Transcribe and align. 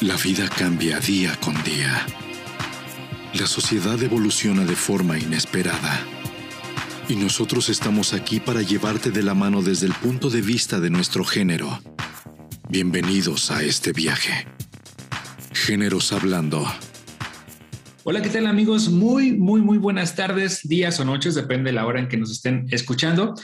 La 0.00 0.16
vida 0.16 0.48
cambia 0.48 1.00
día 1.00 1.36
con 1.40 1.60
día. 1.64 2.06
La 3.34 3.48
sociedad 3.48 4.00
evoluciona 4.00 4.64
de 4.64 4.76
forma 4.76 5.18
inesperada. 5.18 6.06
Y 7.08 7.16
nosotros 7.16 7.68
estamos 7.68 8.14
aquí 8.14 8.38
para 8.38 8.62
llevarte 8.62 9.10
de 9.10 9.24
la 9.24 9.34
mano 9.34 9.60
desde 9.60 9.86
el 9.86 9.94
punto 9.94 10.30
de 10.30 10.40
vista 10.40 10.78
de 10.78 10.90
nuestro 10.90 11.24
género. 11.24 11.80
Bienvenidos 12.68 13.50
a 13.50 13.64
este 13.64 13.92
viaje. 13.92 14.46
Géneros 15.52 16.12
Hablando. 16.12 16.64
Hola, 18.04 18.22
¿qué 18.22 18.28
tal 18.28 18.46
amigos? 18.46 18.90
Muy, 18.90 19.32
muy, 19.32 19.62
muy 19.62 19.78
buenas 19.78 20.14
tardes, 20.14 20.60
días 20.62 21.00
o 21.00 21.04
noches, 21.04 21.34
depende 21.34 21.70
de 21.70 21.74
la 21.74 21.86
hora 21.86 21.98
en 21.98 22.06
que 22.06 22.16
nos 22.16 22.30
estén 22.30 22.68
escuchando. 22.70 23.34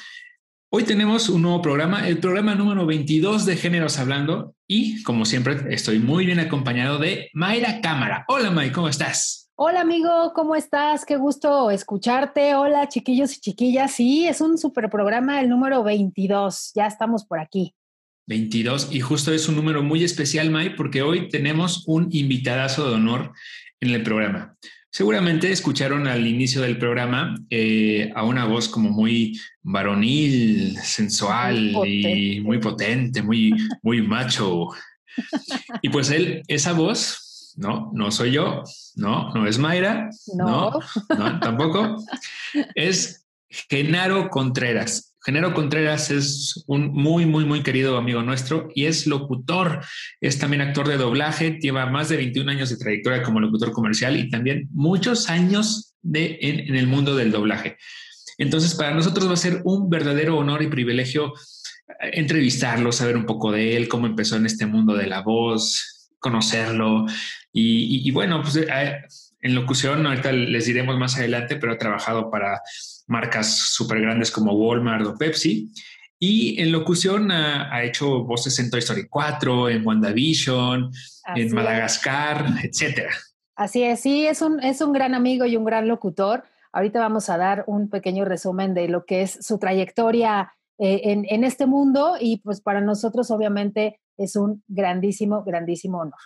Hoy 0.71 0.85
tenemos 0.85 1.29
un 1.29 1.43
nuevo 1.43 1.61
programa, 1.63 2.07
el 2.07 2.19
programa 2.19 2.55
número 2.55 2.87
22 2.87 3.45
de 3.45 3.57
Géneros 3.57 3.99
Hablando 3.99 4.54
y 4.67 5.03
como 5.03 5.25
siempre 5.25 5.57
estoy 5.75 5.99
muy 5.99 6.27
bien 6.27 6.41
acompañado 6.41 6.99
de 6.99 7.31
Mayra 7.35 7.81
Cámara. 7.81 8.25
Hola 8.29 8.51
May, 8.51 8.71
¿cómo 8.73 8.89
estás? 8.89 9.51
Hola 9.57 9.83
amigo, 9.83 10.33
¿cómo 10.35 10.57
estás? 10.57 11.05
Qué 11.05 11.17
gusto 11.17 11.71
escucharte. 11.71 12.55
Hola 12.55 12.89
chiquillos 12.89 13.37
y 13.37 13.41
chiquillas. 13.41 13.93
Sí, 13.93 14.27
es 14.27 14.41
un 14.41 14.59
super 14.59 14.91
programa, 14.91 15.41
el 15.41 15.49
número 15.49 15.83
22. 15.85 16.73
Ya 16.75 16.87
estamos 16.87 17.25
por 17.25 17.39
aquí. 17.39 17.75
22 18.27 18.89
y 18.91 19.01
justo 19.01 19.33
es 19.33 19.49
un 19.49 19.57
número 19.57 19.83
muy 19.83 20.03
especial, 20.03 20.51
May, 20.51 20.75
porque 20.75 21.03
hoy 21.03 21.29
tenemos 21.29 21.85
un 21.87 22.09
invitadazo 22.11 22.89
de 22.89 22.97
honor 22.97 23.33
en 23.81 23.91
el 23.91 24.03
programa. 24.03 24.57
Seguramente 24.95 25.51
escucharon 25.51 26.07
al 26.07 26.25
inicio 26.25 26.63
del 26.63 26.79
programa 26.79 27.35
eh, 27.51 28.13
a 28.15 28.23
una 28.23 28.45
voz 28.45 28.69
como 28.69 28.91
muy 28.91 29.37
varonil, 29.61 30.79
sensual 30.85 31.73
y 31.85 32.41
muy 32.41 32.61
potente, 32.61 33.21
muy, 33.21 33.53
muy 33.83 34.03
macho. 34.03 34.69
Y 35.83 35.89
pues 35.89 36.11
él, 36.11 36.45
esa 36.47 36.75
voz, 36.75 37.55
no, 37.57 37.91
no 37.93 38.13
soy 38.13 38.31
yo, 38.31 38.63
no, 38.95 39.35
no 39.35 39.49
es 39.49 39.59
Mayra, 39.59 40.11
no, 40.37 40.79
no 41.19 41.41
tampoco, 41.41 41.97
es 42.77 43.27
Genaro 43.49 44.31
Contreras. 44.31 45.14
Genero 45.25 45.55
Contreras 45.55 46.11
es 46.11 46.65
un 46.67 46.93
muy, 46.93 47.25
muy, 47.25 47.47
muy 47.47 47.63
querido 47.63 47.97
amigo 47.97 48.23
nuestro 48.23 48.69
y 48.75 48.85
es 48.85 49.07
locutor, 49.07 49.81
es 50.21 50.39
también 50.39 50.61
actor 50.61 50.87
de 50.87 50.99
doblaje, 50.99 51.59
lleva 51.63 51.87
más 51.87 52.11
de 52.11 52.19
21 52.19 52.51
años 52.51 52.69
de 52.69 52.77
trayectoria 52.77 53.23
como 53.23 53.41
locutor 53.41 53.73
comercial 53.73 54.19
y 54.19 54.29
también 54.29 54.69
muchos 54.71 55.31
años 55.31 55.95
en, 56.13 56.77
el 56.77 56.87
mundo 56.87 57.17
del 57.17 57.33
doblaje. 57.33 57.79
Entonces, 58.37 58.75
para 58.75 58.95
nosotros 58.95 59.27
va 59.29 59.33
a 59.33 59.39
ser 59.39 59.63
un 59.65 59.89
verdadero 59.89 60.37
honor 60.37 60.63
y 60.63 60.67
privilegio 60.67 61.33
eh, 61.89 62.11
entrevistarlo, 62.13 62.93
saber 62.93 63.17
un 63.17 63.25
poco 63.25 63.51
de 63.51 63.79
él, 63.79 63.89
cómo 63.89 64.07
empezó 64.07 64.37
en 64.37 64.45
este 64.45 64.67
mundo 64.67 64.95
de 64.95 65.07
la 65.07 65.23
voz, 65.23 66.11
conocerlo. 66.19 67.07
Y, 67.51 68.11
bueno, 68.11 68.43
pues 68.43 68.57
eh, 68.57 69.05
en 69.41 69.55
locución, 69.55 70.05
ahorita 70.05 70.33
les 70.33 70.67
diremos 70.67 70.99
más 70.99 71.17
adelante, 71.17 71.57
pero 71.57 71.73
ha 71.73 71.79
trabajado 71.79 72.31
para 72.31 72.61
marcas 73.07 73.59
súper 73.59 74.01
grandes 74.01 74.31
como 74.31 74.53
Walmart 74.53 75.07
o 75.07 75.15
Pepsi. 75.15 75.71
Y 76.19 76.61
en 76.61 76.73
locución 76.73 77.31
ha, 77.31 77.83
hecho 77.83 78.25
voces 78.25 78.59
en 78.59 78.71
Toy 78.71 78.79
Story 78.79 79.09
4, 79.09 79.69
en 79.69 79.87
WandaVision, 79.87 80.91
en 81.35 81.55
Madagascar, 81.55 82.47
etcétera. 82.63 83.11
Así 83.57 83.83
es, 83.83 84.01
sí, 84.01 84.27
es 84.27 84.41
un, 84.43 84.63
es 84.63 84.81
un 84.81 84.93
gran 84.93 85.15
amigo 85.15 85.45
y 85.45 85.57
un 85.57 85.65
gran 85.65 85.87
locutor. 85.87 86.45
Ahorita 86.73 86.99
vamos 86.99 87.29
a 87.31 87.37
dar 87.37 87.65
un 87.67 87.89
pequeño 87.89 88.25
resumen 88.25 88.75
de 88.75 88.89
lo 88.89 89.05
que 89.05 89.23
es 89.23 89.39
su 89.41 89.59
trayectoria 89.59 90.53
eh, 90.79 91.03
en, 91.05 91.25
en 91.29 91.45
este 91.45 91.67
mundo 91.67 92.17
y 92.19 92.39
pues 92.39 92.61
para 92.61 92.81
nosotros 92.81 93.31
obviamente 93.31 94.01
es 94.17 94.35
un 94.35 94.65
grandísimo, 94.67 95.45
grandísimo 95.45 95.99
honor. 95.99 96.19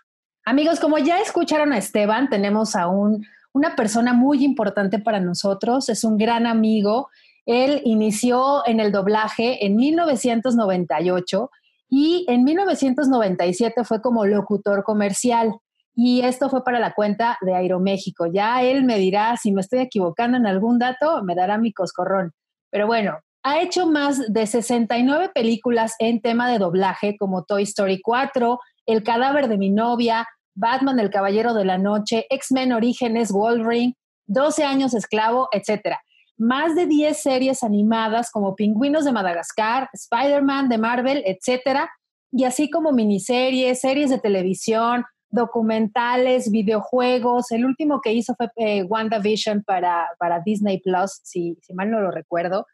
Amigos, 0.44 0.80
como 0.80 0.96
ya 0.98 1.20
escucharon 1.20 1.72
a 1.72 1.78
Esteban, 1.78 2.30
tenemos 2.30 2.74
a 2.74 2.88
un 2.88 3.26
una 3.58 3.74
persona 3.74 4.12
muy 4.12 4.44
importante 4.44 5.00
para 5.00 5.18
nosotros, 5.18 5.88
es 5.88 6.04
un 6.04 6.16
gran 6.16 6.46
amigo. 6.46 7.08
Él 7.44 7.82
inició 7.84 8.62
en 8.66 8.78
el 8.78 8.92
doblaje 8.92 9.66
en 9.66 9.74
1998 9.74 11.50
y 11.90 12.24
en 12.28 12.44
1997 12.44 13.82
fue 13.82 14.00
como 14.00 14.26
locutor 14.26 14.84
comercial. 14.84 15.56
Y 15.96 16.20
esto 16.20 16.48
fue 16.48 16.62
para 16.62 16.78
la 16.78 16.94
cuenta 16.94 17.36
de 17.40 17.56
Aeroméxico. 17.56 18.26
Ya 18.26 18.62
él 18.62 18.84
me 18.84 18.96
dirá 18.96 19.36
si 19.36 19.50
me 19.50 19.60
estoy 19.60 19.80
equivocando 19.80 20.36
en 20.36 20.46
algún 20.46 20.78
dato, 20.78 21.24
me 21.24 21.34
dará 21.34 21.58
mi 21.58 21.72
coscorrón. 21.72 22.32
Pero 22.70 22.86
bueno, 22.86 23.18
ha 23.42 23.60
hecho 23.60 23.88
más 23.88 24.32
de 24.32 24.46
69 24.46 25.32
películas 25.34 25.96
en 25.98 26.20
tema 26.20 26.48
de 26.48 26.58
doblaje 26.58 27.16
como 27.18 27.42
Toy 27.42 27.64
Story 27.64 28.00
4, 28.00 28.60
El 28.86 29.02
cadáver 29.02 29.48
de 29.48 29.58
mi 29.58 29.70
novia, 29.70 30.28
Batman, 30.58 30.98
El 30.98 31.10
Caballero 31.10 31.54
de 31.54 31.64
la 31.64 31.78
Noche, 31.78 32.26
X-Men 32.30 32.72
Orígenes, 32.72 33.30
Wolverine, 33.30 33.94
12 34.26 34.64
años 34.64 34.92
esclavo, 34.92 35.48
etc. 35.52 35.96
Más 36.36 36.74
de 36.74 36.86
10 36.86 37.20
series 37.20 37.62
animadas 37.62 38.30
como 38.30 38.56
Pingüinos 38.56 39.04
de 39.04 39.12
Madagascar, 39.12 39.88
Spider-Man 39.92 40.68
de 40.68 40.78
Marvel, 40.78 41.22
etc. 41.26 41.88
Y 42.32 42.44
así 42.44 42.70
como 42.70 42.92
miniseries, 42.92 43.80
series 43.80 44.10
de 44.10 44.18
televisión, 44.18 45.04
documentales, 45.30 46.50
videojuegos. 46.50 47.50
El 47.52 47.64
último 47.64 48.00
que 48.00 48.12
hizo 48.12 48.34
fue 48.34 48.48
eh, 48.56 48.82
WandaVision 48.82 49.62
para, 49.62 50.08
para 50.18 50.40
Disney 50.40 50.80
Plus, 50.80 51.20
si, 51.22 51.56
si 51.62 51.72
mal 51.74 51.90
no 51.90 52.00
lo 52.00 52.10
recuerdo. 52.10 52.66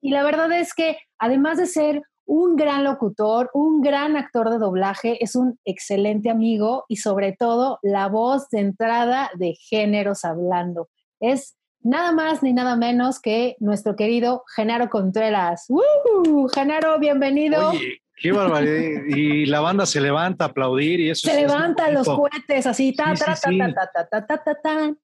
Y 0.00 0.10
la 0.10 0.22
verdad 0.22 0.52
es 0.52 0.72
que 0.72 0.98
además 1.18 1.58
de 1.58 1.66
ser 1.66 2.02
un 2.26 2.56
gran 2.56 2.84
locutor, 2.84 3.50
un 3.52 3.80
gran 3.80 4.16
actor 4.16 4.50
de 4.50 4.58
doblaje, 4.58 5.22
es 5.22 5.36
un 5.36 5.58
excelente 5.64 6.30
amigo 6.30 6.84
y 6.88 6.96
sobre 6.96 7.32
todo 7.32 7.78
la 7.82 8.08
voz 8.08 8.48
de 8.50 8.60
entrada 8.60 9.30
de 9.34 9.54
géneros 9.54 10.24
hablando. 10.24 10.88
Es 11.20 11.56
nada 11.84 12.12
más 12.12 12.42
ni 12.42 12.52
nada 12.52 12.76
menos 12.76 13.20
que 13.20 13.56
nuestro 13.60 13.94
querido 13.94 14.42
Genaro 14.56 14.88
Contreras. 14.88 15.66
¡Uh! 15.68 16.48
Genaro, 16.48 16.98
bienvenido. 16.98 17.70
Oye, 17.70 18.00
qué 18.16 18.32
barbaridad. 18.32 19.02
y 19.06 19.46
la 19.46 19.60
banda 19.60 19.84
se 19.84 20.00
levanta 20.00 20.46
a 20.46 20.48
aplaudir 20.48 21.00
y 21.00 21.10
eso. 21.10 21.28
Se 21.28 21.34
es, 21.34 21.42
levanta 21.42 21.88
es 21.88 21.94
los 21.94 22.08
cohetes 22.08 22.66
así, 22.66 22.94
ta, 22.94 23.12
ta, 23.14 23.36
sí, 23.36 23.58
ta, 23.58 23.90
ta, 23.92 24.08
ta, 24.08 24.26
ta, 24.26 24.54
ta, 24.62 24.94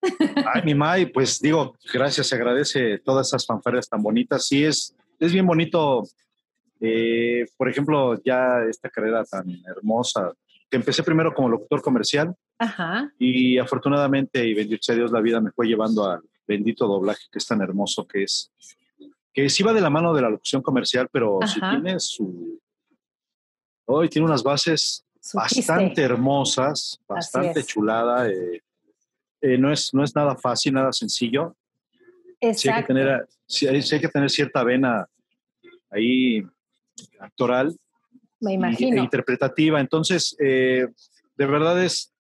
Ay, 0.55 0.63
mi 0.65 0.75
May, 0.75 1.07
pues 1.07 1.39
digo, 1.41 1.77
gracias, 1.93 2.29
se 2.29 2.35
agradece 2.35 2.99
todas 2.99 3.29
esas 3.29 3.47
fanfarias 3.47 3.89
tan 3.89 4.03
bonitas. 4.03 4.47
Sí, 4.47 4.65
es, 4.65 4.97
es 5.19 5.33
bien 5.33 5.47
bonito 5.47 6.05
eh, 6.81 7.47
por 7.57 7.69
ejemplo, 7.69 8.21
ya 8.25 8.63
esta 8.69 8.89
carrera 8.89 9.23
tan 9.25 9.47
hermosa, 9.67 10.33
que 10.71 10.77
empecé 10.77 11.03
primero 11.03 11.35
como 11.35 11.49
locutor 11.49 11.83
comercial 11.83 12.35
y 13.19 13.59
afortunadamente, 13.59 14.45
y 14.47 14.55
bendito 14.55 14.95
Dios, 14.95 15.11
la 15.11 15.21
vida 15.21 15.41
me 15.41 15.51
fue 15.51 15.67
llevando 15.67 16.09
al 16.09 16.23
bendito 16.47 16.87
doblaje 16.87 17.25
que 17.31 17.39
es 17.39 17.47
tan 17.47 17.61
hermoso 17.61 18.07
que 18.07 18.23
es, 18.23 18.53
que 19.33 19.49
sí 19.49 19.63
va 19.63 19.73
de 19.73 19.81
la 19.81 19.91
mano 19.91 20.15
de 20.15 20.23
la 20.23 20.31
locución 20.31 20.63
comercial, 20.63 21.09
pero 21.13 21.39
si 21.47 21.61
tiene 21.61 21.99
su... 22.01 22.61
Hoy 23.87 24.09
tiene 24.09 24.27
unas 24.27 24.43
bases 24.43 25.05
bastante 25.35 26.03
hermosas, 26.03 27.01
bastante 27.07 27.63
chulada. 27.65 28.29
Eh, 28.29 28.63
eh, 29.41 29.59
no, 29.59 29.73
es, 29.73 29.93
no 29.93 30.05
es 30.05 30.15
nada 30.15 30.37
fácil, 30.37 30.75
nada 30.75 30.93
sencillo. 30.93 31.57
Sí 32.55 32.69
hay, 32.69 32.81
que 32.81 32.87
tener, 32.87 33.29
sí 33.47 33.67
hay 33.67 34.01
que 34.01 34.09
tener 34.09 34.31
cierta 34.31 34.63
vena 34.63 35.07
ahí 35.91 36.43
actoral. 37.19 37.77
Me 38.41 38.55
imagino. 38.55 38.97
E 38.97 39.05
interpretativa. 39.05 39.81
Entonces, 39.81 40.37
eh, 40.39 40.89
de 41.37 41.47
verdad 41.47 41.83
es, 41.83 42.13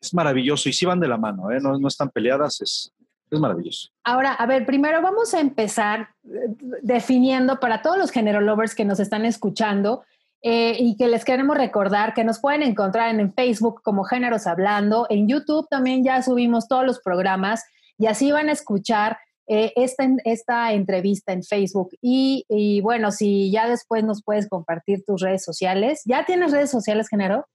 es 0.00 0.14
maravilloso 0.14 0.68
y 0.68 0.72
sí 0.72 0.86
van 0.86 1.00
de 1.00 1.08
la 1.08 1.16
mano, 1.16 1.50
¿eh? 1.50 1.60
no, 1.60 1.78
no 1.78 1.88
están 1.88 2.10
peleadas, 2.10 2.60
es, 2.60 2.92
es 3.30 3.40
maravilloso. 3.40 3.88
Ahora, 4.04 4.34
a 4.34 4.46
ver, 4.46 4.66
primero 4.66 5.00
vamos 5.02 5.34
a 5.34 5.40
empezar 5.40 6.10
eh, 6.24 6.54
definiendo 6.82 7.60
para 7.60 7.82
todos 7.82 7.98
los 7.98 8.10
género 8.10 8.40
lovers 8.40 8.74
que 8.74 8.84
nos 8.84 9.00
están 9.00 9.24
escuchando 9.24 10.04
y 10.40 10.96
que 10.96 11.08
les 11.08 11.24
queremos 11.24 11.56
recordar 11.56 12.14
que 12.14 12.22
nos 12.22 12.38
pueden 12.38 12.62
encontrar 12.62 13.12
en, 13.12 13.18
en, 13.18 13.34
Facebook 13.34 13.82
como 13.82 14.04
Géneros 14.04 14.46
Hablando, 14.46 15.08
en 15.10 15.26
YouTube 15.26 15.66
también 15.68 16.04
ya 16.04 16.22
subimos 16.22 16.68
todos 16.68 16.86
los 16.86 17.00
programas 17.00 17.64
y 17.98 18.06
así 18.06 18.30
van 18.30 18.48
a 18.48 18.52
escuchar 18.52 19.18
eh, 19.48 19.72
esta, 19.76 20.06
esta 20.24 20.72
entrevista 20.72 21.32
en 21.32 21.42
Facebook. 21.42 21.90
Y, 22.02 22.80
bueno, 22.82 23.10
si 23.10 23.50
ya 23.50 23.68
después 23.68 24.04
nos 24.04 24.22
puedes 24.22 24.48
compartir 24.48 25.02
tus 25.06 25.22
redes 25.22 25.42
sociales. 25.42 26.02
¿Ya 26.04 26.26
tienes 26.26 26.52
redes 26.52 26.70
sociales, 26.70 27.08
Genaro? 27.08 27.46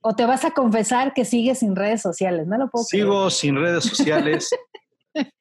¿O 0.00 0.14
te 0.14 0.26
vas 0.26 0.44
a 0.44 0.50
confesar 0.50 1.14
que 1.14 1.24
sigues 1.24 1.60
sin 1.60 1.76
redes 1.76 2.02
sociales? 2.02 2.46
No 2.46 2.58
lo 2.58 2.68
puedo 2.68 2.84
Sigo 2.84 3.30
sin 3.30 3.56
redes 3.56 3.84
sociales. 3.84 4.50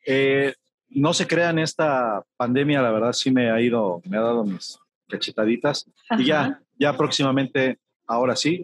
Eh, 0.08 0.54
no 0.88 1.14
se 1.14 1.28
crean, 1.28 1.60
esta 1.60 2.24
pandemia, 2.38 2.82
la 2.82 2.92
verdad, 2.92 3.12
sí 3.12 3.30
me 3.30 3.52
ha 3.52 3.60
ido, 3.60 4.02
me 4.06 4.16
ha 4.16 4.22
dado 4.22 4.46
mis 4.46 4.80
cachetaditas. 5.10 5.86
Y 6.18 6.28
ya, 6.28 6.62
ya 6.80 6.96
próximamente 6.96 7.80
Ahora 8.08 8.36
sí, 8.36 8.64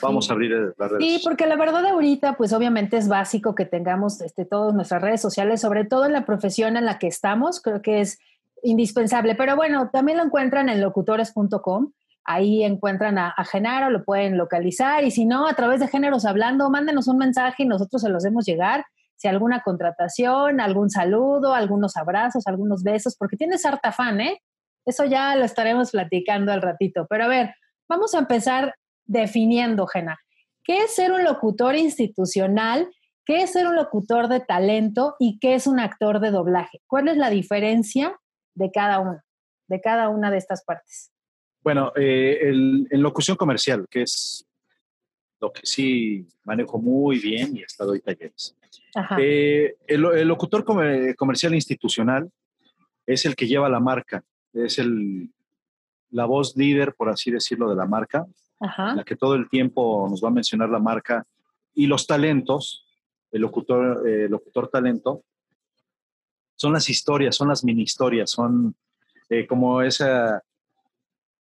vamos 0.00 0.30
a 0.30 0.32
abrir 0.32 0.74
las 0.78 0.90
redes. 0.90 1.04
Sí, 1.04 1.20
porque 1.24 1.46
la 1.46 1.56
verdad 1.56 1.84
ahorita, 1.86 2.36
pues 2.36 2.52
obviamente 2.52 2.96
es 2.96 3.08
básico 3.08 3.54
que 3.54 3.64
tengamos 3.64 4.20
este, 4.20 4.44
todas 4.44 4.74
nuestras 4.74 5.02
redes 5.02 5.20
sociales, 5.20 5.60
sobre 5.60 5.84
todo 5.84 6.06
en 6.06 6.12
la 6.12 6.24
profesión 6.24 6.76
en 6.76 6.84
la 6.84 6.98
que 6.98 7.08
estamos, 7.08 7.60
creo 7.60 7.82
que 7.82 8.00
es 8.00 8.20
indispensable. 8.62 9.34
Pero 9.34 9.56
bueno, 9.56 9.90
también 9.90 10.18
lo 10.18 10.24
encuentran 10.24 10.68
en 10.68 10.80
locutores.com. 10.80 11.92
ahí 12.24 12.62
encuentran 12.62 13.18
a, 13.18 13.34
Genaro, 13.44 13.90
lo 13.90 14.04
pueden 14.04 14.36
localizar 14.36 15.02
y 15.02 15.10
si 15.10 15.24
no, 15.24 15.48
a 15.48 15.54
través 15.54 15.80
de 15.80 15.88
Géneros 15.88 16.24
Hablando, 16.24 16.70
mándenos 16.70 17.08
un 17.08 17.18
mensaje 17.18 17.64
y 17.64 17.66
nosotros 17.66 18.02
se 18.02 18.08
los 18.08 18.24
hacemos 18.24 18.44
llegar. 18.44 18.84
Si 19.16 19.26
alguna 19.26 19.62
contratación, 19.62 20.60
algún 20.60 20.90
saludo, 20.90 21.54
algunos 21.54 21.96
abrazos, 21.96 22.46
algunos 22.46 22.84
besos, 22.84 23.16
porque 23.16 23.36
tienes 23.36 23.66
harta 23.66 23.90
fan, 23.90 24.20
¿eh? 24.20 24.40
Eso 24.86 25.04
ya 25.04 25.36
lo 25.36 25.44
estaremos 25.44 25.90
platicando 25.90 26.52
al 26.52 26.62
ratito. 26.62 27.06
Pero 27.08 27.24
a 27.24 27.28
ver, 27.28 27.54
vamos 27.90 28.14
a 28.14 28.20
empezar 28.20 28.74
definiendo, 29.04 29.86
Gena. 29.88 30.18
¿Qué 30.62 30.84
es 30.84 30.94
ser 30.94 31.10
un 31.10 31.24
locutor 31.24 31.74
institucional? 31.74 32.88
¿Qué 33.26 33.42
es 33.42 33.52
ser 33.52 33.66
un 33.66 33.74
locutor 33.74 34.28
de 34.28 34.40
talento? 34.40 35.16
¿Y 35.18 35.38
qué 35.40 35.54
es 35.54 35.66
un 35.66 35.80
actor 35.80 36.20
de 36.20 36.30
doblaje? 36.30 36.80
¿Cuál 36.86 37.08
es 37.08 37.16
la 37.16 37.30
diferencia 37.30 38.16
de 38.54 38.70
cada 38.70 39.00
uno, 39.00 39.20
de 39.66 39.80
cada 39.80 40.08
una 40.08 40.30
de 40.30 40.38
estas 40.38 40.64
partes? 40.64 41.10
Bueno, 41.62 41.92
eh, 41.96 42.38
en 42.42 43.02
locución 43.02 43.36
comercial, 43.36 43.86
que 43.90 44.02
es 44.02 44.46
lo 45.40 45.52
que 45.52 45.62
sí 45.64 46.26
manejo 46.44 46.78
muy 46.78 47.18
bien 47.18 47.56
y 47.56 47.64
hasta 47.64 47.84
doy 47.84 48.00
talleres. 48.00 48.56
Eh, 49.18 49.74
el, 49.86 50.28
locutor 50.28 50.64
comercial 50.64 51.54
institucional 51.54 52.30
es 53.04 53.26
el 53.26 53.34
que 53.34 53.48
lleva 53.48 53.68
la 53.68 53.80
marca, 53.80 54.22
es 54.52 54.78
el, 54.78 55.30
la 56.10 56.24
voz 56.24 56.56
líder, 56.56 56.94
por 56.94 57.08
así 57.08 57.30
decirlo, 57.30 57.70
de 57.70 57.76
la 57.76 57.86
marca, 57.86 58.26
la 58.60 59.04
que 59.04 59.16
todo 59.16 59.34
el 59.34 59.48
tiempo 59.48 60.06
nos 60.10 60.22
va 60.22 60.28
a 60.28 60.32
mencionar 60.32 60.68
la 60.68 60.78
marca 60.78 61.26
y 61.74 61.86
los 61.86 62.06
talentos, 62.06 62.84
el 63.30 63.40
locutor, 63.42 64.06
eh, 64.06 64.28
locutor 64.28 64.68
talento, 64.68 65.22
son 66.56 66.74
las 66.74 66.90
historias, 66.90 67.36
son 67.36 67.48
las 67.48 67.64
mini 67.64 67.82
historias, 67.82 68.30
son 68.30 68.74
eh, 69.30 69.46
como 69.46 69.80
esa, 69.80 70.42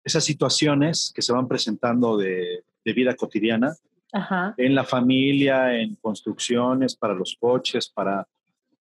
esas 0.04 0.22
situaciones 0.22 1.12
que 1.12 1.22
se 1.22 1.32
van 1.32 1.48
presentando 1.48 2.16
de, 2.16 2.64
vida 2.84 3.14
cotidiana 3.14 3.76
en 4.56 4.74
la 4.74 4.82
familia, 4.82 5.78
en 5.78 5.94
construcciones, 5.96 6.96
para 6.96 7.12
los 7.12 7.36
coches, 7.38 7.86
para, 7.86 8.26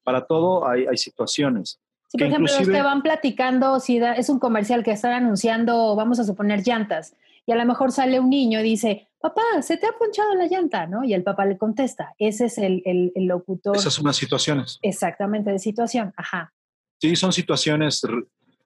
para 0.02 0.26
todo 0.26 0.66
hay, 0.66 0.86
hay 0.86 0.96
situaciones. 0.96 1.78
Sí, 2.08 2.18
por 2.18 2.28
ejemplo, 2.28 2.54
los 2.58 2.68
que 2.68 2.82
van 2.82 3.02
platicando, 3.02 3.80
si 3.80 3.98
es 3.98 4.30
un 4.30 4.40
comercial 4.40 4.84
que 4.84 4.92
están 4.92 5.12
anunciando, 5.12 5.96
vamos 5.96 6.20
a 6.20 6.24
suponer, 6.24 6.64
llantas, 6.66 7.16
y 7.46 7.52
a 7.52 7.56
lo 7.56 7.66
mejor 7.66 7.92
sale 7.92 8.20
un 8.20 8.30
niño 8.30 8.60
y 8.62 8.64
dice, 8.64 9.08
papá, 9.20 9.42
se 9.62 9.78
te 9.78 9.88
ha 9.88 9.92
ponchado 9.92 10.34
la 10.36 10.48
llanta, 10.48 10.88
¿no? 10.88 11.04
Y 11.04 11.14
el 11.14 11.24
papá 11.24 11.46
le 11.46 11.58
contesta, 11.58 12.14
ese 12.18 12.46
es 12.46 12.58
el, 12.58 12.82
el, 12.86 13.26
locutor. 13.26 13.76
Esas 13.76 13.94
son 13.94 14.06
las 14.06 14.16
situaciones. 14.16 14.80
Exactamente, 14.82 15.52
de 15.52 15.60
situación, 15.60 16.14
ajá. 16.16 16.54
Sí, 17.00 17.16
son 17.16 17.34
situaciones, 17.34 18.02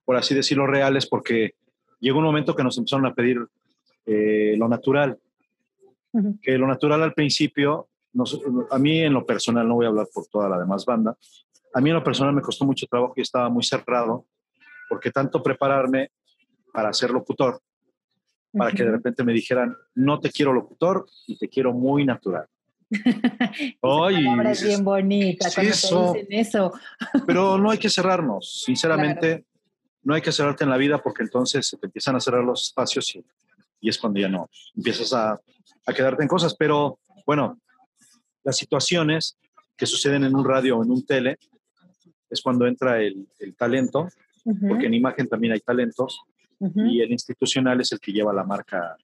por 0.06 0.16
así 0.16 0.36
decirlo, 0.36 0.68
reales, 0.68 1.08
porque 1.08 1.56
llegó 2.00 2.20
un 2.20 2.26
momento 2.26 2.56
que 2.56 2.64
nos 2.64 2.78
empezaron 2.78 3.06
a 3.06 3.14
pedir 3.14 3.38
eh, 4.06 4.56
lo 4.58 4.68
natural, 4.68 5.18
que 6.42 6.58
lo 6.58 6.68
natural 6.68 7.02
al 7.04 7.14
principio, 7.14 7.88
a 8.70 8.78
mí 8.78 9.02
en 9.02 9.14
lo 9.14 9.26
personal, 9.26 9.68
no 9.68 9.76
voy 9.76 9.86
a 9.86 9.90
hablar 9.90 10.08
por 10.14 10.28
toda 10.28 10.50
la 10.50 10.60
demás 10.60 10.86
banda, 10.86 11.16
a 11.74 11.82
mí 11.82 11.90
en 11.90 11.96
lo 11.96 12.04
personal 12.04 12.34
me 12.34 12.42
costó 12.42 12.66
mucho 12.66 12.86
trabajo 12.88 13.14
y 13.18 13.22
estaba 13.22 13.50
muy 13.50 13.64
cerrado, 13.64 14.26
porque 14.90 15.12
tanto 15.12 15.42
prepararme 15.42 16.12
para 16.74 16.92
ser 16.94 17.12
locutor, 17.12 17.62
para 18.52 18.72
que 18.72 18.84
de 18.84 18.92
repente 18.92 19.24
me 19.24 19.34
dijeran, 19.34 19.76
no 19.96 20.20
te 20.20 20.32
quiero 20.32 20.54
locutor 20.54 21.06
y 21.28 21.38
te 21.38 21.48
quiero 21.48 21.74
muy 21.74 22.06
natural. 22.06 22.48
Es 24.52 24.64
bien 24.64 24.84
bonita 24.84 25.50
sí, 25.50 25.62
eso, 25.62 26.14
dicen 26.14 26.28
eso. 26.30 26.74
pero 27.26 27.58
no 27.58 27.72
hay 27.72 27.78
que 27.80 27.90
cerrarnos, 27.90 28.64
sinceramente, 28.66 29.46
no 30.04 30.14
hay 30.14 30.22
que 30.22 30.32
cerrarte 30.32 30.66
en 30.66 30.70
la 30.70 30.78
vida 30.78 31.02
porque 31.02 31.24
entonces 31.24 31.66
se 31.66 31.78
te 31.78 31.86
empiezan 31.86 32.18
a 32.18 32.20
cerrar 32.20 32.44
los 32.44 32.64
espacios 32.64 33.16
y, 33.16 33.24
y 33.80 33.90
es 33.90 33.98
cuando 33.98 34.20
ya 34.20 34.28
no 34.28 34.50
empiezas 34.76 35.14
a, 35.14 35.40
a, 35.86 35.94
quedarte 35.94 36.24
en 36.24 36.28
cosas. 36.28 36.54
Pero 36.56 37.00
bueno, 37.26 37.60
las 38.44 38.58
situaciones 38.58 39.38
que 39.78 39.86
suceden 39.86 40.26
en 40.26 40.36
un 40.36 40.44
radio 40.44 40.78
o 40.78 40.84
en 40.84 40.92
un 40.92 41.06
tele 41.06 41.38
es 42.32 42.42
cuando 42.42 42.66
entra 42.66 43.00
el, 43.02 43.28
el 43.40 43.56
talento, 43.56 44.08
porque 44.68 44.88
en 44.88 44.94
imagen 44.94 45.28
también 45.28 45.54
hay 45.54 45.60
talentos, 45.60 46.22
y 46.76 47.02
el 47.02 47.12
institucional 47.12 47.82
es 47.82 47.92
el 47.92 48.00
que 48.00 48.12
lleva 48.12 48.32
la 48.34 48.44
marca 48.44 48.96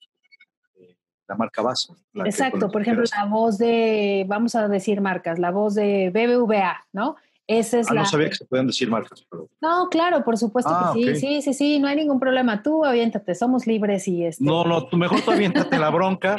eh, 0.75 0.95
la 1.27 1.35
marca 1.35 1.62
base. 1.62 1.91
Exacto, 2.13 2.69
por 2.69 2.81
ejemplo, 2.81 3.03
la 3.15 3.25
voz 3.25 3.57
de, 3.57 4.25
vamos 4.27 4.56
a 4.56 4.68
decir 4.68 5.01
marcas, 5.01 5.39
la 5.39 5.51
voz 5.51 5.74
de 5.75 6.12
BBVA, 6.12 6.85
¿no? 6.94 7.15
Esa 7.47 7.79
es 7.79 7.89
ah, 7.89 7.94
la... 7.94 8.01
No 8.01 8.07
sabía 8.07 8.29
que 8.29 8.35
se 8.35 8.45
pueden 8.45 8.67
decir 8.67 8.89
marcas. 8.89 9.25
No, 9.61 9.88
claro, 9.89 10.23
por 10.25 10.38
supuesto 10.38 10.69
que 10.69 10.75
ah, 10.77 10.91
sí, 10.94 11.15
sí, 11.15 11.41
sí, 11.41 11.53
sí, 11.53 11.79
no 11.79 11.88
hay 11.88 11.95
ningún 11.95 12.19
problema. 12.19 12.61
Tú 12.61 12.83
aviéntate, 12.83 13.33
somos 13.35 13.65
libres 13.65 14.05
y 14.09 14.25
este... 14.25 14.44
No, 14.44 14.65
no, 14.65 14.85
tú 14.88 14.97
mejor 14.97 15.21
tú 15.21 15.31
aviéntate 15.31 15.79
la 15.79 15.89
bronca. 15.89 16.35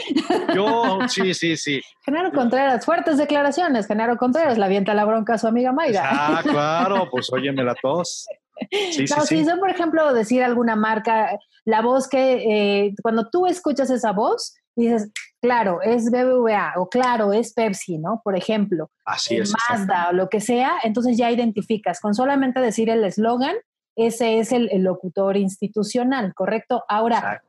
Yo, 0.54 0.98
sí, 1.08 1.32
sí, 1.32 1.56
sí. 1.56 1.80
Genaro 2.04 2.30
Contreras, 2.32 2.84
fuertes 2.84 3.16
declaraciones. 3.16 3.86
Genaro 3.86 4.18
Contreras 4.18 4.58
la 4.58 4.66
avienta 4.66 4.92
la 4.92 5.06
bronca 5.06 5.34
a 5.34 5.38
su 5.38 5.46
amiga 5.46 5.72
Mayra. 5.72 6.02
Ah, 6.04 6.40
claro, 6.42 7.08
pues 7.10 7.32
óyeme 7.32 7.64
la 7.64 7.74
tos. 7.74 8.26
Sí, 8.70 9.04
no, 9.10 9.20
sí, 9.22 9.38
si 9.38 9.46
yo, 9.46 9.58
por 9.58 9.70
ejemplo, 9.70 10.12
decir 10.12 10.42
alguna 10.42 10.76
marca, 10.76 11.38
la 11.64 11.82
voz 11.82 12.08
que 12.08 12.86
eh, 12.86 12.94
cuando 13.02 13.28
tú 13.30 13.46
escuchas 13.46 13.90
esa 13.90 14.12
voz, 14.12 14.54
dices, 14.76 15.10
claro, 15.40 15.80
es 15.82 16.10
BBVA 16.10 16.74
o 16.76 16.88
claro, 16.88 17.32
es 17.32 17.52
Pepsi, 17.52 17.98
¿no? 17.98 18.20
Por 18.24 18.36
ejemplo, 18.36 18.90
Así 19.04 19.36
es, 19.36 19.52
Mazda 19.70 20.08
o 20.10 20.12
lo 20.12 20.28
que 20.28 20.40
sea, 20.40 20.72
entonces 20.84 21.16
ya 21.16 21.30
identificas. 21.30 22.00
Con 22.00 22.14
solamente 22.14 22.60
decir 22.60 22.90
el 22.90 23.04
eslogan, 23.04 23.56
ese 23.96 24.38
es 24.38 24.52
el, 24.52 24.68
locutor 24.82 25.36
institucional, 25.36 26.32
¿correcto? 26.34 26.84
Ahora, 26.88 27.42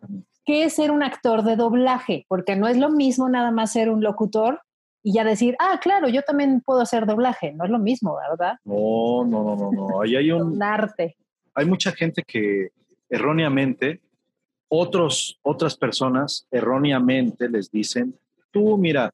¿qué 0.45 0.63
es 0.63 0.73
ser 0.73 0.89
un 0.91 1.03
actor 1.03 1.43
de 1.43 1.55
doblaje? 1.55 2.25
Porque 2.27 2.55
no 2.55 2.67
es 2.67 2.77
lo 2.77 2.89
mismo 2.89 3.29
nada 3.29 3.51
más 3.51 3.71
ser 3.71 3.89
un 3.89 4.01
locutor 4.01 4.61
y 5.01 5.13
ya 5.13 5.23
decir, 5.23 5.55
ah, 5.59 5.79
claro, 5.81 6.09
yo 6.09 6.21
también 6.23 6.61
puedo 6.61 6.81
hacer 6.81 7.05
doblaje. 7.05 7.53
No 7.53 7.65
es 7.65 7.71
lo 7.71 7.79
mismo, 7.79 8.17
¿verdad? 8.29 8.57
No, 8.65 9.25
no, 9.25 9.43
no, 9.43 9.55
no, 9.55 9.71
no. 9.71 10.01
Ahí 10.01 10.15
hay 10.15 10.31
un... 10.31 10.61
arte. 10.61 11.17
Hay 11.55 11.65
mucha 11.65 11.91
gente 11.91 12.23
que 12.23 12.69
erróneamente, 13.09 14.01
otros, 14.67 15.39
otras 15.41 15.75
personas 15.75 16.47
erróneamente 16.51 17.49
les 17.49 17.71
dicen, 17.71 18.17
tú 18.51 18.77
mira, 18.77 19.11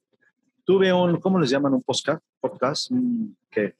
tuve 0.66 0.92
un, 0.92 1.20
¿cómo 1.20 1.40
les 1.40 1.50
llaman? 1.50 1.74
Un 1.74 1.82
podcast, 1.82 2.24
podcast, 2.40 2.92
¿qué? 3.50 3.76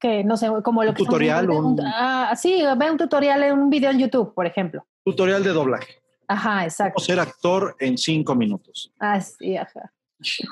Que 0.00 0.24
no 0.24 0.36
sé, 0.36 0.48
como 0.64 0.82
lo 0.82 0.90
un 0.90 0.96
Tutorial. 0.96 1.50
Un, 1.50 1.78
ah, 1.84 2.34
sí, 2.34 2.62
ve 2.78 2.90
un 2.90 2.96
tutorial 2.96 3.42
en 3.42 3.58
un 3.58 3.68
video 3.68 3.90
en 3.90 3.98
YouTube, 3.98 4.32
por 4.32 4.46
ejemplo. 4.46 4.86
Tutorial 5.04 5.44
de 5.44 5.50
doblaje. 5.50 6.02
Ajá, 6.28 6.64
exacto. 6.64 6.94
Cómo 6.94 7.04
ser 7.04 7.20
actor 7.20 7.76
en 7.78 7.98
cinco 7.98 8.34
minutos. 8.34 8.90
Ah, 8.98 9.20
sí, 9.20 9.56
ajá. 9.56 9.92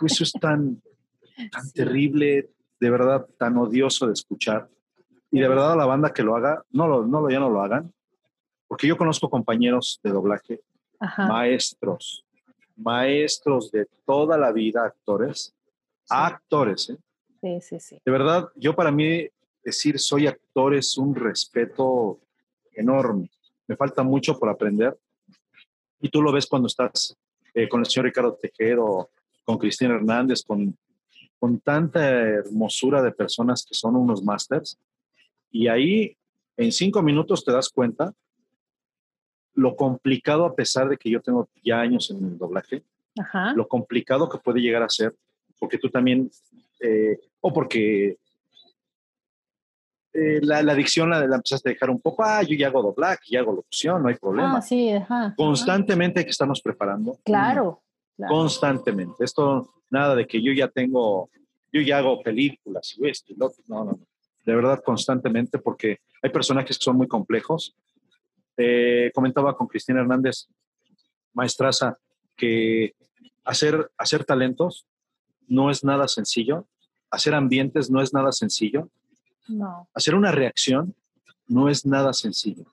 Eso 0.05 0.25
es 0.25 0.33
tan, 0.33 0.83
tan 1.51 1.71
terrible, 1.73 2.51
de 2.79 2.91
verdad, 2.91 3.27
tan 3.39 3.57
odioso 3.57 4.07
de 4.07 4.13
escuchar. 4.13 4.69
Y 5.31 5.41
de 5.41 5.49
verdad 5.49 5.73
a 5.73 5.77
la 5.77 5.87
banda 5.87 6.13
que 6.13 6.23
lo 6.23 6.37
haga, 6.37 6.65
no 6.71 6.89
lo, 6.89 7.07
no 7.07 7.21
lo, 7.21 7.31
ya 7.31 7.39
no 7.39 7.51
lo 7.51 7.63
hagan. 7.63 7.93
Porque 8.67 8.87
yo 8.87 8.97
conozco 8.97 9.29
compañeros 9.29 10.01
de 10.03 10.11
doblaje, 10.11 10.61
maestros, 11.17 12.25
maestros 12.77 13.71
de 13.71 13.87
toda 14.05 14.39
la 14.39 14.53
vida, 14.53 14.85
actores, 14.85 15.55
actores. 16.09 16.91
¿eh? 16.91 16.97
Sí, 17.41 17.61
sí, 17.61 17.81
sí. 17.81 18.03
De 18.05 18.13
verdad, 18.13 18.49
yo 18.55 18.75
para 18.75 18.91
mí 18.91 19.29
decir 19.65 19.99
soy 19.99 20.27
actor 20.27 20.75
es 20.75 20.97
un 20.97 21.15
respeto 21.15 22.21
enorme. 22.73 23.31
Me 23.67 23.77
falta 23.77 24.03
mucho 24.03 24.39
por 24.39 24.49
aprender. 24.49 24.99
Y 26.01 26.09
tú 26.09 26.23
lo 26.23 26.33
ves 26.33 26.47
cuando 26.47 26.67
estás 26.67 27.17
eh, 27.55 27.69
con 27.69 27.81
el 27.81 27.87
señor 27.87 28.07
Ricardo 28.07 28.39
Tejero 28.41 29.11
con 29.45 29.59
Cristina 29.59 29.95
Hernández, 29.95 30.43
con, 30.43 30.77
con 31.39 31.61
tanta 31.61 32.09
hermosura 32.09 33.03
de 33.03 33.13
personas 33.13 33.65
que 33.67 33.75
son 33.75 33.97
unos 33.97 34.23
másters. 34.23 34.79
Y 35.51 35.69
ahí, 35.69 36.17
en 36.57 36.71
cinco 36.71 37.03
minutos, 37.03 37.45
te 37.45 37.53
das 37.53 37.69
cuenta 37.69 38.13
lo 39.55 39.77
complicado, 39.77 40.45
a 40.45 40.55
pesar 40.55 40.89
de 40.89 40.97
que 40.97 41.11
yo 41.11 41.21
tengo 41.21 41.49
ya 41.63 41.81
años 41.81 42.11
en 42.11 42.25
el 42.25 42.39
doblaje, 42.39 42.83
lo 43.55 43.69
complicado 43.69 44.29
que 44.29 44.39
puede 44.39 44.61
llegar 44.61 44.83
a 44.83 44.89
ser, 44.89 45.15
porque 45.59 45.77
tú 45.77 45.91
también, 45.91 46.31
eh, 46.81 47.19
o 47.41 47.53
porque 47.53 48.17
eh, 50.13 50.41
la, 50.43 50.63
la, 50.63 50.73
adicción 50.73 51.11
la, 51.11 51.27
la, 51.27 51.37
empezaste 51.37 51.69
a 51.69 51.73
dejar 51.73 51.91
un 51.91 52.01
poco, 52.01 52.23
ah, 52.25 52.43
yo 52.43 52.57
ya 52.57 52.69
hago 52.69 52.83
doblaje, 52.83 53.25
ya 53.29 53.41
hago 53.41 53.53
locución, 53.53 54.03
no 54.03 54.09
hay 54.09 54.15
problema. 54.15 54.59
Ah, 54.59 54.63
sí, 54.63 54.91
ajá, 54.91 55.35
Constantemente 55.37 56.21
hay 56.21 56.25
que 56.25 56.31
estarnos 56.31 56.63
preparando. 56.63 57.19
Claro 57.25 57.83
constantemente. 58.17 59.25
Esto, 59.25 59.75
nada 59.91 60.15
de 60.15 60.27
que 60.27 60.43
yo 60.43 60.53
ya 60.53 60.69
tengo, 60.69 61.31
yo 61.73 61.81
ya 61.81 61.99
hago 61.99 62.23
películas 62.23 62.95
y 62.99 63.09
esto 63.09 63.33
y 63.33 63.37
lo 63.37 63.47
otro. 63.47 63.63
No, 63.67 63.85
no, 63.85 63.93
no. 63.93 64.07
De 64.45 64.55
verdad, 64.55 64.83
constantemente, 64.85 65.59
porque 65.59 66.01
hay 66.23 66.31
personajes 66.31 66.79
que 66.79 66.85
son 66.85 66.97
muy 66.97 67.07
complejos. 67.07 67.77
Eh, 68.57 69.11
comentaba 69.15 69.57
con 69.57 69.67
Cristina 69.67 70.01
Hernández, 70.01 70.49
maestraza, 71.33 71.99
que 72.37 72.95
hacer, 73.45 73.91
hacer 73.97 74.25
talentos 74.25 74.87
no 75.47 75.71
es 75.71 75.85
nada 75.85 76.09
sencillo. 76.09 76.67
Hacer 77.11 77.35
ambientes 77.35 77.91
no 77.91 78.01
es 78.01 78.15
nada 78.15 78.33
sencillo. 78.33 78.89
No. 79.49 79.89
Hacer 79.95 80.15
una 80.15 80.31
reacción 80.31 80.95
no 81.49 81.69
es 81.69 81.85
nada 81.85 82.13
sencillo. 82.13 82.67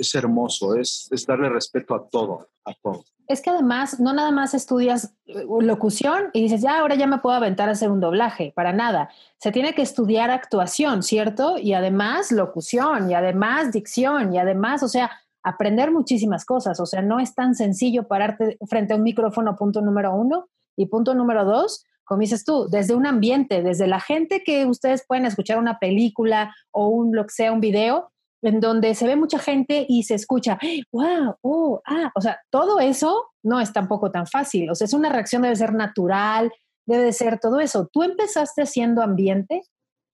Es 0.00 0.14
hermoso, 0.14 0.74
es, 0.76 1.08
es 1.10 1.26
darle 1.26 1.48
respeto 1.48 1.94
a 1.94 2.08
todo, 2.08 2.48
a 2.64 2.72
todo. 2.82 3.04
Es 3.28 3.42
que 3.42 3.50
además 3.50 4.00
no 4.00 4.12
nada 4.12 4.32
más 4.32 4.54
estudias 4.54 5.14
eh, 5.26 5.44
locución 5.60 6.30
y 6.32 6.42
dices, 6.42 6.62
ya 6.62 6.80
ahora 6.80 6.96
ya 6.96 7.06
me 7.06 7.18
puedo 7.18 7.36
aventar 7.36 7.68
a 7.68 7.72
hacer 7.72 7.90
un 7.90 8.00
doblaje, 8.00 8.52
para 8.56 8.72
nada. 8.72 9.10
Se 9.38 9.52
tiene 9.52 9.74
que 9.74 9.82
estudiar 9.82 10.30
actuación, 10.30 11.02
¿cierto? 11.02 11.58
Y 11.58 11.74
además 11.74 12.32
locución, 12.32 13.10
y 13.10 13.14
además 13.14 13.72
dicción, 13.72 14.34
y 14.34 14.38
además, 14.38 14.82
o 14.82 14.88
sea, 14.88 15.10
aprender 15.42 15.90
muchísimas 15.90 16.44
cosas. 16.44 16.80
O 16.80 16.86
sea, 16.86 17.02
no 17.02 17.20
es 17.20 17.34
tan 17.34 17.54
sencillo 17.54 18.08
pararte 18.08 18.58
frente 18.68 18.94
a 18.94 18.96
un 18.96 19.02
micrófono, 19.02 19.56
punto 19.56 19.80
número 19.80 20.14
uno. 20.14 20.48
Y 20.76 20.86
punto 20.86 21.14
número 21.14 21.44
dos, 21.44 21.84
como 22.04 22.22
dices 22.22 22.44
tú, 22.44 22.68
desde 22.68 22.94
un 22.94 23.06
ambiente, 23.06 23.62
desde 23.62 23.86
la 23.86 24.00
gente 24.00 24.42
que 24.44 24.66
ustedes 24.66 25.04
pueden 25.06 25.26
escuchar 25.26 25.58
una 25.58 25.78
película 25.78 26.54
o 26.70 26.88
un 26.88 27.14
lo 27.14 27.24
que 27.24 27.30
sea, 27.30 27.52
un 27.52 27.60
video, 27.60 28.10
en 28.42 28.60
donde 28.60 28.94
se 28.94 29.06
ve 29.06 29.16
mucha 29.16 29.38
gente 29.38 29.84
y 29.88 30.04
se 30.04 30.14
escucha, 30.14 30.58
wow, 30.92 31.36
oh, 31.42 31.82
ah, 31.86 32.10
o 32.14 32.20
sea, 32.20 32.40
todo 32.50 32.80
eso 32.80 33.30
no 33.42 33.60
es 33.60 33.72
tampoco 33.72 34.10
tan 34.10 34.26
fácil, 34.26 34.70
o 34.70 34.74
sea, 34.74 34.86
es 34.86 34.94
una 34.94 35.10
reacción, 35.10 35.42
debe 35.42 35.56
ser 35.56 35.74
natural, 35.74 36.50
debe 36.86 37.04
de 37.04 37.12
ser 37.12 37.38
todo 37.38 37.60
eso. 37.60 37.88
¿Tú 37.92 38.02
empezaste 38.02 38.62
haciendo 38.62 39.02
ambiente? 39.02 39.62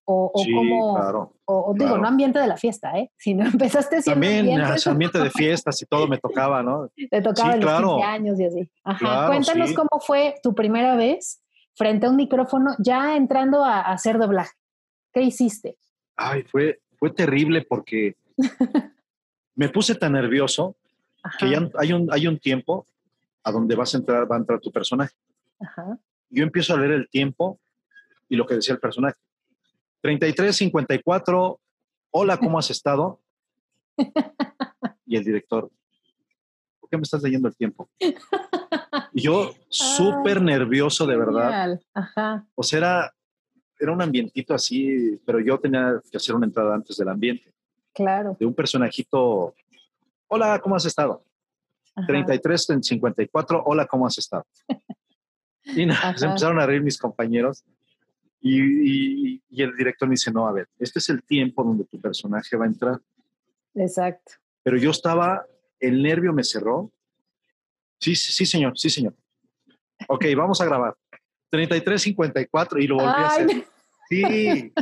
O, 0.09 0.31
o 0.33 0.39
Sí, 0.41 0.53
como, 0.53 0.95
claro, 0.95 1.33
o, 1.45 1.71
o 1.71 1.73
digo, 1.73 1.97
no 1.97 2.07
ambiente 2.07 2.39
de 2.39 2.47
la 2.47 2.55
fiesta, 2.55 2.97
¿eh? 2.97 3.11
Sino 3.17 3.45
empezaste 3.45 4.01
siendo 4.01 4.21
También 4.21 4.61
ambiente, 4.61 4.89
ambiente 4.89 5.19
de 5.19 5.29
fiestas 5.29 5.81
y 5.81 5.85
todo 5.85 6.07
me 6.07 6.17
tocaba, 6.17 6.63
¿no? 6.63 6.89
te 6.95 7.21
tocaba 7.21 7.53
sí, 7.53 7.59
los 7.59 7.65
claro. 7.65 7.95
15 7.95 8.03
años 8.03 8.39
y 8.39 8.45
así. 8.45 8.71
Ajá, 8.83 9.27
cuéntanos 9.27 9.69
sí. 9.69 9.75
cómo 9.75 9.99
fue 9.99 10.35
tu 10.41 10.55
primera 10.55 10.95
vez 10.95 11.41
frente 11.75 12.07
a 12.07 12.09
un 12.09 12.15
micrófono 12.15 12.75
ya 12.79 13.17
entrando 13.17 13.65
a, 13.65 13.81
a 13.81 13.93
hacer 13.93 14.17
doblaje. 14.17 14.53
¿Qué 15.11 15.23
hiciste? 15.23 15.77
Ay, 16.15 16.43
fue, 16.43 16.79
fue 16.97 17.11
terrible 17.11 17.61
porque 17.67 18.15
me 19.55 19.69
puse 19.69 19.95
tan 19.95 20.13
nervioso 20.13 20.75
Ajá, 21.23 21.37
que 21.39 21.49
ya 21.49 21.69
hay 21.77 21.93
un, 21.93 22.07
hay 22.11 22.27
un 22.27 22.37
tiempo 22.39 22.85
a 23.43 23.51
donde 23.51 23.75
vas 23.75 23.93
a 23.93 23.97
entrar, 23.97 24.29
va 24.29 24.35
a 24.35 24.39
entrar 24.39 24.59
tu 24.59 24.71
personaje. 24.71 25.15
ajá. 25.59 25.97
Yo 26.29 26.43
empiezo 26.43 26.73
a 26.73 26.77
leer 26.77 26.91
el 26.91 27.07
tiempo 27.09 27.57
y 28.27 28.35
lo 28.35 28.45
que 28.45 28.55
decía 28.55 28.73
el 28.73 28.81
personaje. 28.81 29.17
33, 30.01 30.55
54, 30.55 31.59
hola, 32.11 32.37
¿cómo 32.37 32.59
has 32.59 32.69
estado? 32.69 33.19
Y 35.09 35.15
el 35.15 35.23
director, 35.23 35.71
¿por 36.81 36.89
qué 36.89 36.97
me 36.97 37.03
estás 37.03 37.23
leyendo 37.23 37.47
el 37.47 37.55
tiempo? 37.55 37.89
Y 39.13 39.21
yo 39.21 39.53
súper 39.69 40.41
nervioso, 40.41 41.05
de 41.07 41.15
verdad. 41.15 41.79
Ajá, 41.93 42.45
O 42.55 42.61
sea, 42.61 42.77
era, 42.79 43.13
era 43.79 43.91
un 43.91 44.01
ambientito 44.01 44.53
así, 44.53 45.19
pero 45.25 45.39
yo 45.39 45.59
tenía 45.59 46.01
que 46.11 46.17
hacer 46.17 46.35
una 46.35 46.45
entrada 46.45 46.75
antes 46.75 46.97
del 46.97 47.09
ambiente, 47.09 47.53
claro. 47.93 48.35
de 48.39 48.45
un 48.45 48.53
personajito, 48.53 49.53
hola, 50.27 50.59
¿cómo 50.59 50.75
has 50.75 50.85
estado? 50.85 51.23
ajá. 51.95 52.07
33 52.07 52.69
en 52.71 52.83
54, 52.83 53.63
hola, 53.65 53.85
¿cómo 53.87 54.05
has 54.07 54.17
estado? 54.17 54.45
Y 55.65 55.85
nada, 55.85 56.15
se 56.17 56.25
empezaron 56.25 56.59
a 56.59 56.65
reír 56.65 56.81
mis 56.81 56.97
compañeros 56.97 57.63
y, 58.39 58.61
y- 59.35 59.43
y 59.49 59.61
el 59.63 59.75
director 59.75 60.07
me 60.07 60.13
dice, 60.13 60.31
no, 60.31 60.47
a 60.47 60.51
ver, 60.51 60.67
este 60.79 60.99
es 60.99 61.09
el 61.09 61.23
tiempo 61.23 61.63
donde 61.63 61.85
tu 61.85 61.99
personaje 61.99 62.55
va 62.55 62.65
a 62.65 62.67
entrar. 62.67 62.99
Exacto. 63.75 64.33
Pero 64.63 64.77
yo 64.77 64.91
estaba, 64.91 65.45
el 65.79 66.01
nervio 66.01 66.33
me 66.33 66.43
cerró. 66.43 66.91
Sí, 67.99 68.15
sí, 68.15 68.31
sí, 68.31 68.45
señor, 68.45 68.77
sí, 68.77 68.89
señor. 68.89 69.15
Ok, 70.07 70.25
vamos 70.35 70.61
a 70.61 70.65
grabar. 70.65 70.95
33, 71.49 72.01
54 72.01 72.79
y 72.79 72.87
lo 72.87 72.95
volví 72.95 73.07
a 73.07 73.27
hacer. 73.27 73.65
Sí, 74.09 74.23
sí, 74.23 74.73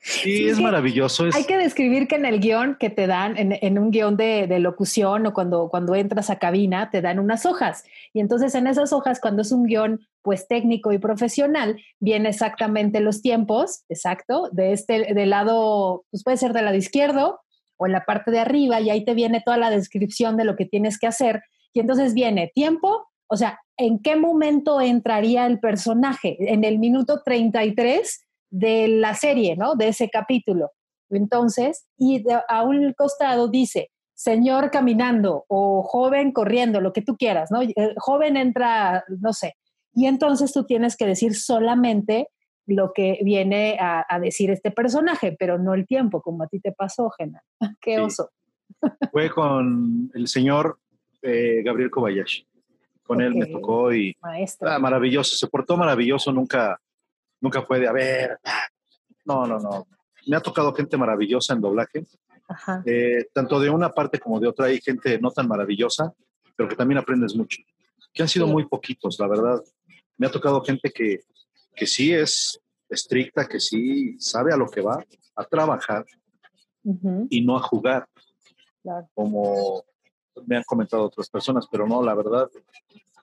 Sí, 0.00 0.48
es 0.48 0.60
maravilloso. 0.60 1.26
Es, 1.26 1.34
Hay 1.34 1.44
que 1.44 1.56
describir 1.56 2.06
que 2.06 2.16
en 2.16 2.26
el 2.26 2.38
guion 2.38 2.76
que 2.78 2.90
te 2.90 3.06
dan, 3.06 3.38
en, 3.38 3.58
en 3.60 3.78
un 3.78 3.90
guion 3.90 4.16
de, 4.16 4.46
de 4.46 4.58
locución 4.58 5.26
o 5.26 5.32
cuando, 5.32 5.70
cuando 5.70 5.94
entras 5.94 6.28
a 6.28 6.38
cabina, 6.38 6.90
te 6.90 7.00
dan 7.00 7.18
unas 7.18 7.46
hojas. 7.46 7.84
Y 8.12 8.20
entonces 8.20 8.54
en 8.54 8.66
esas 8.66 8.92
hojas, 8.92 9.20
cuando 9.20 9.40
es 9.40 9.52
un 9.52 9.64
guion 9.64 10.06
pues 10.20 10.46
técnico 10.48 10.92
y 10.92 10.98
profesional, 10.98 11.80
viene 11.98 12.28
exactamente 12.28 13.00
los 13.00 13.22
tiempos, 13.22 13.84
exacto, 13.88 14.48
de 14.52 14.72
este, 14.72 15.14
del 15.14 15.30
lado, 15.30 16.04
pues 16.10 16.22
puede 16.22 16.36
ser 16.36 16.52
del 16.52 16.66
lado 16.66 16.76
izquierdo 16.76 17.40
o 17.76 17.86
en 17.86 17.92
la 17.92 18.04
parte 18.04 18.30
de 18.30 18.38
arriba, 18.38 18.80
y 18.80 18.90
ahí 18.90 19.04
te 19.04 19.14
viene 19.14 19.42
toda 19.44 19.56
la 19.56 19.70
descripción 19.70 20.36
de 20.36 20.44
lo 20.44 20.56
que 20.56 20.64
tienes 20.64 20.98
que 20.98 21.06
hacer. 21.06 21.42
Y 21.72 21.80
entonces 21.80 22.14
viene 22.14 22.52
tiempo, 22.54 23.08
o 23.34 23.36
sea, 23.36 23.58
¿en 23.76 23.98
qué 24.00 24.16
momento 24.16 24.80
entraría 24.80 25.46
el 25.46 25.58
personaje? 25.60 26.36
En 26.40 26.64
el 26.64 26.78
minuto 26.78 27.20
33 27.24 28.24
de 28.50 28.88
la 28.88 29.14
serie, 29.14 29.56
¿no? 29.56 29.74
De 29.74 29.88
ese 29.88 30.08
capítulo. 30.08 30.70
Entonces, 31.10 31.86
y 31.98 32.22
de- 32.22 32.40
a 32.48 32.62
un 32.62 32.92
costado 32.94 33.48
dice, 33.48 33.90
señor 34.14 34.70
caminando 34.70 35.44
o 35.48 35.82
joven 35.82 36.32
corriendo, 36.32 36.80
lo 36.80 36.92
que 36.92 37.02
tú 37.02 37.16
quieras, 37.16 37.50
¿no? 37.50 37.62
Eh, 37.62 37.74
joven 37.98 38.36
entra, 38.36 39.04
no 39.20 39.32
sé. 39.32 39.54
Y 39.92 40.06
entonces 40.06 40.52
tú 40.52 40.64
tienes 40.64 40.96
que 40.96 41.06
decir 41.06 41.34
solamente 41.34 42.28
lo 42.66 42.92
que 42.94 43.18
viene 43.22 43.76
a, 43.78 44.04
a 44.08 44.18
decir 44.18 44.50
este 44.50 44.70
personaje, 44.70 45.36
pero 45.38 45.58
no 45.58 45.74
el 45.74 45.86
tiempo, 45.86 46.22
como 46.22 46.44
a 46.44 46.46
ti 46.48 46.60
te 46.60 46.72
pasó, 46.72 47.10
Gena. 47.10 47.42
Qué 47.80 47.96
Sí. 47.96 48.00
oso. 48.00 48.30
Fue 49.12 49.30
con 49.30 50.10
el 50.14 50.26
señor 50.28 50.78
eh, 51.22 51.62
Gabriel 51.64 51.90
Kobayashi. 51.90 52.46
Con 53.04 53.20
él 53.20 53.34
me 53.34 53.46
tocó 53.46 53.92
y 53.92 54.16
Maestro. 54.22 54.70
ah, 54.70 54.78
maravilloso, 54.78 55.36
se 55.36 55.46
portó 55.46 55.76
maravilloso, 55.76 56.32
nunca, 56.32 56.80
nunca 57.40 57.62
fue 57.62 57.78
de, 57.80 57.86
a 57.88 57.92
ver, 57.92 58.38
ah". 58.44 58.66
no, 59.24 59.46
no, 59.46 59.58
no. 59.58 59.86
Me 60.26 60.36
ha 60.36 60.40
tocado 60.40 60.72
gente 60.74 60.96
maravillosa 60.96 61.52
en 61.52 61.60
doblaje, 61.60 62.06
Ajá. 62.48 62.82
eh, 62.86 63.26
tanto 63.32 63.60
de 63.60 63.68
una 63.70 63.90
parte 63.90 64.18
como 64.18 64.40
de 64.40 64.48
otra 64.48 64.66
hay 64.66 64.80
gente 64.80 65.18
no 65.18 65.30
tan 65.30 65.46
maravillosa, 65.48 66.12
pero 66.56 66.68
que 66.68 66.76
también 66.76 66.98
aprendes 66.98 67.34
mucho, 67.36 67.62
que 68.12 68.22
han 68.22 68.28
sido 68.28 68.46
Sí. 68.46 68.52
muy 68.52 68.66
poquitos, 68.66 69.18
la 69.20 69.28
verdad. 69.28 69.62
Me 70.16 70.26
ha 70.26 70.30
tocado 70.30 70.62
gente 70.62 70.90
que, 70.90 71.20
que 71.76 71.86
sí 71.86 72.12
es 72.12 72.58
estricta, 72.88 73.46
que 73.46 73.60
sí 73.60 74.16
sabe 74.18 74.52
a 74.52 74.56
lo 74.56 74.66
que 74.68 74.80
va, 74.80 75.04
a 75.36 75.44
trabajar 75.44 76.04
y 77.28 77.40
no 77.44 77.56
a 77.56 77.60
jugar, 77.60 78.06
claro. 78.82 79.08
como 79.14 79.84
me 80.46 80.56
han 80.56 80.62
comentado 80.64 81.04
otras 81.04 81.28
personas, 81.28 81.66
pero 81.70 81.86
no, 81.86 82.02
la 82.02 82.14
verdad, 82.14 82.48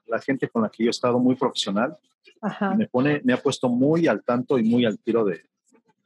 la 0.08 0.20
gente 0.20 0.50
con 0.50 0.64
la 0.64 0.70
que 0.70 0.84
yo 0.84 0.90
he 0.90 0.92
estado 0.92 1.20
muy 1.20 1.36
profesional 1.36 1.98
Ajá. 2.42 2.74
me 2.76 2.88
pone, 2.88 3.22
me 3.24 3.34
ha 3.34 3.38
puesto 3.38 3.70
muy 3.70 4.08
al 4.08 4.24
tanto 4.24 4.58
y 4.58 4.64
muy 4.64 4.86
al 4.86 4.98
tiro 5.00 5.26
de, 5.26 5.42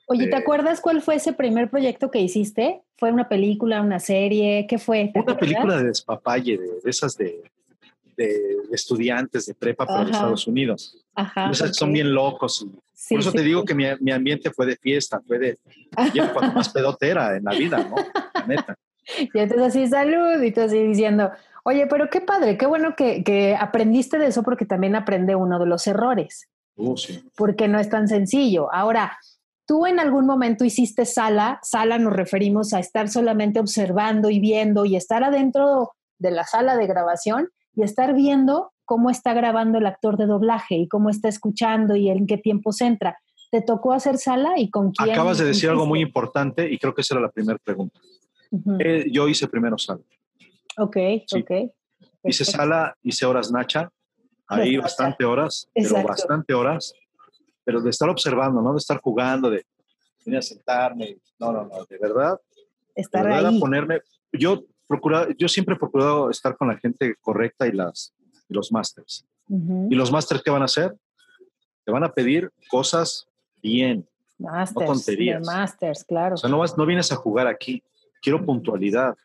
Oye, 0.07 0.27
¿te 0.27 0.35
acuerdas 0.35 0.81
cuál 0.81 1.01
fue 1.01 1.15
ese 1.15 1.33
primer 1.33 1.69
proyecto 1.69 2.11
que 2.11 2.19
hiciste? 2.19 2.83
¿Fue 2.97 3.11
una 3.11 3.27
película, 3.27 3.81
una 3.81 3.99
serie? 3.99 4.67
¿Qué 4.69 4.77
fue? 4.77 5.09
¿Te 5.11 5.19
una 5.19 5.35
película 5.35 5.77
de 5.77 5.85
despapalle, 5.85 6.57
de, 6.57 6.67
de 6.83 6.89
esas 6.89 7.17
de, 7.17 7.41
de, 8.15 8.57
estudiantes 8.71 9.47
de 9.47 9.55
prepa, 9.55 9.85
Ajá. 9.85 10.03
Estados 10.03 10.47
Unidos. 10.47 11.03
Ajá. 11.15 11.49
Esas 11.49 11.75
son 11.75 11.91
bien 11.91 12.13
locos. 12.13 12.65
y 12.67 12.79
Sí, 12.93 13.15
por 13.15 13.21
eso 13.21 13.31
sí, 13.31 13.37
te 13.37 13.43
digo 13.43 13.61
sí. 13.61 13.67
que 13.67 13.75
mi, 13.75 13.85
mi 13.99 14.11
ambiente 14.11 14.51
fue 14.51 14.65
de 14.65 14.77
fiesta, 14.77 15.21
fue 15.27 15.37
de 15.39 15.57
ya 16.13 16.31
cuando 16.31 16.53
más 16.53 16.69
pedotera 16.69 17.35
en 17.35 17.43
la 17.43 17.51
vida, 17.51 17.77
¿no? 17.77 17.95
La 18.33 18.45
neta. 18.47 18.77
Y 19.33 19.39
entonces 19.39 19.67
así, 19.67 19.87
salud, 19.87 20.41
y 20.41 20.51
tú 20.51 20.61
así 20.61 20.81
diciendo, 20.81 21.31
oye, 21.63 21.87
pero 21.87 22.09
qué 22.09 22.21
padre, 22.21 22.57
qué 22.57 22.65
bueno 22.65 22.95
que, 22.95 23.23
que 23.23 23.55
aprendiste 23.55 24.17
de 24.17 24.27
eso 24.27 24.43
porque 24.43 24.65
también 24.65 24.95
aprende 24.95 25.35
uno 25.35 25.59
de 25.59 25.65
los 25.65 25.87
errores, 25.87 26.49
Uh, 26.77 26.97
sí. 26.97 27.23
porque 27.37 27.69
no 27.69 27.79
es 27.79 27.89
tan 27.89 28.09
sencillo. 28.09 28.67
Ahora, 28.73 29.17
tú 29.65 29.85
en 29.85 29.99
algún 29.99 30.25
momento 30.25 30.65
hiciste 30.65 31.05
sala, 31.05 31.59
sala 31.63 31.97
nos 31.97 32.13
referimos 32.13 32.73
a 32.73 32.79
estar 32.79 33.07
solamente 33.09 33.59
observando 33.59 34.29
y 34.29 34.39
viendo 34.39 34.85
y 34.85 34.95
estar 34.95 35.23
adentro 35.23 35.91
de 36.19 36.31
la 36.31 36.43
sala 36.43 36.75
de 36.75 36.87
grabación 36.87 37.49
y 37.75 37.83
estar 37.83 38.13
viendo 38.13 38.71
cómo 38.85 39.09
está 39.09 39.33
grabando 39.33 39.79
el 39.79 39.85
actor 39.85 40.17
de 40.17 40.27
doblaje 40.27 40.75
y 40.75 40.87
cómo 40.87 41.09
está 41.09 41.27
escuchando 41.29 41.95
y 41.95 42.09
en 42.09 42.27
qué 42.27 42.37
tiempo 42.37 42.71
se 42.71 42.85
entra. 42.85 43.17
¿Te 43.51 43.61
tocó 43.61 43.93
hacer 43.93 44.17
sala 44.17 44.53
y 44.57 44.69
con 44.69 44.91
quién? 44.91 45.11
Acabas 45.11 45.37
de 45.37 45.45
decir 45.45 45.69
algo 45.69 45.85
muy 45.85 46.01
importante 46.01 46.69
y 46.69 46.77
creo 46.77 46.93
que 46.93 47.01
esa 47.01 47.15
era 47.15 47.21
la 47.21 47.31
primera 47.31 47.57
pregunta. 47.63 47.99
Eh, 48.79 49.05
yo 49.11 49.27
hice 49.27 49.47
primero 49.47 49.77
sala. 49.77 50.01
Ok, 50.77 50.97
sí. 51.27 51.41
ok. 51.41 51.51
Hice 52.23 52.45
sala, 52.45 52.95
hice 53.03 53.25
horas 53.25 53.51
Nacha, 53.51 53.89
ahí 54.47 54.77
bastante 54.77 55.25
horas, 55.25 55.69
pero 55.73 56.03
bastante 56.03 56.53
horas, 56.53 56.93
pero 57.63 57.81
de 57.81 57.89
estar 57.89 58.09
observando, 58.09 58.61
no 58.61 58.71
de 58.71 58.79
estar 58.79 58.99
jugando, 58.99 59.49
de 59.49 59.63
venir 60.25 60.39
a 60.39 60.41
sentarme, 60.41 61.17
no, 61.39 61.51
no, 61.51 61.65
no, 61.65 61.85
de 61.85 61.97
verdad, 61.97 62.39
de 62.95 63.01
Estar 63.01 63.23
verdad 63.23 63.39
era 63.41 63.49
ahí. 63.49 63.59
ponerme, 63.59 64.01
yo 64.31 64.63
procura, 64.87 65.27
yo 65.37 65.47
siempre 65.47 65.75
he 65.75 65.77
procurado 65.77 66.29
estar 66.29 66.57
con 66.57 66.67
la 66.67 66.77
gente 66.77 67.15
correcta 67.21 67.67
y 67.67 67.71
las 67.71 68.13
y 68.49 68.53
los 68.53 68.71
masters. 68.71 69.25
Ujú. 69.47 69.87
¿Y 69.91 69.95
los 69.95 70.11
masters 70.11 70.41
qué 70.43 70.51
van 70.51 70.61
a 70.61 70.65
hacer? 70.65 70.95
Te 71.83 71.91
van 71.91 72.03
a 72.03 72.11
pedir 72.11 72.51
cosas 72.69 73.27
bien. 73.61 74.07
Masters, 74.37 74.85
tonterías. 74.85 75.41
de 75.41 75.53
masters, 75.53 76.03
claro. 76.03 76.35
O 76.35 76.37
sea, 76.37 76.49
no, 76.49 76.59
vas, 76.59 76.77
no 76.77 76.85
vienes 76.85 77.11
a 77.11 77.15
jugar 77.15 77.47
aquí. 77.47 77.83
Quiero 78.21 78.45
puntualidad. 78.45 79.15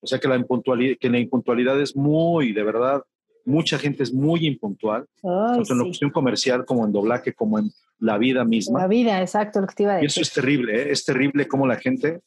O 0.00 0.06
sea, 0.06 0.18
que 0.18 0.28
la, 0.28 0.36
impuntualidad, 0.36 0.96
que 0.98 1.10
la 1.10 1.18
impuntualidad 1.18 1.80
es 1.80 1.94
muy, 1.94 2.52
de 2.52 2.62
verdad, 2.62 3.02
mucha 3.44 3.78
gente 3.78 4.02
es 4.02 4.12
muy 4.12 4.46
impuntual, 4.46 5.06
Ay, 5.22 5.56
tanto 5.56 5.60
en 5.60 5.66
sí. 5.66 5.74
locución 5.74 6.10
comercial 6.10 6.64
como 6.64 6.86
en 6.86 6.92
doblaje, 6.92 7.34
como 7.34 7.58
en 7.58 7.70
la 7.98 8.16
vida 8.16 8.44
misma. 8.44 8.80
La 8.80 8.86
vida, 8.86 9.20
exacto, 9.20 9.60
lo 9.60 9.66
que 9.66 9.74
te 9.74 9.82
iba 9.82 9.94
a 9.94 10.02
Y 10.02 10.06
eso 10.06 10.20
decir. 10.20 10.22
es 10.22 10.32
terrible, 10.32 10.82
¿eh? 10.82 10.92
es 10.92 11.04
terrible 11.04 11.46
cómo 11.46 11.66
la 11.66 11.76
gente 11.76 12.20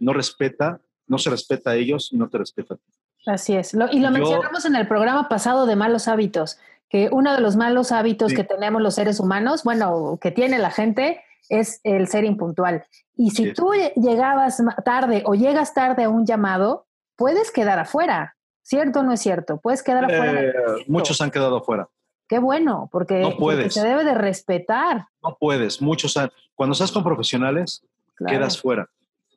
no 0.00 0.12
respeta 0.12 0.80
no 1.10 1.18
se 1.18 1.28
respeta 1.28 1.70
a 1.70 1.74
ellos 1.74 2.10
y 2.12 2.16
no 2.16 2.28
te 2.28 2.38
respeta 2.38 2.74
a 2.74 2.76
ti. 2.76 2.84
Así 3.26 3.54
es. 3.54 3.74
y 3.74 3.98
lo 3.98 4.10
mencionamos 4.10 4.64
en 4.64 4.76
el 4.76 4.86
programa 4.86 5.28
pasado 5.28 5.66
de 5.66 5.76
malos 5.76 6.06
hábitos, 6.08 6.58
que 6.88 7.08
uno 7.12 7.34
de 7.34 7.40
los 7.40 7.56
malos 7.56 7.92
hábitos 7.92 8.32
que 8.32 8.44
tenemos 8.44 8.80
los 8.80 8.94
seres 8.94 9.18
humanos, 9.20 9.64
bueno, 9.64 10.18
que 10.22 10.30
tiene 10.30 10.58
la 10.58 10.70
gente, 10.70 11.20
es 11.50 11.80
el 11.84 12.08
ser 12.08 12.24
impuntual. 12.24 12.84
Y 13.16 13.32
si 13.32 13.52
tú 13.52 13.72
llegabas 13.96 14.62
tarde 14.84 15.22
o 15.26 15.34
llegas 15.34 15.74
tarde 15.74 16.04
a 16.04 16.08
un 16.08 16.24
llamado, 16.24 16.86
puedes 17.16 17.50
quedar 17.50 17.78
afuera. 17.78 18.36
¿Cierto 18.62 19.00
o 19.00 19.02
no 19.02 19.12
es 19.12 19.20
cierto? 19.20 19.58
Puedes 19.58 19.82
quedar 19.82 20.04
afuera. 20.04 20.40
Eh, 20.42 20.84
muchos 20.86 21.20
han 21.20 21.30
quedado 21.30 21.58
afuera. 21.58 21.88
Qué 22.28 22.38
bueno, 22.38 22.88
porque, 22.92 23.28
se 23.70 23.82
debe 23.82 24.04
de 24.04 24.14
respetar. 24.14 25.08
No 25.22 25.36
puedes. 25.38 25.82
Muchos 25.82 26.16
han. 26.16 26.30
Cuando 26.54 26.74
estás 26.74 26.92
con 26.92 27.02
profesionales, 27.02 27.84
quedas 28.24 28.60
fuera. 28.60 28.88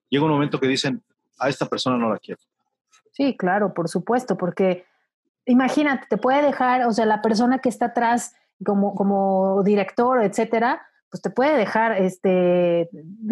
Llega 0.09 0.23
un 0.23 0.31
momento 0.31 0.59
que 0.59 0.67
dicen, 0.67 1.01
a 1.39 1.49
esta 1.49 1.65
persona 1.65 1.97
no 1.97 2.09
la 2.09 2.19
quiero. 2.19 2.39
Sí, 3.11 3.35
claro, 3.35 3.73
por 3.73 3.89
supuesto, 3.89 4.37
porque 4.37 4.85
imagínate, 5.45 6.05
te 6.07 6.17
puede 6.17 6.43
dejar, 6.43 6.85
o 6.85 6.91
sea, 6.91 7.05
la 7.05 7.23
persona 7.23 7.59
que 7.59 7.69
está 7.69 7.87
atrás 7.87 8.35
como, 8.63 8.93
como 8.93 9.63
director, 9.63 10.23
etcétera, 10.23 10.85
pues 11.13 11.21
te 11.21 11.29
puede 11.29 11.55
dejar, 11.57 12.01
este, 12.01 12.89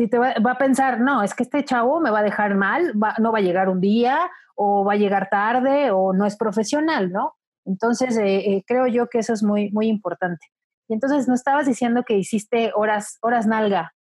te 0.07 0.19
va, 0.19 0.35
a 0.35 0.57
pensar, 0.59 0.99
no, 0.99 1.23
es 1.23 1.33
que 1.33 1.41
este 1.41 1.65
chavo 1.65 1.99
me 1.99 2.11
va 2.11 2.19
a 2.19 2.23
dejar 2.23 2.53
mal, 2.53 2.93
no 3.17 3.31
va 3.31 3.39
a 3.39 3.41
llegar 3.41 3.69
un 3.69 3.81
día, 3.81 4.29
o 4.53 4.85
va 4.85 4.93
a 4.93 4.97
llegar 4.97 5.29
tarde, 5.31 5.89
o 5.89 6.13
no 6.13 6.27
es 6.27 6.37
profesional, 6.37 7.11
¿no? 7.11 7.33
Entonces, 7.65 8.15
eh, 8.17 8.51
eh, 8.51 8.63
creo 8.67 8.85
yo 8.85 9.07
que 9.07 9.17
eso 9.17 9.33
es 9.33 9.41
muy, 9.41 9.71
muy 9.71 9.87
importante. 9.87 10.45
Y 10.89 10.93
entonces, 10.93 11.27
¿no 11.27 11.33
estabas 11.33 11.65
diciendo 11.65 12.03
que 12.05 12.19
hiciste 12.19 12.71
horas, 12.75 13.17
horas 13.23 13.47
nalga 13.47 13.95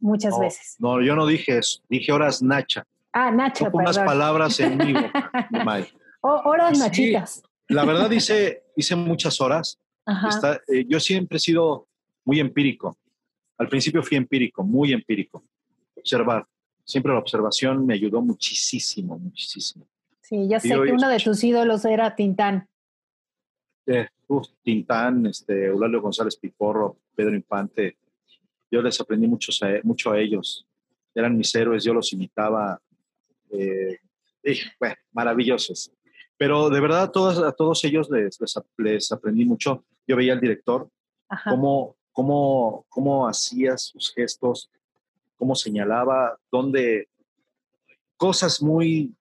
muchas 0.00 0.38
veces? 0.38 0.76
No, 0.78 1.02
yo 1.02 1.14
no 1.14 1.26
dije 1.26 1.58
eso, 1.58 1.82
dije 1.90 2.10
horas 2.10 2.42
nacha. 2.42 2.86
Ah, 3.12 3.30
nacha, 3.30 3.68
unas 3.70 3.98
palabras 3.98 4.58
en 4.60 4.78
mi 4.78 4.94
boca, 4.94 5.30
horas 6.22 6.78
nachitas. 6.78 7.42
La 7.68 7.84
verdad, 7.84 8.10
hice, 8.10 8.62
hice 8.74 8.96
muchas 8.96 9.42
horas. 9.42 9.78
Eh, 10.68 10.86
yo 10.88 10.98
siempre 11.00 11.36
he 11.36 11.40
sido 11.40 11.86
muy 12.24 12.40
empírico. 12.40 12.96
Al 13.58 13.68
principio 13.68 14.02
fui 14.02 14.16
empírico, 14.16 14.62
muy 14.64 14.92
empírico. 14.92 15.44
Observar. 15.94 16.46
Siempre 16.84 17.12
la 17.12 17.18
observación 17.18 17.86
me 17.86 17.94
ayudó 17.94 18.20
muchísimo, 18.20 19.18
muchísimo. 19.18 19.86
Sí, 20.20 20.48
ya 20.48 20.60
sé 20.60 20.68
que 20.68 20.92
uno 20.92 21.08
de 21.08 21.18
tus 21.18 21.42
ídolos 21.44 21.84
era 21.84 22.14
Tintán. 22.14 22.68
Eh, 23.86 24.08
Tintán, 24.62 25.26
este, 25.26 25.66
Eulalio 25.66 26.02
González 26.02 26.36
Piporro, 26.36 26.98
Pedro 27.14 27.34
Infante. 27.34 27.96
Yo 28.70 28.82
les 28.82 29.00
aprendí 29.00 29.26
mucho 29.26 29.52
a, 29.64 29.80
mucho 29.82 30.10
a 30.10 30.18
ellos. 30.18 30.66
Eran 31.14 31.36
mis 31.36 31.54
héroes, 31.54 31.84
yo 31.84 31.94
los 31.94 32.12
imitaba. 32.12 32.80
Eh, 33.50 33.98
maravillosos. 35.12 35.90
Pero 36.36 36.68
de 36.68 36.80
verdad 36.80 37.04
a 37.04 37.12
todos, 37.12 37.38
a 37.38 37.52
todos 37.52 37.84
ellos 37.84 38.10
les, 38.10 38.38
les, 38.78 39.12
aprendí 39.12 39.44
mucho. 39.44 39.84
Yo 40.06 40.16
veía 40.16 40.32
al 40.32 40.40
director, 40.40 40.90
cómo, 41.44 41.96
cómo, 42.14 42.86
cómo 42.88 43.28
hacía 43.28 43.76
sus 43.76 44.14
gestos, 44.14 44.70
cómo 45.36 45.54
señalaba, 45.54 46.38
dónde 46.50 47.08
cosas 48.16 48.62
muy, 48.62 49.12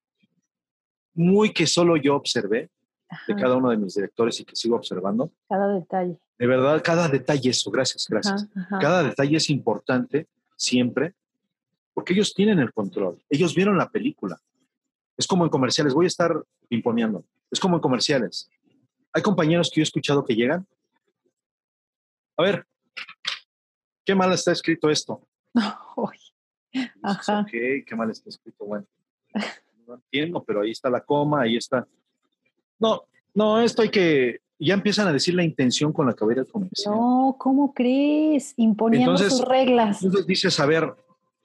muy 1.13 1.51
que 1.51 1.67
solo 1.67 1.97
yo 1.97 2.15
observé 2.15 2.69
de 3.27 3.35
cada 3.35 3.57
uno 3.57 3.71
de 3.71 3.77
mis 3.77 3.95
directores 3.95 4.39
y 4.39 4.45
que 4.45 4.55
sigo 4.55 4.75
observando. 4.75 5.31
Cada 5.49 5.67
detalle. 5.73 6.17
De 6.37 6.47
verdad, 6.47 6.81
cada 6.83 7.09
detalle 7.09 7.49
eso, 7.49 7.69
gracias, 7.71 8.07
gracias. 8.07 8.47
Cada 8.79 9.03
detalle 9.03 9.37
es 9.37 9.49
importante 9.49 10.27
siempre 10.55 11.13
porque 11.93 12.13
ellos 12.13 12.33
tienen 12.33 12.59
el 12.59 12.71
control, 12.73 13.21
ellos 13.29 13.53
vieron 13.53 13.77
la 13.77 13.89
película. 13.89 14.39
Es 15.17 15.27
como 15.27 15.43
en 15.43 15.49
comerciales, 15.49 15.93
voy 15.93 16.05
a 16.05 16.07
estar 16.07 16.43
imponiendo, 16.69 17.23
es 17.51 17.59
como 17.59 17.75
en 17.75 17.81
comerciales. 17.81 18.49
Hay 19.11 19.21
compañeros 19.21 19.69
que 19.69 19.79
yo 19.79 19.81
he 19.81 19.83
escuchado 19.83 20.23
que 20.25 20.35
llegan. 20.35 20.65
A 22.35 22.43
ver, 22.43 22.65
qué 24.05 24.15
mal 24.15 24.31
está 24.33 24.51
escrito 24.51 24.89
esto. 24.89 25.21
Ajá. 27.03 27.45
qué 27.49 27.85
mal 27.95 28.09
está 28.09 28.29
escrito. 28.29 28.65
Bueno, 28.65 28.85
no 29.87 29.95
entiendo, 29.95 30.43
pero 30.43 30.61
ahí 30.61 30.71
está 30.71 30.89
la 30.89 31.01
coma, 31.01 31.41
ahí 31.41 31.57
está. 31.57 31.87
No, 32.79 33.03
no, 33.33 33.61
esto 33.61 33.81
hay 33.81 33.89
que. 33.89 34.41
Ya 34.59 34.75
empiezan 34.75 35.07
a 35.07 35.13
decir 35.13 35.33
la 35.33 35.43
intención 35.43 35.91
con 35.91 36.05
la 36.05 36.13
que 36.13 36.23
voy 36.23 36.35
a 36.35 36.41
ir 36.41 36.47
comercial. 36.47 36.93
No, 36.95 37.35
¿cómo 37.37 37.73
crees? 37.73 38.53
Imponiendo 38.55 39.17
sus 39.17 39.41
reglas. 39.41 40.01
Entonces 40.03 40.25
dices, 40.25 40.59
a 40.59 40.65
ver, 40.65 40.93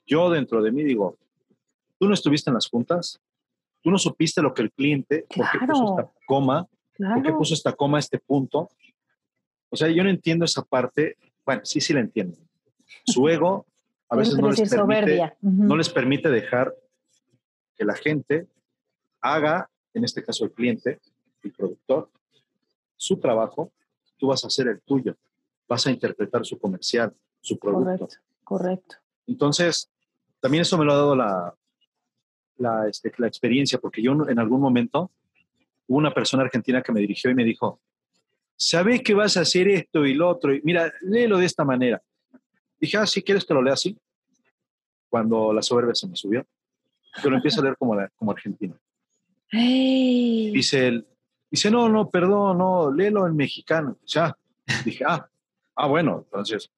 yo 0.06 0.30
dentro 0.30 0.62
de 0.62 0.70
mí 0.70 0.84
digo, 0.84 1.16
tú 1.98 2.06
no 2.06 2.14
estuviste 2.14 2.50
en 2.50 2.54
las 2.54 2.68
juntas, 2.68 3.20
tú 3.82 3.90
no 3.90 3.98
supiste 3.98 4.40
lo 4.40 4.54
que 4.54 4.62
el 4.62 4.72
cliente, 4.72 5.26
por 5.34 5.50
qué 5.50 5.58
puso 5.66 5.90
esta 5.90 6.12
coma, 6.26 6.68
por 6.96 7.22
qué 7.22 7.32
puso 7.32 7.54
esta 7.54 7.72
coma, 7.72 7.98
este 7.98 8.18
punto. 8.18 8.68
O 9.70 9.76
sea, 9.76 9.88
yo 9.88 10.04
no 10.04 10.11
entiendo 10.11 10.44
esa 10.44 10.62
parte. 10.62 11.16
Bueno, 11.48 11.62
sí, 11.64 11.80
sí 11.80 11.94
la 11.94 12.00
entiendo. 12.00 12.37
Su 13.06 13.26
ego 13.26 13.64
a 14.11 14.16
veces 14.16 14.37
no 14.37 14.50
les, 14.50 14.68
permite, 14.68 15.32
no 15.40 15.76
les 15.78 15.88
permite 15.88 16.28
dejar 16.28 16.74
que 17.74 17.87
la 17.87 17.94
gente 17.94 18.46
haga, 19.22 19.70
en 19.94 20.04
este 20.04 20.22
caso 20.22 20.44
el 20.44 20.52
cliente, 20.52 21.00
el 21.42 21.52
productor, 21.52 22.11
su 22.98 23.16
trabajo, 23.18 23.72
tú 24.18 24.26
vas 24.26 24.44
a 24.44 24.48
hacer 24.48 24.68
el 24.68 24.82
tuyo, 24.82 25.16
vas 25.66 25.87
a 25.87 25.90
interpretar 25.90 26.44
su 26.44 26.58
comercial, 26.58 27.14
su 27.40 27.58
producto. 27.58 27.96
Correcto, 27.96 28.16
correcto. 28.44 28.96
Entonces, 29.26 29.90
también 30.40 30.61
eso 30.61 30.76
me 30.76 30.84
lo 30.84 30.92
ha 30.92 30.96
dado 30.96 31.16
la, 31.16 31.54
la, 32.58 32.88
este, 32.88 33.11
la 33.16 33.26
experiencia, 33.26 33.78
porque 33.78 34.02
yo 34.02 34.12
en 34.28 34.38
algún 34.38 34.61
momento 34.61 35.11
hubo 35.87 35.96
una 35.96 36.12
persona 36.12 36.42
argentina 36.42 36.82
que 36.82 36.92
me 36.92 37.00
dirigió 37.00 37.30
y 37.30 37.34
me 37.34 37.44
dijo, 37.44 37.80
¿sabes 38.58 39.02
que 39.02 39.14
vas 39.14 39.36
a 39.36 39.42
hacer 39.42 39.68
esto 39.68 40.04
y 40.04 40.14
lo 40.14 40.28
otro? 40.28 40.54
Y 40.54 40.60
mira, 40.62 40.92
léelo 41.00 41.38
de 41.38 41.46
esta 41.46 41.64
manera. 41.64 42.02
Dije, 42.80 42.96
ah, 42.98 43.06
si 43.06 43.22
quieres 43.22 43.46
te 43.46 43.54
lo 43.54 43.62
lea 43.62 43.74
así. 43.74 43.96
Cuando 45.08 45.52
la 45.54 45.62
soberbia 45.62 45.94
se 45.94 46.06
me 46.06 46.16
subió, 46.16 46.44
lo 47.24 47.36
empiezo 47.36 47.60
a 47.60 47.64
leer 47.64 47.76
como, 47.78 47.96
como 48.16 48.32
argentino. 48.32 48.76
Dice 49.50 50.88
él, 50.88 51.06
dice, 51.50 51.70
no, 51.70 51.88
no, 51.88 52.10
perdón, 52.10 52.58
no, 52.58 52.92
léelo 52.92 53.26
en 53.26 53.34
mexicano. 53.34 53.96
Ya, 54.04 54.36
dije, 54.84 55.04
ah, 55.06 55.26
ah, 55.76 55.86
bueno, 55.86 56.24
entonces, 56.26 56.70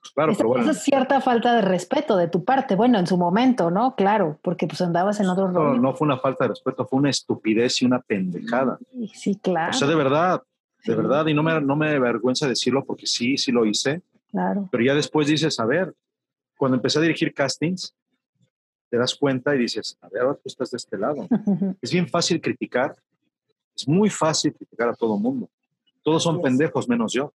pues 0.00 0.12
claro, 0.12 0.32
pero 0.34 0.48
bueno. 0.48 0.70
es 0.70 0.82
cierta 0.82 1.20
falta 1.20 1.54
de 1.54 1.60
respeto 1.60 2.16
de 2.16 2.28
tu 2.28 2.42
parte, 2.44 2.74
bueno, 2.74 2.98
en 2.98 3.06
su 3.06 3.18
momento, 3.18 3.70
¿no? 3.70 3.94
Claro, 3.94 4.38
porque 4.40 4.66
pues 4.66 4.80
andabas 4.80 5.20
en 5.20 5.26
otro 5.26 5.52
No, 5.52 5.74
no 5.74 5.94
fue 5.94 6.06
una 6.06 6.18
falta 6.18 6.44
de 6.44 6.48
respeto, 6.48 6.86
fue 6.86 6.98
una 6.98 7.10
estupidez 7.10 7.82
y 7.82 7.84
una 7.84 8.00
pendejada. 8.00 8.78
Sí, 9.12 9.36
claro. 9.36 9.70
O 9.70 9.74
sea, 9.74 9.86
de 9.86 9.94
verdad, 9.96 10.42
de 10.86 10.94
verdad, 10.94 11.26
y 11.26 11.34
no 11.34 11.42
me, 11.42 11.60
no 11.60 11.76
me 11.76 11.90
avergüenza 11.90 12.48
decirlo 12.48 12.84
porque 12.84 13.06
sí, 13.06 13.36
sí 13.36 13.50
lo 13.50 13.66
hice. 13.66 14.02
Claro. 14.30 14.68
Pero 14.70 14.84
ya 14.84 14.94
después 14.94 15.26
dices, 15.26 15.58
a 15.58 15.66
ver, 15.66 15.94
cuando 16.56 16.76
empecé 16.76 16.98
a 16.98 17.02
dirigir 17.02 17.34
castings, 17.34 17.94
te 18.88 18.96
das 18.96 19.14
cuenta 19.14 19.54
y 19.54 19.58
dices, 19.58 19.98
a 20.00 20.08
ver, 20.08 20.22
ahora 20.22 20.34
tú 20.34 20.42
estás 20.46 20.70
de 20.70 20.76
este 20.76 20.96
lado. 20.96 21.26
es 21.82 21.90
bien 21.90 22.08
fácil 22.08 22.40
criticar, 22.40 22.96
es 23.74 23.86
muy 23.88 24.10
fácil 24.10 24.54
criticar 24.54 24.88
a 24.88 24.94
todo 24.94 25.18
mundo. 25.18 25.48
Todos 26.02 26.22
son 26.22 26.40
pendejos 26.40 26.88
menos 26.88 27.12
yo. 27.12 27.32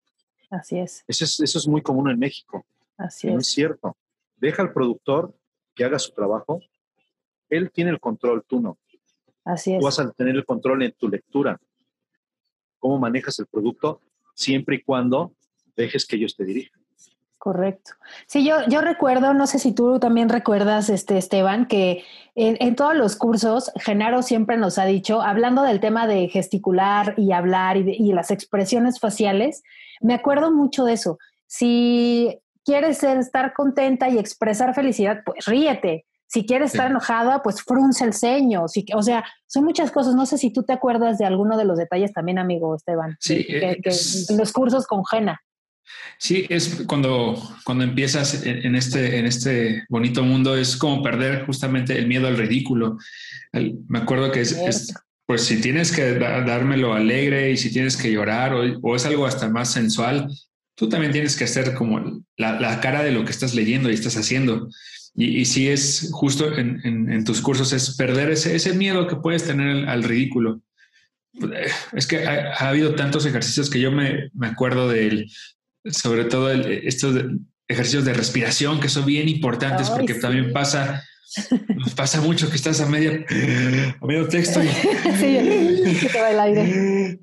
Así 0.49 0.77
es. 0.79 1.03
Eso, 1.07 1.25
es. 1.25 1.39
eso 1.39 1.57
es 1.59 1.67
muy 1.67 1.81
común 1.81 2.09
en 2.09 2.17
México. 2.17 2.65
Así 2.97 3.27
es. 3.27 3.33
No 3.33 3.39
es 3.39 3.47
cierto. 3.47 3.95
Deja 4.37 4.61
al 4.61 4.73
productor 4.73 5.33
que 5.75 5.83
haga 5.83 5.99
su 5.99 6.11
trabajo. 6.13 6.61
Él 7.49 7.69
tiene 7.71 7.91
el 7.91 7.99
control, 7.99 8.43
tú 8.47 8.61
no. 8.61 8.77
Así 9.43 9.73
es. 9.73 9.79
Tú 9.79 9.85
vas 9.85 9.99
a 9.99 10.09
tener 10.11 10.35
el 10.35 10.45
control 10.45 10.83
en 10.83 10.93
tu 10.93 11.09
lectura. 11.09 11.59
Cómo 12.81 12.99
manejas 12.99 13.39
el 13.39 13.45
producto, 13.45 14.01
siempre 14.33 14.75
y 14.75 14.81
cuando 14.81 15.31
dejes 15.77 16.05
que 16.05 16.17
ellos 16.17 16.35
te 16.35 16.43
dirijan. 16.43 16.81
Correcto. 17.41 17.93
Sí, 18.27 18.45
yo, 18.45 18.57
yo 18.67 18.81
recuerdo, 18.81 19.33
no 19.33 19.47
sé 19.47 19.57
si 19.57 19.71
tú 19.71 19.97
también 19.97 20.29
recuerdas, 20.29 20.89
este, 20.89 21.17
Esteban, 21.17 21.65
que 21.65 22.03
en, 22.35 22.75
todos 22.75 22.95
los 22.95 23.15
cursos, 23.15 23.71
Genaro 23.77 24.21
siempre 24.21 24.57
nos 24.57 24.77
ha 24.77 24.85
dicho, 24.85 25.23
hablando 25.23 25.63
del 25.63 25.79
tema 25.79 26.05
de 26.05 26.27
gesticular 26.27 27.15
y 27.17 27.31
hablar 27.31 27.77
y, 27.77 28.13
las 28.13 28.29
expresiones 28.29 28.99
faciales, 28.99 29.63
me 30.01 30.13
acuerdo 30.13 30.51
mucho 30.51 30.85
de 30.85 30.93
eso. 30.93 31.17
Si 31.47 32.37
quieres 32.63 33.01
estar 33.03 33.53
contenta 33.53 34.07
y 34.07 34.19
expresar 34.19 34.75
felicidad, 34.75 35.23
pues 35.25 35.45
ríete. 35.45 36.05
Si 36.31 36.45
quieres 36.45 36.71
estar 36.71 36.89
enojada, 36.89 37.43
pues 37.43 37.61
frunce 37.61 38.05
el 38.05 38.13
ceño. 38.13 38.63
o 38.63 39.03
sea, 39.03 39.25
son 39.47 39.65
muchas 39.65 39.91
cosas. 39.91 40.15
No 40.15 40.25
sé 40.25 40.37
si 40.37 40.53
tú 40.53 40.63
te 40.63 40.71
acuerdas 40.71 41.17
de 41.17 41.25
alguno 41.25 41.57
de 41.57 41.65
los 41.65 41.77
detalles 41.77 42.13
también, 42.13 42.39
amigo 42.39 42.73
Esteban. 42.73 43.17
Sí. 43.19 43.43
Que, 43.43 43.81
los 44.37 44.53
cursos 44.53 44.87
con 44.87 45.05
Gena. 45.05 45.41
Sí, 46.17 46.45
es 46.47 46.83
cuando, 46.87 47.35
cuando 47.65 47.83
empiezas 47.83 48.45
en, 48.45 48.75
este, 48.75 49.17
en 49.19 49.25
este 49.25 49.83
bonito 49.89 50.23
mundo, 50.23 50.55
es 50.55 50.77
como 50.77 51.03
perder 51.03 51.45
justamente 51.45 51.99
el 51.99 52.07
miedo 52.07 52.27
al 52.27 52.37
ridículo. 52.37 52.97
me 53.51 53.99
acuerdo 53.99 54.31
que 54.31 54.39
es, 54.39 54.93
pues 55.25 55.43
si 55.43 55.59
tienes 55.59 55.91
que 55.91 56.13
dármelo 56.13 56.93
alegre 56.93 57.51
y 57.51 57.57
si 57.57 57.73
tienes 57.73 57.97
que 57.97 58.09
llorar 58.09 58.53
o, 58.53 58.95
es 58.95 59.05
algo 59.05 59.25
hasta 59.25 59.49
más 59.49 59.73
sensual, 59.73 60.29
tú 60.75 60.87
también 60.87 61.11
tienes 61.11 61.35
que 61.35 61.43
hacer 61.43 61.73
como 61.73 62.23
la, 62.37 62.79
cara 62.79 63.03
de 63.03 63.11
lo 63.11 63.25
que 63.25 63.31
estás 63.31 63.53
leyendo 63.53 63.89
y 63.89 63.95
estás 63.95 64.15
haciendo. 64.15 64.69
Y, 65.13 65.45
si 65.45 65.67
es 65.67 66.09
justo 66.11 66.57
en, 66.57 67.23
tus 67.25 67.41
cursos, 67.41 67.73
es 67.73 67.95
perder 67.95 68.31
ese, 68.31 68.55
ese 68.55 68.73
miedo 68.73 69.07
que 69.07 69.17
puedes 69.17 69.43
tener 69.43 69.89
al, 69.89 70.03
ridículo. 70.03 70.61
Es 71.93 72.07
que 72.07 72.25
ha, 72.25 72.69
habido 72.69 72.95
tantos 72.95 73.25
ejercicios 73.25 73.69
que 73.69 73.79
yo 73.79 73.91
me, 73.91 74.29
me 74.33 74.47
acuerdo 74.47 74.87
de 74.87 75.27
sobre 75.85 76.25
todo 76.25 76.51
estos 76.51 77.25
ejercicios 77.67 78.05
de 78.05 78.13
respiración 78.13 78.79
que 78.79 78.89
son 78.89 79.05
bien 79.05 79.27
importantes 79.29 79.89
porque 79.89 80.13
también 80.13 80.53
pasa 80.53 81.03
pasa 81.95 82.19
mucho 82.21 82.49
que 82.49 82.57
estás 82.57 82.81
a 82.81 82.85
media 82.87 83.25
a 84.01 84.05
medio 84.05 84.27
texto 84.27 84.61
y 84.61 84.67
sí, 85.19 86.07
te 86.11 86.19
va 86.19 86.31
el 86.31 86.39
aire. 86.39 87.19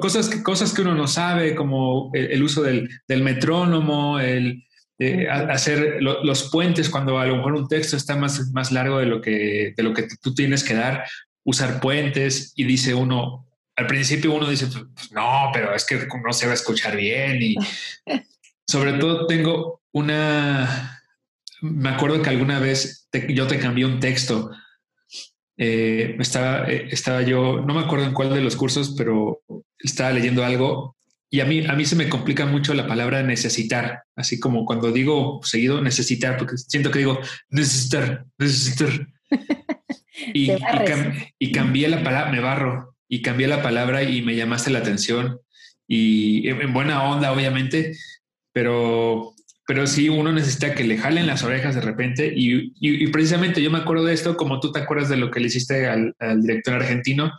cosas 0.00 0.28
que 0.28 0.42
cosas 0.42 0.72
que 0.72 0.82
uno 0.82 0.94
no 0.94 1.08
sabe 1.08 1.54
como 1.54 2.10
el, 2.14 2.42
uso 2.42 2.62
del, 2.62 2.88
del, 3.08 3.22
metrónomo 3.22 4.20
el 4.20 4.64
eh, 5.02 5.28
hacer 5.28 5.98
los 6.00 6.50
puentes 6.50 6.88
cuando 6.88 7.18
a 7.18 7.26
lo 7.26 7.36
mejor 7.36 7.54
un 7.54 7.68
texto 7.68 7.96
está 7.96 8.16
más, 8.16 8.50
más 8.52 8.72
largo 8.72 8.98
de 8.98 9.06
lo 9.06 9.20
que 9.20 9.74
de 9.76 9.82
lo 9.82 9.92
que 9.92 10.06
tú 10.20 10.34
tienes 10.34 10.64
que 10.64 10.74
dar 10.74 11.04
usar 11.44 11.80
puentes 11.80 12.52
y 12.56 12.64
dice 12.64 12.94
uno 12.94 13.46
al 13.76 13.86
principio 13.86 14.32
uno 14.32 14.48
dice 14.48 14.66
pues, 14.66 15.12
no 15.12 15.50
pero 15.52 15.74
es 15.74 15.84
que 15.84 15.96
no 15.96 16.32
se 16.32 16.46
va 16.46 16.52
a 16.52 16.54
escuchar 16.54 16.96
bien 16.96 17.42
y 17.42 17.56
sobre 18.66 18.92
todo 18.94 19.26
tengo 19.26 19.80
una 19.92 21.02
me 21.62 21.90
acuerdo 21.90 22.20
que 22.20 22.30
alguna 22.30 22.58
vez 22.58 23.08
yo 23.28 23.46
te 23.46 23.58
cambié 23.58 23.86
un 23.86 24.00
texto. 24.00 24.50
Eh, 25.56 26.16
estaba, 26.18 26.68
eh, 26.68 26.88
estaba 26.90 27.22
yo, 27.22 27.60
no 27.60 27.74
me 27.74 27.80
acuerdo 27.80 28.04
en 28.04 28.12
cuál 28.12 28.34
de 28.34 28.40
los 28.40 28.56
cursos, 28.56 28.94
pero 28.98 29.42
estaba 29.78 30.10
leyendo 30.10 30.44
algo 30.44 30.96
y 31.32 31.40
a 31.40 31.46
mí, 31.46 31.64
a 31.66 31.72
mí 31.72 31.86
se 31.86 31.96
me 31.96 32.10
complica 32.10 32.44
mucho 32.44 32.74
la 32.74 32.86
palabra 32.86 33.22
necesitar, 33.22 34.02
así 34.14 34.38
como 34.38 34.66
cuando 34.66 34.92
digo 34.92 35.40
seguido 35.42 35.80
necesitar, 35.80 36.36
porque 36.36 36.58
siento 36.58 36.90
que 36.90 36.98
digo 36.98 37.18
necesitar, 37.48 38.26
necesitar. 38.36 39.08
y, 40.34 40.52
y, 41.38 41.52
cambié 41.52 41.88
la 41.88 42.02
palabra, 42.04 42.30
me 42.30 42.40
barro, 42.40 42.94
y 43.08 43.22
cambié 43.22 43.48
la 43.48 43.62
palabra 43.62 44.02
y 44.02 44.20
me 44.20 44.36
llamaste 44.36 44.70
la 44.70 44.80
atención 44.80 45.40
y 45.88 46.46
en 46.50 46.74
buena 46.74 47.02
onda, 47.02 47.32
obviamente, 47.32 47.96
pero 48.52 49.34
pero 49.66 49.86
sí 49.86 50.08
uno 50.08 50.32
necesita 50.32 50.74
que 50.74 50.84
le 50.84 50.98
jalen 50.98 51.26
las 51.26 51.44
orejas 51.44 51.74
de 51.74 51.80
repente 51.80 52.32
y, 52.34 53.06
precisamente 53.08 53.62
yo 53.62 53.70
me 53.70 53.78
acuerdo 53.78 54.04
de 54.04 54.14
esto 54.14 54.36
como 54.36 54.60
tú 54.60 54.72
te 54.72 54.80
acuerdas 54.80 55.08
de 55.08 55.16
lo 55.16 55.30
que 55.30 55.40
le 55.40 55.46
hiciste 55.46 55.86
al, 55.88 56.14
director 56.42 56.74
argentino, 56.74 57.32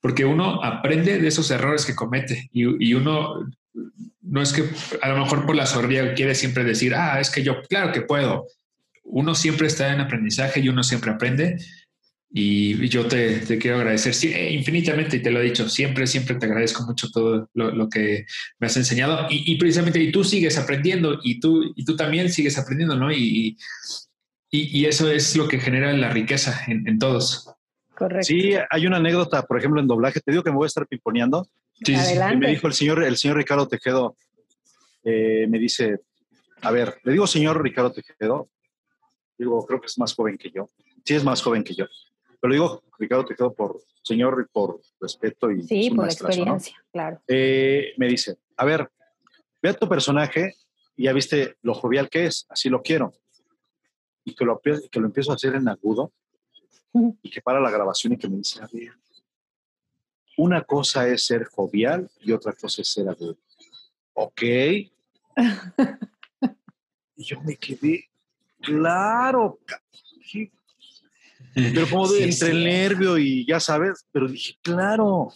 porque 0.00 0.24
uno 0.24 0.62
aprende 0.62 1.18
de 1.18 1.28
esos 1.28 1.50
errores 1.50 1.84
que 1.84 1.94
comete 1.94 2.48
y, 2.52 2.94
uno 2.94 3.48
no 4.22 4.42
es 4.42 4.52
que 4.52 4.64
a 5.00 5.08
lo 5.08 5.18
mejor 5.18 5.46
por 5.46 5.56
la 5.56 5.66
sordía 5.66 6.14
quiere 6.14 6.34
siempre 6.34 6.64
decir, 6.64 6.94
ah, 6.94 7.20
es 7.20 7.30
que 7.30 7.42
yo, 7.42 7.62
claro 7.62 7.92
que 7.92 8.02
puedo. 8.02 8.46
Uno 9.04 9.34
siempre 9.34 9.66
está 9.66 9.92
en 9.92 10.00
aprendizaje 10.00 10.60
y 10.60 10.68
uno 10.68 10.82
siempre 10.82 11.10
aprende 11.10 11.58
y 12.30 12.88
yo 12.88 13.06
te, 13.06 13.40
quiero 13.58 13.78
agradecer 13.78 14.14
eh, 14.30 14.52
infinitamente, 14.52 15.16
y 15.16 15.22
te 15.22 15.30
lo 15.30 15.40
he 15.40 15.44
dicho, 15.44 15.68
siempre, 15.68 16.06
siempre 16.06 16.36
te 16.36 16.44
agradezco 16.44 16.84
mucho 16.84 17.10
todo 17.10 17.48
lo, 17.54 17.88
que 17.88 18.26
me 18.58 18.66
has 18.66 18.76
enseñado. 18.76 19.26
Y, 19.30 19.56
precisamente, 19.56 20.02
y 20.02 20.12
tú 20.12 20.22
sigues 20.24 20.58
aprendiendo, 20.58 21.20
y 21.22 21.40
tú, 21.40 21.72
y 21.74 21.84
tú 21.84 21.96
también 21.96 22.30
sigues 22.30 22.58
aprendiendo, 22.58 22.96
¿no? 22.96 23.10
Y, 23.10 23.56
y, 24.50 24.84
eso 24.84 25.10
es 25.10 25.36
lo 25.36 25.48
que 25.48 25.58
genera 25.58 25.92
la 25.94 26.10
riqueza 26.10 26.60
en, 26.66 26.98
todos. 26.98 27.50
Correcto. 27.98 28.26
Sí, 28.26 28.52
hay 28.70 28.86
una 28.86 28.98
anécdota, 28.98 29.42
por 29.42 29.58
ejemplo, 29.58 29.80
en 29.80 29.88
doblaje, 29.88 30.20
te 30.20 30.30
digo 30.30 30.44
que 30.44 30.50
me 30.50 30.56
voy 30.56 30.66
a 30.66 30.68
estar 30.68 30.86
piponeando. 30.86 31.48
Sí, 31.84 31.96
me 32.36 32.50
dijo 32.50 32.68
el 32.68 32.72
señor, 32.72 33.02
el 33.02 33.16
señor 33.16 33.38
Ricardo 33.38 33.66
Tejedo, 33.66 34.14
eh, 35.02 35.48
me 35.48 35.58
dice, 35.58 36.02
a 36.62 36.70
ver, 36.70 37.00
le 37.02 37.10
digo 37.10 37.26
señor 37.26 37.60
Ricardo 37.60 37.90
Tejedo, 37.90 38.50
digo, 39.36 39.66
creo 39.66 39.80
que 39.80 39.88
es 39.88 39.98
más 39.98 40.14
joven 40.14 40.38
que 40.38 40.52
yo. 40.52 40.70
Sí, 41.04 41.16
es 41.16 41.24
más 41.24 41.42
joven 41.42 41.64
que 41.64 41.74
yo. 41.74 41.86
Pero 42.40 42.52
digo, 42.52 42.84
Ricardo 43.00 43.26
quedo 43.26 43.52
por 43.52 43.80
señor, 44.04 44.48
por 44.52 44.80
respeto 45.00 45.50
y 45.50 45.64
sí, 45.64 45.90
por 45.90 46.04
experiencia, 46.04 46.76
claro. 46.92 47.20
Eh, 47.26 47.94
me 47.96 48.06
dice, 48.06 48.36
a 48.56 48.64
ver, 48.64 48.88
ve 49.60 49.70
a 49.70 49.74
tu 49.74 49.88
personaje 49.88 50.54
y 50.94 51.04
ya 51.04 51.12
viste 51.12 51.56
lo 51.62 51.74
jovial 51.74 52.08
que 52.08 52.26
es, 52.26 52.46
así 52.48 52.68
lo 52.68 52.80
quiero. 52.80 53.12
Y 54.24 54.36
que 54.36 54.44
lo, 54.44 54.60
que 54.60 55.00
lo 55.00 55.06
empiezo 55.06 55.32
a 55.32 55.34
hacer 55.34 55.56
en 55.56 55.68
agudo 55.68 56.12
y 57.22 57.30
que 57.30 57.40
para 57.40 57.60
la 57.60 57.70
grabación 57.70 58.12
y 58.12 58.18
que 58.18 58.28
me 58.28 58.36
dice, 58.38 58.62
a 58.62 58.68
ver, 58.72 58.92
una 60.36 60.62
cosa 60.62 61.08
es 61.08 61.26
ser 61.26 61.44
jovial 61.44 62.08
y 62.20 62.32
otra 62.32 62.52
cosa 62.52 62.82
es 62.82 62.92
ser 62.92 63.08
agudo. 63.08 63.36
Ok. 64.14 64.42
y 67.16 67.24
yo 67.24 67.40
me 67.42 67.56
quedé, 67.56 68.08
claro, 68.60 69.58
pero 71.54 71.88
como 71.90 72.14
entre 72.14 72.50
el 72.50 72.64
nervio 72.64 73.18
y 73.18 73.46
ya 73.46 73.60
sabes, 73.60 74.06
pero 74.12 74.28
dije, 74.28 74.56
claro, 74.62 75.32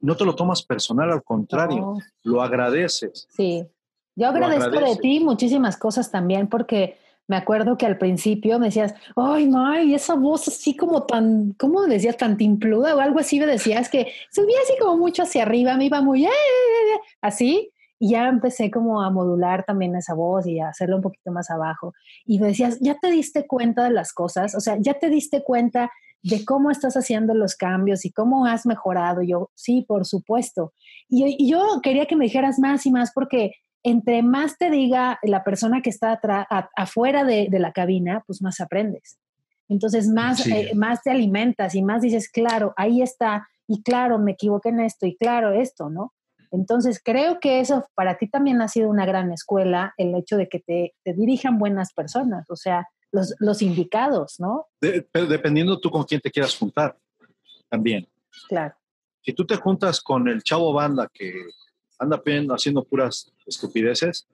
no 0.00 0.16
te 0.16 0.24
lo 0.24 0.34
tomas 0.34 0.62
personal, 0.62 1.10
al 1.10 1.22
contrario, 1.22 1.96
lo 2.22 2.42
agradeces. 2.42 3.26
Sí, 3.30 3.66
yo 4.14 4.28
agradezco 4.28 4.78
de 4.80 4.96
ti 4.96 5.20
muchísimas 5.20 5.76
cosas 5.76 6.10
también 6.10 6.48
porque 6.48 6.98
me 7.28 7.36
acuerdo 7.36 7.76
que 7.76 7.86
al 7.86 7.98
principio 7.98 8.58
me 8.58 8.66
decías, 8.66 8.94
ay, 9.14 9.48
May, 9.48 9.94
esa 9.94 10.14
voz 10.14 10.48
así 10.48 10.74
como 10.74 11.04
tan, 11.04 11.52
¿cómo 11.58 11.82
decías? 11.82 12.16
Tan 12.16 12.38
timpluda 12.38 12.96
o 12.96 13.00
algo 13.00 13.20
así 13.20 13.38
me 13.38 13.46
decías 13.46 13.90
que 13.90 14.10
subía 14.32 14.56
así 14.64 14.72
como 14.80 14.96
mucho 14.96 15.22
hacia 15.22 15.42
arriba, 15.42 15.76
me 15.76 15.84
iba 15.84 16.00
muy, 16.00 16.24
eh, 16.24 16.28
eh, 16.28 16.94
eh", 16.94 17.00
así. 17.20 17.70
Y 18.00 18.10
ya 18.12 18.28
empecé 18.28 18.70
como 18.70 19.02
a 19.02 19.10
modular 19.10 19.64
también 19.64 19.94
esa 19.96 20.14
voz 20.14 20.46
y 20.46 20.60
a 20.60 20.68
hacerlo 20.68 20.96
un 20.96 21.02
poquito 21.02 21.32
más 21.32 21.50
abajo. 21.50 21.92
Y 22.24 22.38
me 22.38 22.48
decías, 22.48 22.78
¿ya 22.80 22.96
te 22.98 23.10
diste 23.10 23.46
cuenta 23.46 23.84
de 23.84 23.90
las 23.90 24.12
cosas? 24.12 24.54
O 24.54 24.60
sea, 24.60 24.76
¿ya 24.78 24.94
te 24.94 25.10
diste 25.10 25.42
cuenta 25.42 25.90
de 26.22 26.44
cómo 26.44 26.70
estás 26.70 26.96
haciendo 26.96 27.34
los 27.34 27.56
cambios 27.56 28.04
y 28.04 28.12
cómo 28.12 28.46
has 28.46 28.66
mejorado? 28.66 29.20
yo, 29.22 29.50
sí, 29.54 29.84
por 29.86 30.06
supuesto. 30.06 30.72
Y, 31.08 31.50
yo 31.50 31.80
quería 31.82 32.06
que 32.06 32.16
me 32.16 32.26
dijeras 32.26 32.58
más 32.58 32.86
y 32.86 32.92
más 32.92 33.10
porque 33.12 33.52
entre 33.88 34.22
más 34.22 34.58
te 34.58 34.70
diga 34.70 35.18
la 35.22 35.44
persona 35.44 35.80
que 35.82 35.90
está 35.90 36.20
afuera 36.76 37.24
de, 37.24 37.48
la 37.50 37.72
cabina, 37.72 38.22
pues 38.26 38.42
más 38.42 38.60
aprendes. 38.60 39.18
Entonces, 39.68 40.08
más, 40.08 40.46
eh, 40.46 40.72
más 40.74 41.02
te 41.02 41.10
alimentas 41.10 41.74
y 41.74 41.82
más 41.82 42.02
dices, 42.02 42.30
claro, 42.30 42.72
ahí 42.76 43.02
está, 43.02 43.48
y 43.66 43.82
claro, 43.82 44.18
me 44.18 44.32
equivoqué 44.32 44.70
en 44.70 44.80
esto, 44.80 45.06
y 45.06 45.16
claro, 45.16 45.52
esto, 45.52 45.90
¿no? 45.90 46.14
Entonces, 46.50 47.00
creo 47.02 47.40
que 47.40 47.60
eso 47.60 47.86
para 47.94 48.16
ti 48.16 48.28
también 48.28 48.62
ha 48.62 48.68
sido 48.68 48.88
una 48.88 49.04
gran 49.04 49.30
escuela, 49.32 49.92
el 49.98 50.14
hecho 50.14 50.36
de 50.36 50.48
que 50.48 50.60
te, 50.60 50.94
dirijan 51.04 51.58
buenas 51.58 51.92
personas, 51.92 52.48
o 52.50 52.56
sea, 52.56 52.86
los, 53.10 53.62
indicados, 53.62 54.36
¿no? 54.38 54.66
dependiendo 54.80 55.80
tú 55.80 55.90
con 55.90 56.04
quién 56.04 56.20
te 56.20 56.30
quieras 56.30 56.56
juntar, 56.56 56.96
también. 57.68 58.06
Claro. 58.48 58.74
Si 59.22 59.32
tú 59.32 59.46
te 59.46 59.56
juntas 59.56 60.00
con 60.00 60.28
el 60.28 60.42
chavo 60.42 60.72
banda 60.72 61.08
que 61.12 61.32
anda 61.98 62.22
haciendo 62.54 62.84
puras 62.84 63.32
estupideces, 63.46 64.26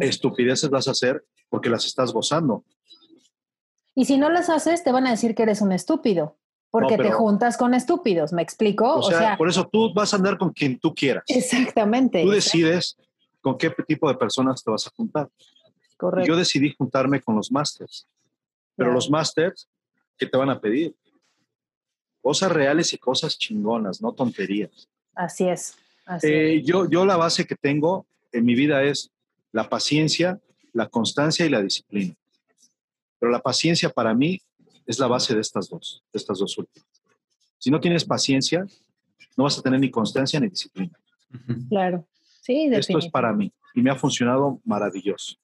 estupideces 0.00 0.70
vas 0.70 0.88
a 0.88 0.92
hacer 0.92 1.24
porque 1.48 1.70
las 1.70 1.84
estás 1.86 2.12
gozando. 2.12 2.64
Y 3.94 4.04
si 4.04 4.16
no 4.16 4.30
las 4.30 4.48
haces, 4.48 4.84
te 4.84 4.92
van 4.92 5.06
a 5.06 5.10
decir 5.10 5.34
que 5.34 5.42
eres 5.42 5.60
un 5.60 5.72
estúpido. 5.72 6.36
Porque 6.70 6.98
te 6.98 7.10
juntas 7.10 7.56
con 7.56 7.72
estúpidos, 7.72 8.32
¿me 8.32 8.42
explico? 8.42 8.96
O, 8.96 9.02
sea, 9.02 9.38
por 9.38 9.48
eso 9.48 9.66
tú 9.72 9.92
vas 9.94 10.12
a 10.12 10.16
andar 10.16 10.36
con 10.36 10.52
quien 10.52 10.78
tú 10.78 10.94
quieras. 10.94 11.24
Exactamente. 11.26 12.22
Tú 12.22 12.30
decides 12.30 12.96
con 13.40 13.56
qué 13.56 13.70
tipo 13.86 14.06
de 14.06 14.14
personas 14.16 14.62
te 14.62 14.70
vas 14.70 14.86
a 14.86 14.90
juntar. 14.90 15.28
Correcto. 15.96 16.28
yo 16.28 16.36
decidí 16.36 16.72
juntarme 16.78 17.20
con 17.20 17.34
los 17.34 17.50
másters. 17.50 18.06
Pero 18.76 18.92
los 18.92 19.10
másters, 19.10 19.68
¿qué 20.16 20.26
te 20.26 20.36
van 20.36 20.50
a 20.50 20.60
pedir? 20.60 20.94
Cosas 22.22 22.52
reales 22.52 22.92
y 22.92 22.98
cosas 22.98 23.36
chingonas, 23.36 24.00
no 24.00 24.12
tonterías. 24.12 24.88
Así 25.14 25.48
es. 25.48 25.76
Eh, 26.22 26.62
yo, 26.64 26.88
yo 26.88 27.04
la 27.04 27.16
base 27.16 27.46
que 27.46 27.54
tengo 27.54 28.06
en 28.32 28.44
mi 28.44 28.54
vida 28.54 28.82
es 28.82 29.10
la 29.52 29.68
paciencia, 29.68 30.40
la 30.72 30.88
constancia 30.88 31.44
y 31.44 31.50
la 31.50 31.62
disciplina. 31.62 32.14
Pero 33.18 33.32
la 33.32 33.40
paciencia 33.40 33.90
para 33.90 34.14
mí 34.14 34.40
es 34.86 34.98
la 34.98 35.06
base 35.06 35.34
de 35.34 35.40
estas 35.40 35.68
dos, 35.68 36.02
de 36.12 36.18
estas 36.18 36.38
dos 36.38 36.56
últimas. 36.56 36.88
Si 37.58 37.70
no 37.70 37.80
tienes 37.80 38.04
paciencia, 38.04 38.64
no 39.36 39.44
vas 39.44 39.58
a 39.58 39.62
tener 39.62 39.80
ni 39.80 39.90
constancia 39.90 40.40
ni 40.40 40.48
disciplina. 40.48 40.98
Claro, 41.68 42.06
sí, 42.40 42.68
Esto 42.72 42.98
es 42.98 43.08
para 43.08 43.32
mí 43.32 43.52
y 43.74 43.82
me 43.82 43.90
ha 43.90 43.96
funcionado 43.96 44.60
maravilloso. 44.64 45.36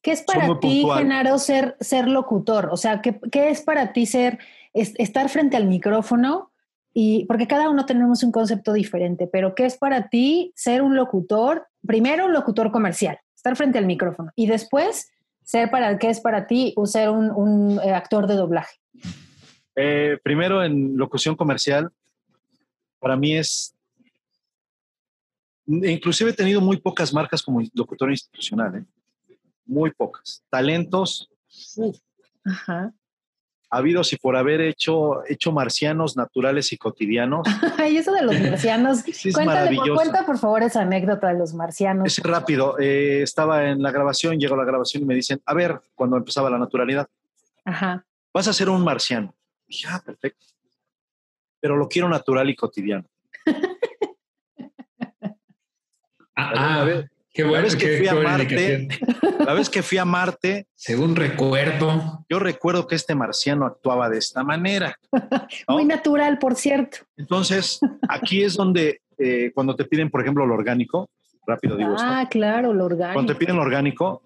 ¿Qué 0.00 0.12
es 0.12 0.22
para 0.22 0.58
ti, 0.58 0.84
Genaro, 0.96 1.38
ser, 1.38 1.76
ser 1.80 2.08
locutor? 2.08 2.70
O 2.72 2.76
sea, 2.76 3.02
¿qué, 3.02 3.20
¿qué, 3.30 3.50
es 3.50 3.62
para 3.62 3.92
ti 3.92 4.06
ser, 4.06 4.38
estar 4.72 5.28
frente 5.28 5.56
al 5.56 5.66
micrófono? 5.66 6.50
Y, 6.98 7.26
porque 7.26 7.46
cada 7.46 7.68
uno 7.68 7.84
tenemos 7.84 8.22
un 8.22 8.32
concepto 8.32 8.72
diferente, 8.72 9.28
pero 9.30 9.54
¿qué 9.54 9.66
es 9.66 9.76
para 9.76 10.08
ti 10.08 10.54
ser 10.56 10.80
un 10.80 10.96
locutor? 10.96 11.66
Primero, 11.86 12.24
un 12.24 12.32
locutor 12.32 12.72
comercial, 12.72 13.18
estar 13.34 13.54
frente 13.54 13.76
al 13.76 13.84
micrófono. 13.84 14.30
Y 14.34 14.46
después, 14.46 15.10
ser 15.44 15.70
para 15.70 15.98
qué 15.98 16.08
es 16.08 16.20
para 16.20 16.46
ti 16.46 16.72
o 16.74 16.86
ser 16.86 17.10
un, 17.10 17.30
un 17.30 17.78
eh, 17.80 17.92
actor 17.92 18.26
de 18.26 18.36
doblaje. 18.36 18.76
Eh, 19.74 20.16
primero, 20.22 20.64
en 20.64 20.96
locución 20.96 21.36
comercial, 21.36 21.92
para 22.98 23.14
mí 23.14 23.36
es... 23.36 23.76
Inclusive 25.66 26.30
he 26.30 26.32
tenido 26.32 26.62
muy 26.62 26.78
pocas 26.78 27.12
marcas 27.12 27.42
como 27.42 27.60
locutor 27.74 28.10
institucional, 28.10 28.74
¿eh? 28.74 28.84
muy 29.66 29.90
pocas. 29.90 30.42
Talentos, 30.48 31.28
Ajá. 32.42 32.94
Habidos 33.70 34.12
y 34.12 34.16
por 34.16 34.36
haber 34.36 34.60
hecho, 34.60 35.24
hecho 35.26 35.52
marcianos 35.52 36.16
naturales 36.16 36.72
y 36.72 36.76
cotidianos. 36.76 37.46
y 37.90 37.96
eso 37.96 38.12
de 38.12 38.22
los 38.22 38.38
marcianos. 38.40 38.98
Sí, 39.00 39.28
es 39.30 39.34
Cuéntale, 39.34 39.76
por, 39.76 39.94
cuenta 39.94 40.26
por 40.26 40.38
favor 40.38 40.62
esa 40.62 40.82
anécdota 40.82 41.28
de 41.28 41.38
los 41.38 41.54
marcianos. 41.54 42.06
Es 42.06 42.24
rápido. 42.24 42.78
eh, 42.78 43.22
estaba 43.22 43.68
en 43.68 43.82
la 43.82 43.90
grabación, 43.90 44.38
llegó 44.38 44.56
la 44.56 44.64
grabación 44.64 45.02
y 45.02 45.06
me 45.06 45.14
dicen, 45.14 45.40
a 45.44 45.54
ver, 45.54 45.80
cuando 45.94 46.16
empezaba 46.16 46.50
la 46.50 46.58
naturalidad, 46.58 47.08
Ajá. 47.64 48.04
vas 48.32 48.48
a 48.48 48.52
ser 48.52 48.68
un 48.68 48.82
marciano. 48.82 49.34
Dije, 49.66 49.86
ah, 49.90 50.02
perfecto. 50.04 50.46
Pero 51.60 51.76
lo 51.76 51.88
quiero 51.88 52.08
natural 52.08 52.48
y 52.50 52.56
cotidiano. 52.56 53.04
Ah, 56.38 56.52
A 56.54 56.80
ah, 56.82 56.84
ver, 56.84 57.10
qué 57.36 57.42
la 57.42 57.48
bueno. 57.48 57.64
vez 57.64 57.76
que 57.76 57.86
qué- 57.86 57.98
fui 57.98 58.08
a 58.08 58.14
Marte-. 58.14 58.88
La 59.44 59.52
vez 59.54 59.68
que 59.70 59.82
fui 59.82 59.98
a 59.98 60.04
Marte, 60.04 60.66
Según 60.74 61.14
recuerdo, 61.14 62.24
yo 62.28 62.38
recuerdo 62.38 62.86
que 62.86 62.94
este 62.96 63.14
marciano 63.14 63.66
actuaba 63.66 64.08
de 64.08 64.18
esta 64.18 64.42
manera. 64.42 64.98
¿no? 65.12 65.74
Muy 65.74 65.84
natural, 65.84 66.38
por 66.38 66.54
cierto. 66.56 66.98
Entonces, 67.16 67.78
aquí 68.08 68.42
es 68.42 68.54
donde, 68.54 69.02
eh, 69.18 69.50
cuando 69.54 69.76
te 69.76 69.84
piden, 69.84 70.10
por 70.10 70.20
ejemplo, 70.22 70.46
lo 70.46 70.54
orgánico, 70.54 71.08
rápido 71.46 71.76
digo 71.76 71.94
esto, 71.94 72.06
Ah, 72.08 72.26
claro, 72.28 72.72
lo 72.72 72.84
orgánico. 72.86 73.14
cuando 73.14 73.32
te 73.32 73.38
piden 73.38 73.56
lo 73.56 73.62
orgánico, 73.62 74.22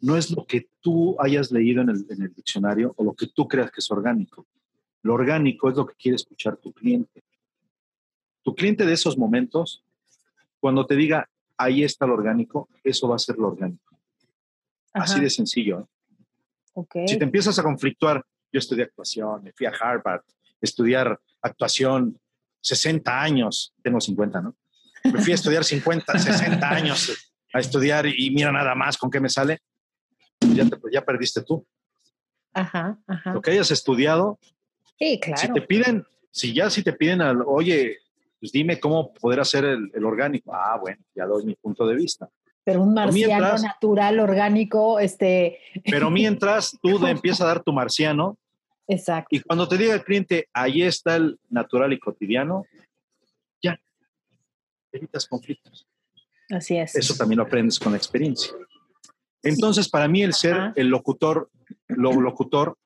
no 0.00 0.16
es 0.16 0.30
lo 0.32 0.44
que 0.44 0.66
tú 0.80 1.14
hayas 1.20 1.52
leído 1.52 1.82
en 1.82 1.90
el, 1.90 2.04
en 2.10 2.22
el 2.22 2.34
diccionario 2.34 2.92
o 2.96 3.04
lo 3.04 3.12
que 3.14 3.28
tú 3.28 3.46
creas 3.46 3.70
que 3.70 3.78
es 3.78 3.90
orgánico. 3.90 4.46
Lo 5.02 5.14
orgánico 5.14 5.70
es 5.70 5.76
lo 5.76 5.86
que 5.86 5.94
quiere 5.94 6.16
escuchar 6.16 6.56
tu 6.56 6.72
cliente. 6.72 7.22
Tu 8.42 8.54
cliente 8.54 8.84
de 8.84 8.92
esos 8.92 9.16
momentos, 9.16 9.84
cuando 10.58 10.84
te 10.86 10.96
diga, 10.96 11.28
ahí 11.56 11.84
está 11.84 12.06
lo 12.06 12.14
orgánico, 12.14 12.68
eso 12.82 13.08
va 13.08 13.16
a 13.16 13.18
ser 13.18 13.36
lo 13.36 13.48
orgánico. 13.48 13.98
Así 14.92 15.14
Ajá, 15.14 15.22
de 15.22 15.30
sencillo. 15.30 15.80
¿eh? 15.80 15.84
ok. 16.74 16.96
Si 17.06 17.18
te 17.18 17.24
empiezas 17.24 17.58
a 17.58 17.62
conflictuar, 17.62 18.24
yo 18.52 18.58
estudié 18.58 18.84
actuación, 18.84 19.42
me 19.44 19.52
fui 19.52 19.66
a 19.66 19.70
Harvard, 19.70 20.22
estudiar 20.60 21.18
actuación 21.40 22.18
60 22.60 23.20
años, 23.22 23.72
tengo 23.82 24.00
50, 24.00 24.40
¿no? 24.40 24.56
Me 25.04 25.20
fui 25.20 25.32
a 25.32 25.34
estudiar 25.34 25.64
50, 25.64 26.18
60 26.18 26.68
años 26.70 27.32
a 27.52 27.58
estudiar 27.60 28.06
y 28.06 28.30
mira 28.30 28.52
nada 28.52 28.74
más 28.74 28.96
con 28.96 29.10
qué 29.10 29.20
me 29.20 29.28
sale. 29.28 29.58
Ya, 30.54 30.64
te- 30.68 30.76
ya 30.92 31.04
perdiste 31.04 31.42
tú. 31.42 31.66
Ajá, 32.52 32.98
ajá. 33.06 33.32
Lo 33.32 33.40
que 33.40 33.50
hayas 33.52 33.70
estudiado, 33.70 34.38
Sí, 34.98 35.14
si 35.14 35.18
claro. 35.20 35.54
te 35.54 35.62
piden, 35.62 36.04
si 36.30 36.52
ya 36.54 36.70
si 36.70 36.82
te 36.84 36.92
piden, 36.92 37.20
al, 37.22 37.42
oye, 37.46 37.98
pues 38.42 38.50
dime 38.50 38.80
cómo 38.80 39.14
poder 39.14 39.38
hacer 39.38 39.64
el, 39.64 39.88
el 39.94 40.04
orgánico. 40.04 40.52
Ah, 40.52 40.76
bueno, 40.80 41.00
ya 41.14 41.26
doy 41.26 41.44
mi 41.46 41.54
punto 41.54 41.86
de 41.86 41.94
vista. 41.94 42.28
Pero 42.64 42.82
un 42.82 42.92
marciano 42.92 43.34
mientras- 43.36 43.62
natural, 43.62 44.18
orgánico, 44.18 44.98
este, 44.98 45.60
Pero 45.84 46.10
mientras 46.10 46.76
tú 46.82 46.98
le 46.98 47.10
empiezas 47.10 47.42
a 47.42 47.46
dar 47.46 47.62
tu 47.62 47.72
marciano, 47.72 48.36
exacto. 48.88 49.28
Y 49.30 49.40
cuando 49.42 49.68
te 49.68 49.78
diga 49.78 49.94
el 49.94 50.02
cliente, 50.02 50.48
ahí 50.52 50.82
está 50.82 51.14
el 51.14 51.38
natural 51.50 51.92
y 51.92 52.00
cotidiano, 52.00 52.64
ya, 53.62 53.78
evitas 54.90 55.24
conflictos. 55.28 55.86
Así 56.50 56.76
es. 56.76 56.96
Eso 56.96 57.14
también 57.14 57.38
lo 57.38 57.44
aprendes 57.44 57.78
con 57.78 57.92
la 57.92 57.98
experiencia. 57.98 58.52
Entonces, 59.44 59.88
para 59.88 60.08
mí 60.08 60.22
el 60.22 60.34
ser 60.34 60.54
Ajá. 60.54 60.72
el 60.74 60.88
locutor, 60.88 61.48
lo 61.86 62.10
locutor, 62.20 62.76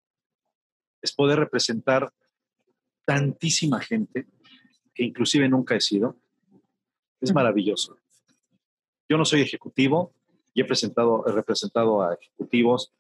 es 1.01 1.13
poder 1.15 1.39
representar 1.39 2.11
tantísima 3.07 3.81
gente 3.81 4.27
que 4.97 5.05
inclusive 5.05 5.49
nunca 5.49 5.77
he 5.77 5.81
sido. 5.81 6.17
Es 7.21 7.33
maravilloso. 7.35 7.99
Yo 9.09 9.17
no 9.19 9.25
soy 9.25 9.43
ejecutivo 9.43 10.13
y 10.55 10.63
he 10.63 10.65
presentado, 10.65 11.25
he 11.29 11.33
representado 11.33 12.03
a 12.03 12.15
ejecutivos. 12.15 12.93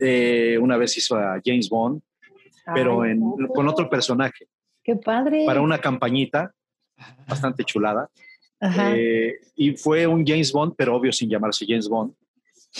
Eh, 0.00 0.58
una 0.60 0.76
vez 0.76 0.96
hizo 0.98 1.16
a 1.16 1.40
James 1.44 1.68
Bond, 1.70 2.02
pero 2.74 3.04
en- 3.04 3.20
con 3.54 3.68
otro 3.68 3.88
personaje, 3.88 4.48
Qué 4.82 4.96
padre. 4.96 5.44
para 5.46 5.60
una 5.60 5.78
campañita 5.78 6.52
bastante 7.28 7.64
chulada. 7.64 8.10
Ajá. 8.60 8.92
Eh, 8.96 9.38
y 9.56 9.76
fue 9.76 10.06
un 10.06 10.26
James 10.26 10.52
Bond, 10.52 10.74
pero 10.76 10.96
obvio 10.96 11.12
sin 11.12 11.28
llamarse 11.30 11.64
James 11.68 11.88
Bond, 11.88 12.14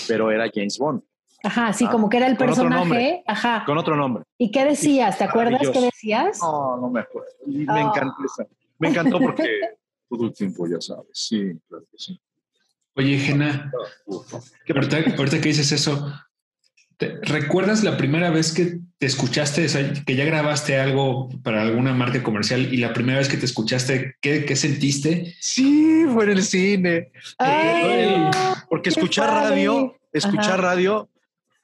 pero 0.09 0.31
era 0.31 0.51
James 0.53 0.79
Bond, 0.79 1.03
Ajá, 1.43 1.73
sí, 1.75 1.85
ah, 1.87 1.91
como 1.91 2.09
que 2.09 2.17
era 2.17 2.27
el 2.27 2.37
con 2.39 2.49
otro 2.49 2.63
personaje. 2.65 2.81
nombre. 2.89 3.23
Ajá. 3.27 3.63
con 3.67 3.77
otro 3.79 3.95
nombre. 3.97 4.25
¿Y 4.39 4.51
qué 4.51 4.65
decías? 4.65 5.19
¿Te 5.19 5.25
acuerdas 5.25 5.69
qué 5.71 5.81
decías? 5.81 6.39
No, 6.41 6.79
no 6.79 6.89
me 6.91 7.01
acuerdo. 7.01 7.29
Me 7.47 7.67
Oh. 7.71 7.89
encantó 7.89 8.17
esa. 8.25 8.47
Me 8.79 8.89
encantó 8.89 9.19
porque 9.19 9.45
todo 10.09 10.27
el 10.27 10.33
tiempo, 10.35 10.67
ya 10.67 10.81
sabes. 10.81 11.09
Sí, 11.13 11.53
claro 11.69 11.85
que 11.91 11.99
sí. 11.99 12.21
oye, 12.95 13.19
Jena, 13.19 13.71
¿Qué 14.67 14.73
ahorita, 14.73 14.99
ahorita 15.17 15.41
que 15.41 15.49
dices 15.49 15.73
eso, 15.73 16.13
¿te- 16.97 17.19
¿recuerdas 17.23 17.83
la 17.85 17.97
primera 17.97 18.31
vez 18.31 18.53
que 18.53 18.79
te 18.99 19.07
escuchaste, 19.07 19.65
o 19.65 19.69
sea, 19.69 19.93
que 19.93 20.15
ya 20.17 20.25
grabaste 20.25 20.79
algo 20.79 21.29
para 21.43 21.63
alguna 21.63 21.93
marca 21.93 22.23
comercial 22.23 22.73
y 22.73 22.77
la 22.79 22.93
primera 22.93 23.19
vez 23.19 23.29
que 23.29 23.37
te 23.37 23.47
escuchaste, 23.47 24.15
qué, 24.21 24.45
qué 24.45 24.57
sentiste? 24.57 25.35
Sí, 25.41 26.05
fue 26.13 26.25
en 26.25 26.31
el 26.31 26.43
cine. 26.43 27.11
Ay, 27.39 28.31
Porque 28.69 28.91
escuchar 28.91 29.29
padre. 29.29 29.51
radio, 29.51 29.97
escuchar 30.13 30.53
Ajá. 30.55 30.63
radio, 30.63 31.09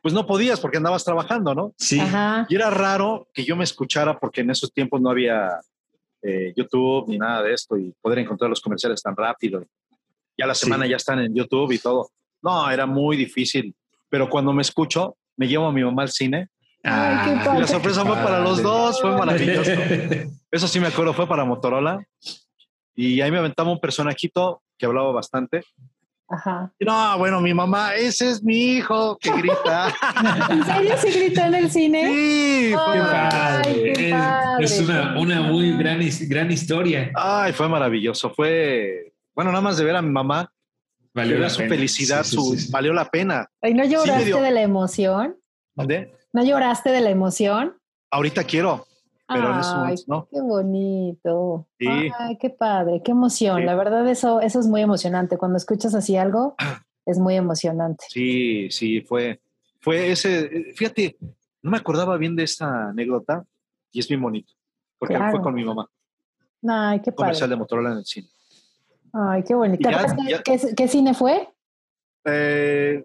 pues 0.02 0.14
no 0.14 0.26
podías 0.26 0.58
porque 0.60 0.78
andabas 0.78 1.04
trabajando, 1.04 1.54
¿no? 1.54 1.74
Sí. 1.78 2.00
Ajá. 2.00 2.46
Y 2.48 2.54
era 2.56 2.70
raro 2.70 3.28
que 3.34 3.44
yo 3.44 3.54
me 3.56 3.64
escuchara 3.64 4.18
porque 4.18 4.40
en 4.40 4.50
esos 4.50 4.72
tiempos 4.72 5.00
no 5.00 5.10
había 5.10 5.60
eh, 6.22 6.52
YouTube 6.56 7.08
ni 7.08 7.18
nada 7.18 7.42
de 7.42 7.54
esto 7.54 7.76
y 7.78 7.92
poder 8.00 8.18
encontrar 8.20 8.48
los 8.50 8.60
comerciales 8.60 9.02
tan 9.02 9.16
rápido. 9.16 9.64
Ya 10.36 10.46
la 10.46 10.54
Sí. 10.54 10.66
semana 10.66 10.86
ya 10.86 10.96
están 10.96 11.18
en 11.20 11.34
YouTube 11.34 11.72
y 11.72 11.78
todo. 11.78 12.10
No, 12.42 12.70
era 12.70 12.86
muy 12.86 13.16
difícil. 13.16 13.74
Pero 14.08 14.28
cuando 14.28 14.52
me 14.52 14.62
escucho, 14.62 15.16
me 15.36 15.46
llevo 15.46 15.66
a 15.66 15.72
mi 15.72 15.82
mamá 15.84 16.02
al 16.02 16.10
cine 16.10 16.48
Ay, 16.82 17.16
qué 17.24 17.30
Ah, 17.30 17.38
y 17.42 17.44
padre. 17.44 17.60
la 17.60 17.66
sorpresa 17.66 18.04
fue 18.06 18.16
para 18.16 18.40
los 18.40 18.62
dos, 18.62 19.00
fue 19.02 19.10
maravilloso. 19.16 19.70
Eso 20.50 20.66
sí 20.66 20.80
me 20.80 20.86
acuerdo, 20.88 21.12
fue 21.12 21.26
para 21.28 21.44
Motorola. 21.44 22.02
Y 22.96 23.20
ahí 23.20 23.30
me 23.30 23.38
aventaba 23.38 23.70
un 23.70 23.80
personajito 23.80 24.62
que 24.78 24.86
hablaba 24.86 25.12
bastante. 25.12 25.62
Ajá. 26.32 26.72
No, 26.78 27.18
bueno, 27.18 27.40
mi 27.40 27.52
mamá, 27.52 27.94
ese 27.96 28.30
es 28.30 28.42
mi 28.42 28.76
hijo 28.76 29.18
que 29.18 29.32
grita. 29.32 29.92
¿En 30.50 30.64
serio 30.64 30.96
se 30.96 31.10
gritó 31.10 31.40
en 31.40 31.54
el 31.56 31.70
cine? 31.70 32.06
sí, 32.06 32.72
fue 32.72 32.92
Qué 32.94 33.00
Ay, 33.00 33.28
padre. 33.30 33.92
qué 33.94 34.08
Es- 34.10 34.14
padre. 34.14 34.64
Es, 34.64 34.80
una, 34.80 35.18
una 35.18 35.40
muy 35.42 35.76
gran, 35.76 36.00
gran 36.28 36.50
historia. 36.52 37.10
Ay, 37.16 37.52
fue 37.52 37.68
maravilloso. 37.68 38.30
Fue, 38.30 39.12
bueno, 39.34 39.50
nada 39.50 39.60
más 39.62 39.76
de 39.76 39.84
ver 39.84 39.96
a 39.96 40.02
mi 40.02 40.10
mamá, 40.10 40.50
Valió 41.12 41.40
la 41.40 41.50
su 41.50 41.58
pena. 41.58 41.70
felicidad, 41.74 42.22
Sí, 42.22 42.30
sí, 42.30 42.36
su, 42.36 42.42
sí, 42.52 42.58
sí. 42.66 42.72
valió 42.72 42.92
la 42.92 43.04
pena. 43.06 43.48
Ay, 43.60 43.74
¿no 43.74 43.84
lloraste 43.84 44.24
dio- 44.26 44.40
de 44.40 44.52
la 44.52 44.62
emoción? 44.62 45.36
¿Dónde? 45.74 46.14
¿No 46.32 46.44
lloraste 46.44 46.90
de 46.90 47.00
la 47.00 47.10
emoción? 47.10 47.76
Ahorita 48.12 48.44
quiero, 48.44 48.86
pero 49.32 49.52
en 49.54 49.60
ese 49.60 49.70
Ay, 49.74 49.94
no. 50.06 50.28
qué 50.30 50.40
bonito. 50.40 51.66
Sí. 51.78 51.86
Ay, 52.18 52.36
qué 52.38 52.50
padre, 52.50 53.00
qué 53.04 53.12
emoción. 53.12 53.58
Sí. 53.58 53.64
La 53.64 53.74
verdad, 53.74 54.06
eso, 54.08 54.40
eso 54.40 54.60
es 54.60 54.66
muy 54.66 54.80
emocionante. 54.82 55.38
Cuando 55.38 55.56
escuchas 55.56 55.94
así 55.94 56.16
algo, 56.16 56.54
es 57.06 57.18
muy 57.18 57.36
emocionante. 57.36 58.04
Sí, 58.08 58.68
sí, 58.70 59.00
fue, 59.02 59.40
fue 59.80 60.10
ese, 60.12 60.72
fíjate, 60.74 61.16
no 61.62 61.70
me 61.70 61.76
acordaba 61.78 62.16
bien 62.16 62.36
de 62.36 62.44
esta 62.44 62.88
anécdota 62.90 63.44
y 63.92 64.00
es 64.00 64.08
bien 64.08 64.20
bonito, 64.22 64.52
porque 64.98 65.14
Claro. 65.14 65.32
fue 65.32 65.40
con 65.42 65.54
mi 65.54 65.64
mamá, 65.64 65.88
Ay, 66.68 67.00
qué 67.00 67.12
comercial 67.12 67.48
padre. 67.48 67.56
de 67.56 67.58
Motorola 67.58 67.92
en 67.92 67.98
el 67.98 68.04
cine. 68.04 68.28
Ay, 69.12 69.42
qué 69.42 69.54
bonito. 69.54 69.80
Y 69.80 69.84
¿Te 69.84 69.90
ya- 69.90 69.96
acuerdas 70.00 70.26
ya- 70.28 70.42
¿Qué, 70.42 70.60
qué 70.76 70.88
cine 70.88 71.14
fue? 71.14 71.48
Eh, 72.24 73.02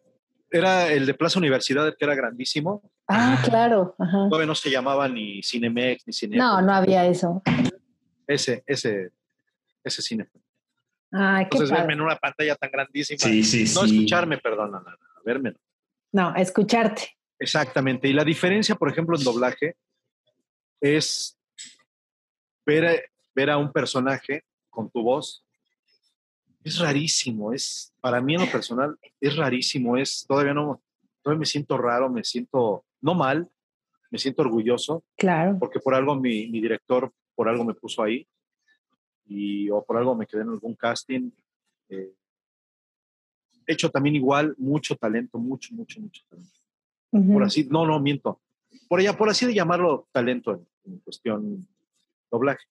era 0.52 0.92
el 0.92 1.06
de 1.06 1.14
Plaza 1.14 1.40
Universidad, 1.40 1.94
que 1.98 2.06
era 2.06 2.16
grandísimo. 2.16 2.82
Ah, 3.08 3.38
Ah. 3.40 3.42
claro. 3.46 3.96
Ajá. 4.00 4.28
Todavía 4.30 4.48
no 4.48 4.56
se 4.56 4.70
llamaba 4.70 5.08
ni 5.08 5.42
Cinemex 5.44 6.08
ni 6.08 6.14
Cine. 6.14 6.38
No, 6.38 6.62
no 6.62 6.74
había 6.74 7.06
eso. 7.06 7.42
Ese, 8.28 8.64
ese, 8.66 9.12
ese 9.84 10.02
cine. 10.02 10.28
Ay, 11.12 11.44
qué 11.46 11.50
Entonces, 11.58 11.72
verme 11.72 11.94
en 11.94 12.02
una 12.02 12.16
pantalla 12.18 12.56
tan 12.56 12.72
grandísima. 12.72 13.20
Sí, 13.20 13.44
sí, 13.44 13.74
No 13.76 13.82
sí. 13.88 13.96
escucharme, 13.96 14.38
perdón, 14.40 14.72
no, 14.72 14.80
no, 14.80 14.90
no, 14.90 14.98
verme. 15.24 15.52
no. 15.52 15.58
No, 16.12 16.36
escucharte. 16.36 17.18
Exactamente. 17.38 18.08
Y 18.08 18.14
la 18.14 18.24
diferencia, 18.24 18.76
por 18.76 18.90
ejemplo, 18.90 19.18
en 19.18 19.24
doblaje 19.24 19.76
es 20.82 21.38
ver, 22.66 22.86
a- 22.86 23.02
ver 23.36 23.50
a 23.50 23.58
un 23.58 23.72
personaje 23.72 24.44
con 24.70 24.90
tu 24.90 25.02
voz. 25.04 25.44
Es 26.64 26.80
rarísimo. 26.80 27.54
Es, 27.54 27.94
para 28.02 28.22
mí 28.22 28.34
en 28.36 28.42
lo 28.42 28.52
personal, 28.52 28.98
es 29.20 29.36
rarísimo. 29.36 29.98
Es, 29.98 30.26
todavía 30.28 30.54
no, 30.54 30.82
todavía 31.22 31.40
me 31.42 31.46
siento 31.46 31.78
raro, 31.78 32.10
me 32.10 32.24
siento, 32.24 32.85
no 33.06 33.14
mal, 33.14 33.48
me 34.10 34.18
siento 34.18 34.42
orgulloso, 34.42 35.04
Claro. 35.16 35.58
porque 35.60 35.80
por 35.80 35.94
algo 35.94 36.16
mi, 36.16 36.48
mi 36.48 36.60
director, 36.60 37.12
por 37.36 37.48
algo 37.48 37.64
me 37.64 37.76
puso 37.76 38.02
ahí, 38.02 38.28
y, 39.28 39.70
o 39.70 39.84
por 39.84 39.98
algo 39.98 40.16
me 40.16 40.26
quedé 40.26 40.42
en 40.42 40.50
algún 40.50 40.74
casting. 40.76 41.30
eh, 41.90 42.12
he 43.68 43.74
hecho 43.74 43.90
también 43.90 44.16
igual 44.16 44.56
mucho 44.58 44.96
talento, 44.96 45.38
mucho, 45.38 45.74
mucho, 45.74 46.00
mucho 46.02 46.22
talento 46.30 46.60
por 47.34 47.44
así, 47.44 47.66
no, 47.72 47.86
no, 47.86 47.98
miento. 48.02 48.42
Por 48.90 49.00
allá, 49.00 49.16
por 49.16 49.30
así 49.30 49.46
de 49.46 49.54
llamarlo 49.54 50.06
talento 50.12 50.52
en, 50.52 50.68
en 50.84 51.00
cuestión 51.00 51.66
doblaje. 52.30 52.66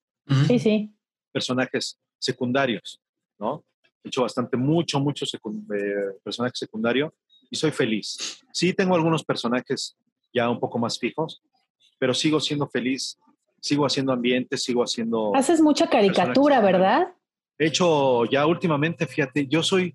Sí, 0.47 0.59
sí. 0.59 0.93
personajes 1.33 1.99
secundarios, 2.19 3.01
¿no? 3.39 3.65
He 4.03 4.09
hecho 4.09 4.21
bastante, 4.21 4.57
mucho, 4.59 5.01
mucho 5.01 5.25
secun- 5.25 5.65
eh, 5.75 6.19
personaje 6.23 6.53
secundario 6.57 7.15
y 7.51 7.57
soy 7.57 7.71
feliz. 7.71 8.39
Sí 8.53 8.75
tengo 8.75 8.95
algunos 8.95 9.25
personajes 9.25 9.97
ya 10.35 10.51
un 10.51 10.59
poco 10.61 10.79
más 10.79 10.99
fijos, 10.99 11.41
pero 11.99 12.13
sigo 12.13 12.41
siendo 12.41 12.67
feliz, 12.67 13.19
sigo 13.61 13.87
haciendo 13.87 14.13
ambiente, 14.13 14.59
sigo 14.59 14.83
haciendo... 14.83 15.33
Haces 15.35 15.61
mucha 15.61 15.89
caricatura, 15.89 16.61
¿verdad? 16.61 17.15
De 17.57 17.67
hecho, 17.67 18.25
ya 18.27 18.45
últimamente, 18.47 19.07
fíjate, 19.07 19.47
yo 19.47 19.63
soy, 19.63 19.95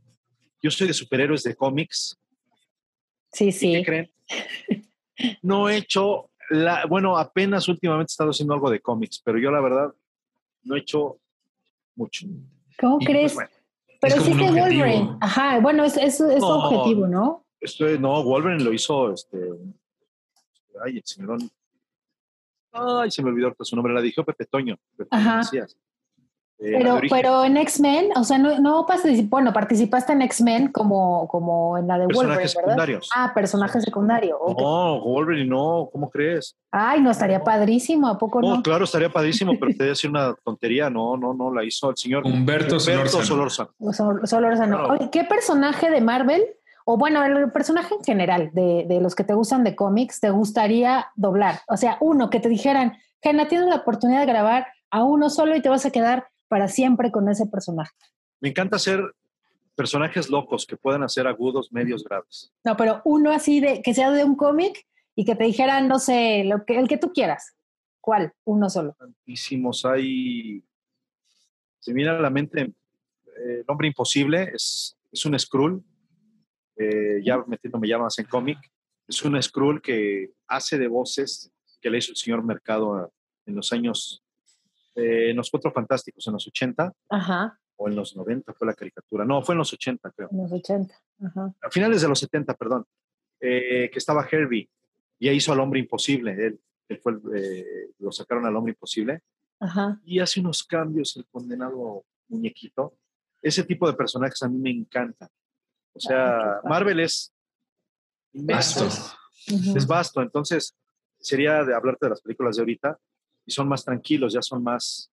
yo 0.64 0.72
soy 0.72 0.88
de 0.88 0.94
superhéroes 0.94 1.44
de 1.44 1.56
cómics. 1.56 2.18
Sí, 3.34 3.52
sí. 3.52 3.74
¿Qué 3.74 3.84
creen? 3.84 4.12
No 5.42 5.68
he 5.68 5.76
hecho, 5.76 6.30
la, 6.50 6.86
bueno, 6.86 7.18
apenas 7.18 7.68
últimamente 7.68 8.10
he 8.10 8.14
estado 8.14 8.30
haciendo 8.30 8.54
algo 8.54 8.70
de 8.70 8.80
cómics, 8.80 9.22
pero 9.22 9.38
yo 9.38 9.52
la 9.52 9.60
verdad 9.60 9.94
no 10.64 10.78
he 10.78 10.80
hecho 10.80 11.20
mucho. 11.98 12.26
¿Cómo 12.80 13.00
Y, 13.02 13.06
crees? 13.06 13.34
pues, 13.34 13.50
Pero 14.00 14.22
sí 14.22 14.32
que. 14.32 14.44
Wolverine. 14.50 15.18
Ajá, 15.20 15.60
bueno, 15.60 15.84
es, 15.84 15.98
es, 15.98 16.22
es 16.22 16.40
No. 16.40 16.70
objetivo, 16.70 17.06
¿no? 17.06 17.46
Esto 17.60 17.86
es- 17.86 18.00
no, 18.00 18.24
Wolverine 18.24 18.64
lo 18.64 18.72
hizo, 18.72 19.12
este, 19.14 19.38
ay, 20.84 20.98
el 20.98 21.04
señor, 21.06 21.40
ay, 22.72 23.12
se 23.12 23.24
me 23.24 23.30
olvidó 23.30 23.54
su 23.62 23.76
nombre, 23.76 23.94
la 23.94 24.02
dijo 24.02 24.24
Pepe 24.24 24.46
Toño, 24.46 24.78
Pepe 24.96 25.10
Ajá. 25.12 25.42
Eh, 26.62 26.74
Pero, 26.78 27.00
pero 27.10 27.46
en 27.46 27.56
X-Men, 27.56 28.10
o 28.18 28.24
sea, 28.26 28.38
no, 28.38 28.60
no 28.60 28.86
bueno, 29.30 29.54
participaste 29.54 30.12
en 30.12 30.22
X-Men 30.24 30.74
como, 30.74 31.26
como 31.30 31.78
en 31.78 31.88
la 31.88 31.98
de 31.98 32.08
Wolverine, 32.08 32.36
personajes 32.36 32.56
¿verdad? 32.56 32.68
secundarios. 32.68 33.10
Ah, 33.16 33.32
personaje 33.34 33.80
secundario. 33.80 34.38
No, 34.58 35.00
Wolverine 35.00 35.50
no, 35.50 35.88
¿cómo 35.90 36.10
crees? 36.10 36.58
Ay, 36.70 37.00
no, 37.00 37.12
estaría 37.12 37.42
padrísimo, 37.42 38.10
¿a 38.10 38.18
poco 38.18 38.42
No, 38.42 38.58
no? 38.58 38.62
claro, 38.62 38.84
estaría 38.84 39.10
padrísimo, 39.10 39.54
pero 39.58 39.72
te 39.72 39.78
voy 39.78 39.86
a 39.86 39.90
decir 39.92 40.10
una 40.10 40.36
tontería, 40.44 40.90
no, 40.90 41.16
no, 41.16 41.34
no, 41.34 41.54
la 41.54 41.64
hizo 41.64 41.92
el 41.92 41.96
señor 41.96 42.26
Humberto 42.26 42.78
Solórzano. 42.78 43.24
Solórzano. 43.24 43.70
Solo, 43.94 44.28
solo 44.28 44.52
esa 44.52 44.68
no. 44.68 44.80
Claro. 44.80 44.94
Oye, 44.96 45.10
¿Qué 45.10 45.24
personaje 45.24 45.90
de 45.90 46.02
Marvel, 46.02 46.44
o 46.92 46.98
bueno, 46.98 47.24
el 47.24 47.52
personaje 47.52 47.94
en 47.94 48.04
general 48.04 48.50
de, 48.52 48.84
de 48.88 49.00
los 49.00 49.14
que 49.14 49.24
te 49.24 49.36
gustan 49.36 49.64
de 49.64 49.76
cómics, 49.76 50.20
te 50.20 50.32
gustaría 50.32 51.06
doblar? 51.16 51.60
O 51.68 51.78
sea, 51.78 52.00
uno 52.02 52.32
que 52.32 52.40
te 52.40 52.50
dijeran, 52.50 52.98
Gena, 53.22 53.48
tienes 53.48 53.68
la 53.68 53.76
oportunidad 53.76 54.22
de 54.22 54.26
grabar 54.26 54.66
a 54.90 55.04
uno 55.04 55.30
solo 55.30 55.56
y 55.56 55.62
te 55.62 55.70
vas 55.70 55.86
a 55.86 55.92
quedar 55.92 56.30
para 56.48 56.68
siempre 56.68 57.12
con 57.12 57.30
ese 57.30 57.46
personaje. 57.46 57.94
Me 58.40 58.50
encanta 58.50 58.78
hacer 58.78 59.04
personajes 59.76 60.32
locos 60.32 60.66
que 60.66 60.78
puedan 60.78 61.04
hacer 61.04 61.28
agudos, 61.28 61.72
medios, 61.72 62.04
graves. 62.04 62.52
No, 62.64 62.76
pero 62.76 63.04
uno 63.06 63.30
así 63.30 63.60
de 63.60 63.84
que 63.84 63.94
sea 63.94 64.10
de 64.10 64.24
un 64.24 64.36
cómic 64.36 64.88
y 65.14 65.26
que 65.26 65.36
te 65.36 65.44
dijeran, 65.44 65.88
no 65.88 66.00
sé, 66.00 66.44
lo 66.44 66.66
que, 66.66 66.80
el 66.80 66.88
que 66.88 66.98
tú 66.98 67.14
quieras. 67.14 67.56
¿Cuál? 68.02 68.34
Uno 68.46 68.68
solo. 68.68 68.96
Tantísimos 68.98 69.86
hay. 69.86 70.64
Se 71.82 71.94
viene 71.94 72.10
a 72.10 72.20
la 72.20 72.32
mente 72.32 72.62
eh, 72.62 73.60
El 73.60 73.66
hombre 73.68 73.90
imposible, 73.90 74.50
es, 74.56 74.98
es 75.12 75.24
un 75.28 75.38
Skrull, 75.38 75.84
eh, 76.80 77.22
ya 77.24 77.44
metiéndome 77.46 77.88
ya 77.88 77.98
más 78.00 78.18
en 78.20 78.26
cómic, 78.26 78.58
es 79.08 79.22
un 79.24 79.42
Skrull 79.42 79.82
que 79.82 80.32
hace 80.48 80.78
de 80.78 80.88
voces 80.88 81.52
que 81.82 81.90
le 81.90 81.98
hizo 81.98 82.12
el 82.12 82.18
señor 82.18 82.44
Mercado 82.44 83.06
eh, 83.06 83.10
en 83.48 83.56
los 83.56 83.72
años, 83.74 84.24
eh, 84.96 85.32
en 85.32 85.36
los 85.36 85.50
Cuatro 85.52 85.72
Fantásticos, 85.72 86.26
en 86.28 86.34
los 86.34 86.48
80 86.48 86.94
Ajá, 87.10 87.60
o 87.76 87.90
en 87.90 87.96
los 87.96 88.16
90 88.16 88.54
fue 88.54 88.68
la 88.68 88.74
caricatura. 88.74 89.26
No, 89.26 89.42
fue 89.42 89.56
en 89.56 89.60
los 89.60 89.74
80, 89.74 90.12
creo. 90.12 90.30
en 90.32 90.38
los 90.38 90.52
80. 90.52 90.96
Ajá. 91.26 91.54
A 91.62 91.70
finales 91.70 92.02
de 92.02 92.08
los 92.08 92.20
70, 92.20 92.54
perdón. 92.56 92.86
eh, 93.42 93.90
que 93.92 94.00
estaba 94.00 94.28
Herbie 94.30 94.70
y 95.20 95.28
ahí 95.28 95.36
hizo 95.38 95.52
al 95.52 95.60
hombre 95.60 95.80
imposible. 95.80 96.32
Él, 96.32 96.60
él 96.88 96.98
fue, 97.00 97.14
el, 97.14 97.94
lo 98.00 98.12
sacaron 98.12 98.46
al 98.46 98.56
hombre 98.56 98.72
imposible 98.72 99.22
Ajá. 99.60 100.00
y 100.06 100.20
hace 100.20 100.40
unos 100.40 100.64
cambios 100.64 101.16
el 101.18 101.26
condenado 101.28 102.06
muñequito. 102.30 102.94
Ese 103.42 103.64
tipo 103.64 103.88
de 103.88 103.94
personajes 103.98 104.42
a 104.44 104.50
mí 104.50 104.58
me 104.58 104.70
encantan. 104.72 105.30
O 105.94 106.00
sea, 106.00 106.18
qué 106.18 106.32
padre. 106.64 106.70
Marvel 106.70 107.00
es 107.02 107.34
Vasto. 108.34 108.88
Es 109.48 109.88
vasto. 109.88 110.22
Entonces, 110.22 110.76
sería 111.20 111.64
de 111.64 111.74
hablarte 111.76 112.06
de 112.06 112.12
las 112.12 112.22
películas 112.22 112.56
de 112.56 112.62
ahorita 112.62 113.00
y 113.46 113.52
son 113.52 113.68
más 113.68 113.84
tranquilos, 113.84 114.34
ya 114.34 114.42
son 114.42 114.64
más 114.64 115.12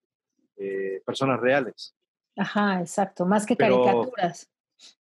eh, 0.57 1.03
personas 1.05 1.41
reales. 1.41 1.95
Ajá, 2.37 2.81
exacto. 2.81 3.25
Más 3.25 3.47
que 3.47 3.57
Pero- 3.57 3.83
caricaturas. 3.85 4.51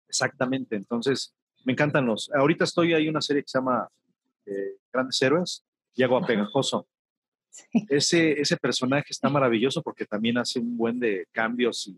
Exactamente. 0.08 0.74
Entonces, 0.74 1.32
me 1.64 1.72
encantan 1.72 2.06
los. 2.06 2.30
Ahorita 2.34 2.64
estoy 2.64 2.94
ahí 2.94 3.08
una 3.08 3.20
serie 3.20 3.42
que 3.42 3.48
se 3.48 3.58
llama 3.58 3.88
eh, 4.46 4.78
Grandes 4.92 5.20
Héroes 5.22 5.64
y 5.94 6.02
hago 6.02 6.16
a. 6.16 6.26
Pegajoso. 6.26 6.88
Sí. 7.48 7.86
Ese, 7.88 8.40
ese 8.40 8.56
personaje 8.56 9.06
está 9.10 9.28
maravilloso 9.30 9.82
porque 9.82 10.06
también 10.06 10.38
hace 10.38 10.58
un 10.58 10.76
buen 10.76 10.98
de 10.98 11.26
cambios 11.30 11.86
y 11.86 11.92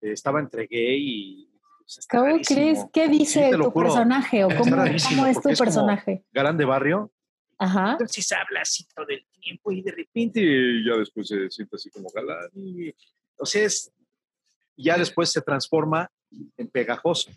eh, 0.00 0.12
estaba 0.12 0.38
entre 0.38 0.66
gay 0.66 1.00
y. 1.00 1.57
pues, 1.96 2.06
¿Cómo 2.08 2.24
rarísimo. 2.24 2.60
crees? 2.60 2.84
¿Qué 2.92 3.08
dice 3.08 3.50
lo 3.52 3.64
tu 3.66 3.70
juro. 3.70 3.86
personaje? 3.86 4.44
¿O 4.44 4.48
cómo, 4.48 4.84
es 4.84 5.40
tu 5.40 5.48
es 5.48 5.58
personaje? 5.58 6.24
Galán 6.32 6.56
de 6.58 6.64
barrio. 6.64 7.10
Ajá. 7.58 7.92
Entonces 7.92 8.30
habla 8.32 8.60
así 8.60 8.86
todo 8.94 9.06
el 9.08 9.26
tiempo 9.40 9.72
y 9.72 9.82
de 9.82 9.90
repente 9.92 10.40
ya 10.86 10.96
después 10.96 11.26
se 11.26 11.50
siente 11.50 11.76
así 11.76 11.90
como 11.90 12.08
galán. 12.10 12.48
Y, 12.54 12.90
o 13.38 13.46
sea, 13.46 13.64
es, 13.64 13.90
ya 14.76 14.96
después 14.96 15.30
se 15.30 15.40
transforma 15.42 16.08
en 16.56 16.68
pegajoso, 16.68 17.30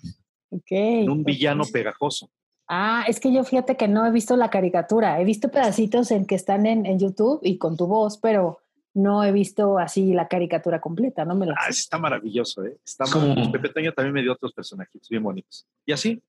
Ok. 0.50 0.72
en 0.72 1.10
un 1.10 1.24
villano 1.24 1.64
pegajoso. 1.72 2.30
Ah, 2.68 3.04
es 3.08 3.20
que 3.20 3.34
yo 3.34 3.44
fíjate 3.44 3.76
que 3.76 3.88
no 3.88 4.06
he 4.06 4.12
visto 4.12 4.38
la 4.38 4.50
caricatura. 4.50 5.20
He 5.20 5.26
visto 5.26 5.50
pedacitos 5.50 6.12
en 6.12 6.26
que 6.26 6.36
están 6.36 6.66
en, 6.66 6.86
en 6.86 7.00
YouTube 7.00 7.40
y 7.44 7.58
con 7.58 7.76
tu 7.76 7.88
voz, 7.88 8.18
pero 8.18 8.60
no 8.93 9.23
he 9.23 9.32
visto 9.32 9.77
así 9.80 10.13
la 10.13 10.27
caricatura 10.27 10.82
completa, 10.82 11.23
no 11.25 11.36
me 11.36 11.45
la 11.45 11.54
Ah, 11.58 11.71
sé. 11.71 11.80
está 11.82 11.97
maravilloso, 11.97 12.65
¿eh? 12.65 12.77
Está 12.86 13.06
maravilloso. 13.06 13.51
Pepe 13.51 13.69
Toño 13.69 13.93
también 13.93 14.13
me 14.13 14.21
dio 14.21 14.34
otros 14.34 14.54
personajes 14.54 15.01
bien 15.10 15.23
bonitos. 15.23 15.65
Y 15.86 15.93
así, 15.93 16.21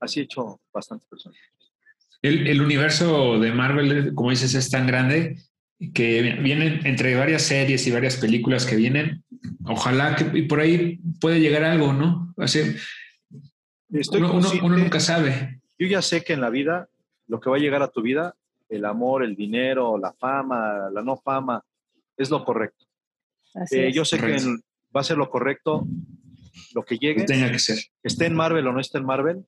así 0.00 0.20
he 0.20 0.22
hecho 0.24 0.60
bastantes 0.72 1.08
personajes. 1.08 1.42
El, 2.22 2.46
el 2.48 2.60
universo 2.60 3.38
de 3.38 3.52
Marvel, 3.52 4.14
como 4.14 4.30
dices, 4.30 4.54
es 4.54 4.70
tan 4.70 4.86
grande 4.86 5.36
que 5.94 6.20
vienen 6.42 6.86
entre 6.86 7.16
varias 7.16 7.40
series 7.42 7.86
y 7.86 7.90
varias 7.90 8.16
películas 8.18 8.66
que 8.66 8.76
vienen. 8.76 9.24
Ojalá 9.64 10.14
que 10.16 10.38
y 10.38 10.42
por 10.42 10.60
ahí 10.60 10.98
puede 11.20 11.40
llegar 11.40 11.64
algo, 11.64 11.94
¿no? 11.94 12.34
O 12.36 12.46
sea, 12.46 12.66
uno, 14.12 14.32
uno- 14.34 14.50
uno 14.62 14.76
nunca 14.76 15.00
sabe. 15.00 15.60
Yo 15.78 15.86
ya 15.86 16.02
sé 16.02 16.22
que 16.22 16.34
en 16.34 16.42
la 16.42 16.50
vida, 16.50 16.88
lo 17.26 17.40
que 17.40 17.48
va 17.50 17.56
a 17.56 17.60
llegar 17.60 17.82
a 17.82 17.88
tu 17.88 18.02
vida, 18.02 18.34
el 18.68 18.84
amor, 18.84 19.24
el 19.24 19.34
dinero, 19.34 19.96
la 19.98 20.12
fama, 20.12 20.90
la 20.92 21.02
no 21.02 21.16
fama, 21.16 21.64
es 22.22 22.30
lo 22.30 22.44
correcto. 22.44 22.84
Así 23.54 23.76
Eh, 23.78 23.88
es. 23.88 23.94
yo 23.94 24.04
sé 24.04 24.18
que 24.18 24.36
en- 24.36 24.60
va 24.94 25.00
a 25.00 25.04
ser 25.04 25.16
lo 25.16 25.30
correcto, 25.30 25.86
lo 26.74 26.82
que 26.84 26.96
llegue, 26.98 27.24
Tenga 27.24 27.50
que 27.50 27.58
ser. 27.58 27.78
esté 28.02 28.26
en 28.26 28.34
Marvel 28.34 28.66
o 28.66 28.72
no 28.72 28.80
esté 28.80 28.98
en 28.98 29.04
Marvel, 29.06 29.44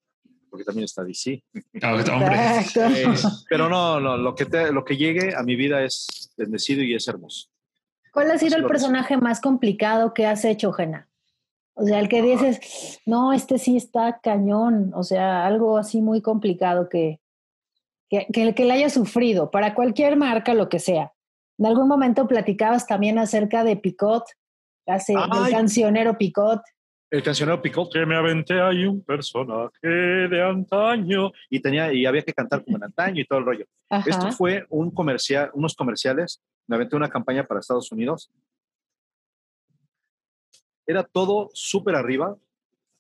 porque 0.51 0.65
también 0.65 0.85
está 0.85 1.03
DC. 1.05 1.43
Ah, 1.83 1.95
hombre. 2.13 2.37
Eh, 3.03 3.15
pero 3.49 3.69
no, 3.69 4.01
no, 4.01 4.17
lo 4.17 4.35
que, 4.35 4.45
te- 4.47 4.73
lo 4.73 4.85
que 4.85 4.97
llegue 4.97 5.35
a 5.35 5.43
mi 5.43 5.57
vida 5.57 5.83
es 5.85 6.33
bendecido 6.37 6.83
y 6.83 6.95
es 6.95 7.07
hermoso. 7.09 7.49
¿Cuál 8.13 8.31
ha 8.31 8.39
sido 8.39 8.57
Así 8.57 8.63
el 8.63 8.67
personaje 8.67 9.17
más 9.17 9.41
complicado 9.41 10.13
que 10.13 10.27
has 10.27 10.45
hecho, 10.45 10.73
Jena? 10.73 11.09
O 11.75 11.87
sea, 11.87 11.99
el 12.01 12.09
que 12.11 12.21
dices, 12.21 13.01
no, 13.07 13.33
este 13.33 13.59
sí 13.59 13.77
está 13.79 14.21
cañón. 14.23 14.93
O 14.95 15.03
sea, 15.03 15.47
algo 15.47 15.79
así 15.79 16.03
muy 16.03 16.21
complicado 16.21 16.91
que, 16.91 17.21
que, 18.11 18.27
que, 18.31 18.55
que 18.55 18.65
le 18.67 18.73
haya 18.75 18.91
sufrido 18.91 19.51
para 19.51 19.75
cualquier 19.75 20.17
marca, 20.17 20.53
lo 20.53 20.69
que 20.69 20.79
sea. 20.79 21.13
En 21.63 21.67
algún 21.67 21.87
momento 21.87 22.27
platicabas 22.27 22.89
también 22.89 23.21
acerca 23.21 23.63
de 23.63 23.77
Picot, 23.77 24.25
hace, 24.85 25.13
del 25.13 25.53
cancionero 25.53 26.19
Picot. 26.19 26.61
El 27.09 27.23
cancionero 27.23 27.63
Picot, 27.63 27.93
que 27.93 28.05
me 28.05 28.17
aventé 28.17 28.61
ahí 28.61 28.85
un 28.85 29.01
personaje 29.05 29.87
de 29.87 30.43
antaño. 30.43 31.31
Y, 31.49 31.61
tenía, 31.63 31.93
y 31.93 32.05
había 32.05 32.23
que 32.23 32.33
cantar 32.33 32.65
como 32.65 32.79
en 32.79 32.83
antaño 32.83 33.21
y 33.21 33.25
todo 33.25 33.39
el 33.39 33.45
rollo. 33.45 33.65
Ajá. 33.89 34.11
Esto 34.11 34.33
fue 34.33 34.67
un 34.71 34.91
comercial, 34.91 35.53
unos 35.55 35.77
comerciales. 35.77 36.43
Me 36.67 36.75
aventé 36.75 36.97
una 36.97 37.09
campaña 37.09 37.47
para 37.47 37.61
Estados 37.61 37.93
Unidos. 37.93 38.29
Era 40.85 41.05
todo 41.05 41.49
súper 41.55 41.95
arriba, 41.95 42.37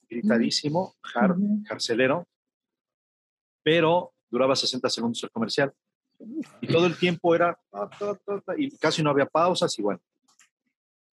gritadísimo, 0.09 0.94
jar- 1.03 1.35
carcelero, 1.66 2.29
pero 3.64 4.12
duraba 4.31 4.55
60 4.55 4.88
segundos 4.88 5.20
el 5.25 5.31
comercial. 5.31 5.72
Y 6.61 6.66
todo 6.68 6.87
el 6.87 6.96
tiempo 6.98 7.35
era, 7.35 7.58
y 8.56 8.76
casi 8.78 9.02
no 9.02 9.11
había 9.11 9.26
pausas 9.26 9.77
y 9.79 9.83
bueno. 9.83 10.00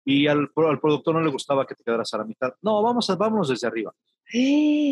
Y 0.05 0.27
al, 0.27 0.49
al 0.55 0.79
productor 0.79 1.15
no 1.15 1.21
le 1.21 1.29
gustaba 1.31 1.65
que 1.65 1.75
te 1.75 1.83
quedaras 1.83 2.13
a 2.13 2.17
la 2.19 2.23
mitad. 2.23 2.53
No, 2.61 2.81
vamos 2.81 3.09
a, 3.09 3.15
vámonos 3.15 3.49
desde 3.49 3.67
arriba. 3.67 3.93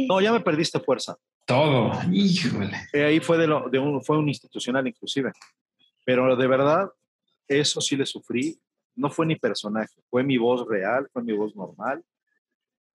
No, 0.10 0.20
ya 0.22 0.32
me 0.34 0.42
perdiste 0.42 0.80
fuerza. 0.80 1.16
todo. 1.46 1.92
Híjole. 2.12 2.72
Eh, 2.94 3.04
ahí 3.06 3.20
fue, 3.20 3.38
de 3.38 3.48
lo- 3.48 3.70
de 3.70 3.80
un, 3.80 4.02
fue 4.04 4.18
un 4.18 4.28
institucional 4.28 4.88
inclusive. 4.88 5.32
Pero 6.06 6.36
de 6.36 6.48
verdad, 6.48 6.90
eso 7.48 7.80
sí 7.82 7.96
le 7.96 8.06
sufrí. 8.06 8.60
No 8.96 9.10
fue 9.10 9.26
ni 9.26 9.36
personaje, 9.36 10.02
fue 10.10 10.24
mi 10.24 10.38
voz 10.38 10.66
real, 10.68 11.08
fue 11.12 11.22
mi 11.24 11.34
voz 11.34 11.54
normal, 11.56 12.02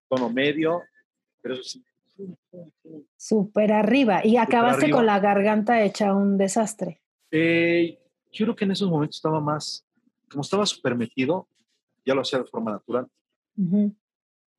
tono 0.09 0.29
medio, 0.31 0.81
pero 1.41 1.53
eso 1.55 1.63
sí. 1.63 1.83
Súper 3.17 3.71
arriba. 3.71 4.25
Y 4.25 4.37
acabaste 4.37 4.83
arriba. 4.85 4.97
con 4.97 5.05
la 5.05 5.19
garganta 5.19 5.81
hecha 5.83 6.13
un 6.15 6.37
desastre. 6.37 7.01
Eh, 7.31 7.97
yo 8.31 8.45
creo 8.45 8.55
que 8.55 8.65
en 8.65 8.71
esos 8.71 8.89
momentos 8.89 9.17
estaba 9.17 9.39
más, 9.39 9.85
como 10.29 10.41
estaba 10.41 10.65
súper 10.65 10.95
metido, 10.95 11.47
ya 12.05 12.13
lo 12.13 12.21
hacía 12.21 12.39
de 12.39 12.45
forma 12.45 12.71
natural. 12.71 13.07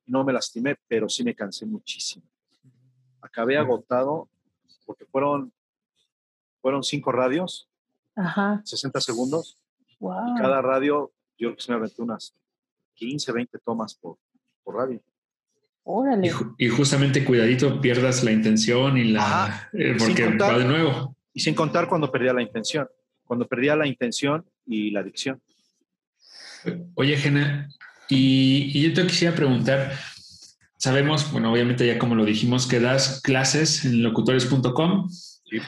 No 0.05 0.23
me 0.23 0.33
lastimé, 0.33 0.75
pero 0.87 1.07
sí 1.09 1.23
me 1.23 1.35
cansé 1.35 1.65
muchísimo. 1.65 2.25
Acabé 3.21 3.57
agotado 3.57 4.29
porque 4.85 5.05
fueron 5.05 5.51
fueron 6.61 6.81
cinco 6.83 7.11
radios, 7.11 7.67
Ajá. 8.15 8.61
60 8.63 9.01
segundos. 9.01 9.57
Wow. 9.99 10.35
Cada 10.37 10.61
radio, 10.61 11.11
yo 11.37 11.47
creo 11.49 11.55
que 11.57 11.61
se 11.61 11.71
me 11.71 11.77
aventé 11.77 12.01
unas 12.01 12.33
15, 12.95 13.31
20 13.33 13.59
tomas 13.59 13.95
por, 13.95 14.17
por 14.63 14.75
radio. 14.75 14.95
Y, 14.97 15.01
Órale. 15.83 16.31
y 16.57 16.69
justamente 16.69 17.25
cuidadito 17.25 17.81
pierdas 17.81 18.23
la 18.23 18.31
intención 18.31 18.97
y 18.97 19.05
la... 19.11 19.45
Ajá. 19.45 19.69
eh, 19.73 19.95
porque 19.99 20.23
contar- 20.25 20.53
va 20.53 20.59
de 20.59 20.65
nuevo. 20.65 21.12
Y 21.33 21.39
sin 21.39 21.55
contar 21.55 21.87
cuando 21.87 22.11
perdía 22.11 22.33
la 22.33 22.41
intención. 22.41 22.87
Cuando 23.25 23.47
perdía 23.47 23.75
la 23.75 23.87
intención 23.87 24.45
y 24.65 24.91
la 24.91 24.99
adicción. 24.99 25.41
Oye, 26.95 27.17
Gena, 27.17 27.69
y, 28.09 28.71
y 28.73 28.83
yo 28.83 28.93
te 28.93 29.07
quisiera 29.07 29.35
preguntar, 29.35 29.93
sabemos, 30.77 31.31
bueno, 31.31 31.51
obviamente 31.51 31.87
ya 31.87 31.97
como 31.97 32.15
lo 32.15 32.25
dijimos, 32.25 32.67
que 32.67 32.79
das 32.79 33.21
clases 33.21 33.85
en 33.85 34.03
locutores.com. 34.03 35.09
Sí. 35.09 35.59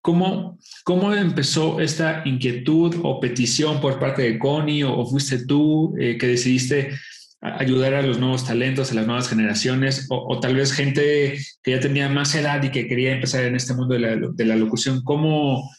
¿Cómo, 0.00 0.58
¿Cómo 0.84 1.12
empezó 1.12 1.80
esta 1.80 2.22
inquietud 2.24 2.96
o 3.02 3.20
petición 3.20 3.80
por 3.80 3.98
parte 3.98 4.22
de 4.22 4.38
Connie 4.38 4.84
o, 4.84 4.96
o 4.96 5.06
fuiste 5.06 5.44
tú 5.44 5.94
eh, 5.98 6.16
que 6.16 6.28
decidiste 6.28 6.92
ayudar 7.40 7.94
a 7.94 8.02
los 8.02 8.18
nuevos 8.18 8.44
talentos, 8.46 8.90
a 8.90 8.94
las 8.94 9.06
nuevas 9.06 9.28
generaciones 9.28 10.06
o, 10.10 10.16
o 10.34 10.40
tal 10.40 10.56
vez 10.56 10.72
gente 10.72 11.38
que 11.62 11.70
ya 11.70 11.80
tenía 11.80 12.08
más 12.08 12.34
edad 12.34 12.62
y 12.62 12.70
que 12.70 12.88
quería 12.88 13.12
empezar 13.12 13.44
en 13.44 13.54
este 13.54 13.74
mundo 13.74 13.94
de 13.94 14.00
la, 14.00 14.16
de 14.16 14.44
la 14.44 14.56
locución? 14.56 15.02
¿Cómo, 15.04 15.70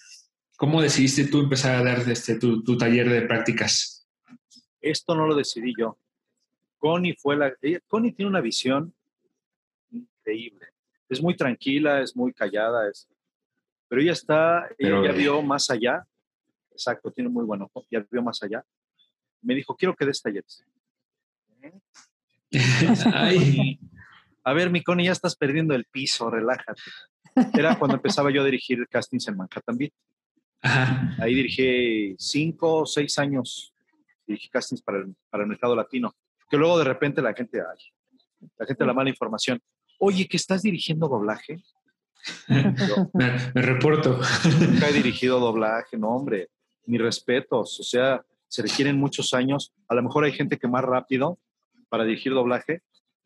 ¿Cómo 0.58 0.82
decidiste 0.82 1.26
tú 1.28 1.40
empezar 1.42 1.76
a 1.76 1.84
dar 1.84 2.00
este, 2.10 2.40
tu, 2.40 2.64
tu 2.64 2.78
taller 2.78 3.10
de 3.10 3.24
prácticas? 3.24 4.08
Esto 4.82 5.16
no 5.16 5.28
lo 5.28 5.36
decidí 5.36 5.74
yo. 5.78 5.98
Connie 6.78 7.16
fue 7.20 7.36
la. 7.36 7.54
ella- 7.62 7.82
Connie 7.88 8.14
tiene 8.14 8.30
una 8.30 8.40
visión 8.42 8.94
increíble. 9.92 10.68
Es 11.10 11.22
muy 11.22 11.36
tranquila, 11.36 12.02
es 12.02 12.16
muy 12.16 12.32
callada, 12.34 12.88
es, 12.90 13.08
pero 13.88 14.02
ella 14.02 14.14
está, 14.14 14.70
Pero- 14.78 15.04
ella 15.04 15.12
ya 15.12 15.18
vio 15.18 15.42
más 15.42 15.70
allá. 15.70 16.06
Exacto, 16.72 17.12
tiene 17.12 17.30
muy 17.30 17.44
buen 17.44 17.62
ojo, 17.62 17.86
ya 17.92 18.06
vio 18.10 18.22
más 18.24 18.42
allá. 18.42 18.64
Me 19.42 19.54
dijo, 19.56 19.76
quiero 19.76 19.94
que 19.96 20.06
des 20.06 20.22
talleres. 20.22 20.64
Ay, 23.14 23.80
A 24.44 24.54
ver, 24.54 24.72
mi 24.72 24.82
Connie, 24.82 25.06
ya 25.06 25.12
estás 25.12 25.36
perdiendo 25.36 25.76
el 25.76 25.86
piso, 25.86 26.30
relájate. 26.30 26.82
Era 27.54 27.78
cuando 27.78 27.98
empezaba 27.98 28.32
yo 28.32 28.42
a 28.42 28.46
dirigir 28.46 28.88
castings 28.88 29.28
en 29.28 29.38
Manhattan 29.38 29.78
Beat. 29.78 29.92
ajá. 30.62 31.16
Ahí 31.20 31.36
dirigí 31.36 32.16
cinco 32.18 32.78
o 32.78 32.86
seis 32.86 33.20
años, 33.20 33.74
dirigí 34.26 34.50
castings 34.50 34.82
para 34.82 35.00
el, 35.00 35.16
para 35.30 35.44
el 35.44 35.50
mercado 35.50 35.76
latino. 35.76 36.16
Que 36.50 36.58
luego 36.58 36.80
de 36.80 36.86
repente 36.86 37.22
la 37.22 37.34
gente, 37.34 37.60
ay, 37.62 38.50
la 38.58 38.66
gente 38.66 38.86
la 38.86 38.94
mala 38.94 39.10
información. 39.10 39.60
Oye, 40.00 40.28
que 40.28 40.38
estás 40.38 40.64
dirigiendo 40.64 41.08
doblaje. 41.08 41.62
Yo 42.48 43.10
Me, 43.14 43.52
me 43.54 43.62
reporto. 43.62 44.20
nunca 44.60 44.90
he 44.90 44.94
dirigido 45.04 45.40
doblaje, 45.40 45.98
no, 45.98 46.10
hombre. 46.10 46.50
Mis 46.86 47.00
respetos. 47.02 47.80
O 47.80 47.84
sea, 47.84 48.26
se 48.48 48.64
requieren 48.64 48.98
muchos 48.98 49.34
años. 49.34 49.74
A 49.88 49.94
lo 49.94 50.02
mejor 50.02 50.24
hay 50.24 50.32
gente 50.32 50.58
que 50.58 50.68
más 50.68 50.84
rápido 50.84 51.38
para 51.90 52.04
dirigir 52.06 52.34
doblaje, 52.34 52.82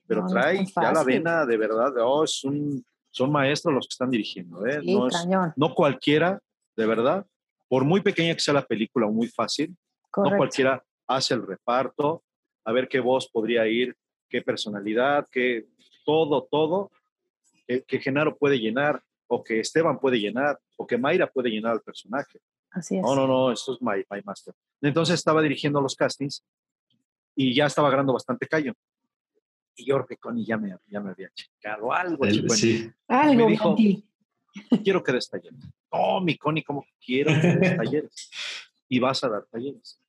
pero 0.07 0.21
No, 0.21 0.27
no 0.27 0.33
trae 0.33 0.65
ya 0.65 0.91
la 0.91 1.03
vena 1.03 1.45
de 1.45 1.57
verdad. 1.57 1.93
de, 1.93 2.01
Oh, 2.01 2.23
es 2.23 2.43
un, 2.43 2.83
son 3.11 3.31
maestros 3.31 3.73
los 3.73 3.87
que 3.87 3.93
están 3.93 4.09
dirigiendo. 4.09 4.65
¿eh? 4.65 4.79
Sí, 4.81 4.95
no, 4.95 5.07
es- 5.07 5.27
no 5.55 5.73
cualquiera, 5.73 6.39
de 6.75 6.85
verdad, 6.85 7.25
por 7.67 7.83
muy 7.85 8.01
pequeña 8.01 8.33
que 8.33 8.39
sea 8.39 8.53
la 8.53 8.65
película 8.65 9.05
o 9.07 9.11
muy 9.11 9.27
fácil, 9.27 9.69
no 9.69 9.77
Correcto. 10.09 10.37
cualquiera 10.37 10.83
hace 11.07 11.33
el 11.33 11.45
reparto, 11.45 12.23
a 12.65 12.71
ver 12.71 12.87
qué 12.87 12.99
voz 12.99 13.29
podría 13.29 13.67
ir, 13.67 13.95
qué 14.29 14.41
personalidad, 14.41 15.27
qué 15.31 15.65
todo, 16.05 16.47
todo 16.49 16.91
que, 17.67 17.83
que 17.83 17.99
Genaro 17.99 18.35
puede 18.37 18.59
llenar, 18.59 19.01
o 19.27 19.43
que 19.43 19.59
Esteban 19.59 19.99
puede 19.99 20.19
llenar, 20.19 20.59
o 20.77 20.85
que 20.85 20.97
Mayra 20.97 21.27
puede 21.27 21.49
llenar 21.49 21.71
al 21.73 21.81
personaje. 21.81 22.39
Así 22.71 22.97
es. 22.97 23.01
No, 23.03 23.15
no, 23.15 23.27
no, 23.27 23.51
esto 23.51 23.73
es 23.73 23.81
my, 23.81 24.03
my 24.09 24.21
master. 24.23 24.53
Entonces 24.81 25.15
estaba 25.15 25.41
dirigiendo 25.41 25.79
los 25.81 25.95
castings 25.95 26.43
y 27.35 27.53
ya 27.55 27.65
estaba 27.65 27.87
agarrando 27.87 28.13
bastante 28.13 28.47
callo. 28.47 28.73
Y 29.75 29.85
yo 29.85 29.95
creo 29.95 30.05
que 30.07 30.17
Connie 30.17 30.45
ya 30.45 30.57
me, 30.57 30.75
ya 30.87 30.99
me 30.99 31.11
había 31.11 31.29
checado 31.33 31.91
algo. 31.91 32.25
El- 32.25 32.33
chico, 32.41 32.53
sí. 32.53 32.91
Algo 33.07 33.45
me 33.45 33.51
dijo- 33.51 33.69
Monty. 33.69 34.05
quiero 34.83 35.03
que 35.03 35.11
des 35.13 35.29
talleres. 35.29 35.59
No, 35.91 36.21
mi 36.21 36.37
Connie, 36.37 36.63
¿cómo 36.63 36.85
quiero 37.03 37.31
que 37.41 37.47
des 37.55 37.77
talleres? 37.77 38.29
Y 38.87 38.99
vas 38.99 39.23
a 39.23 39.29
dar 39.29 39.45
talleres. 39.51 39.99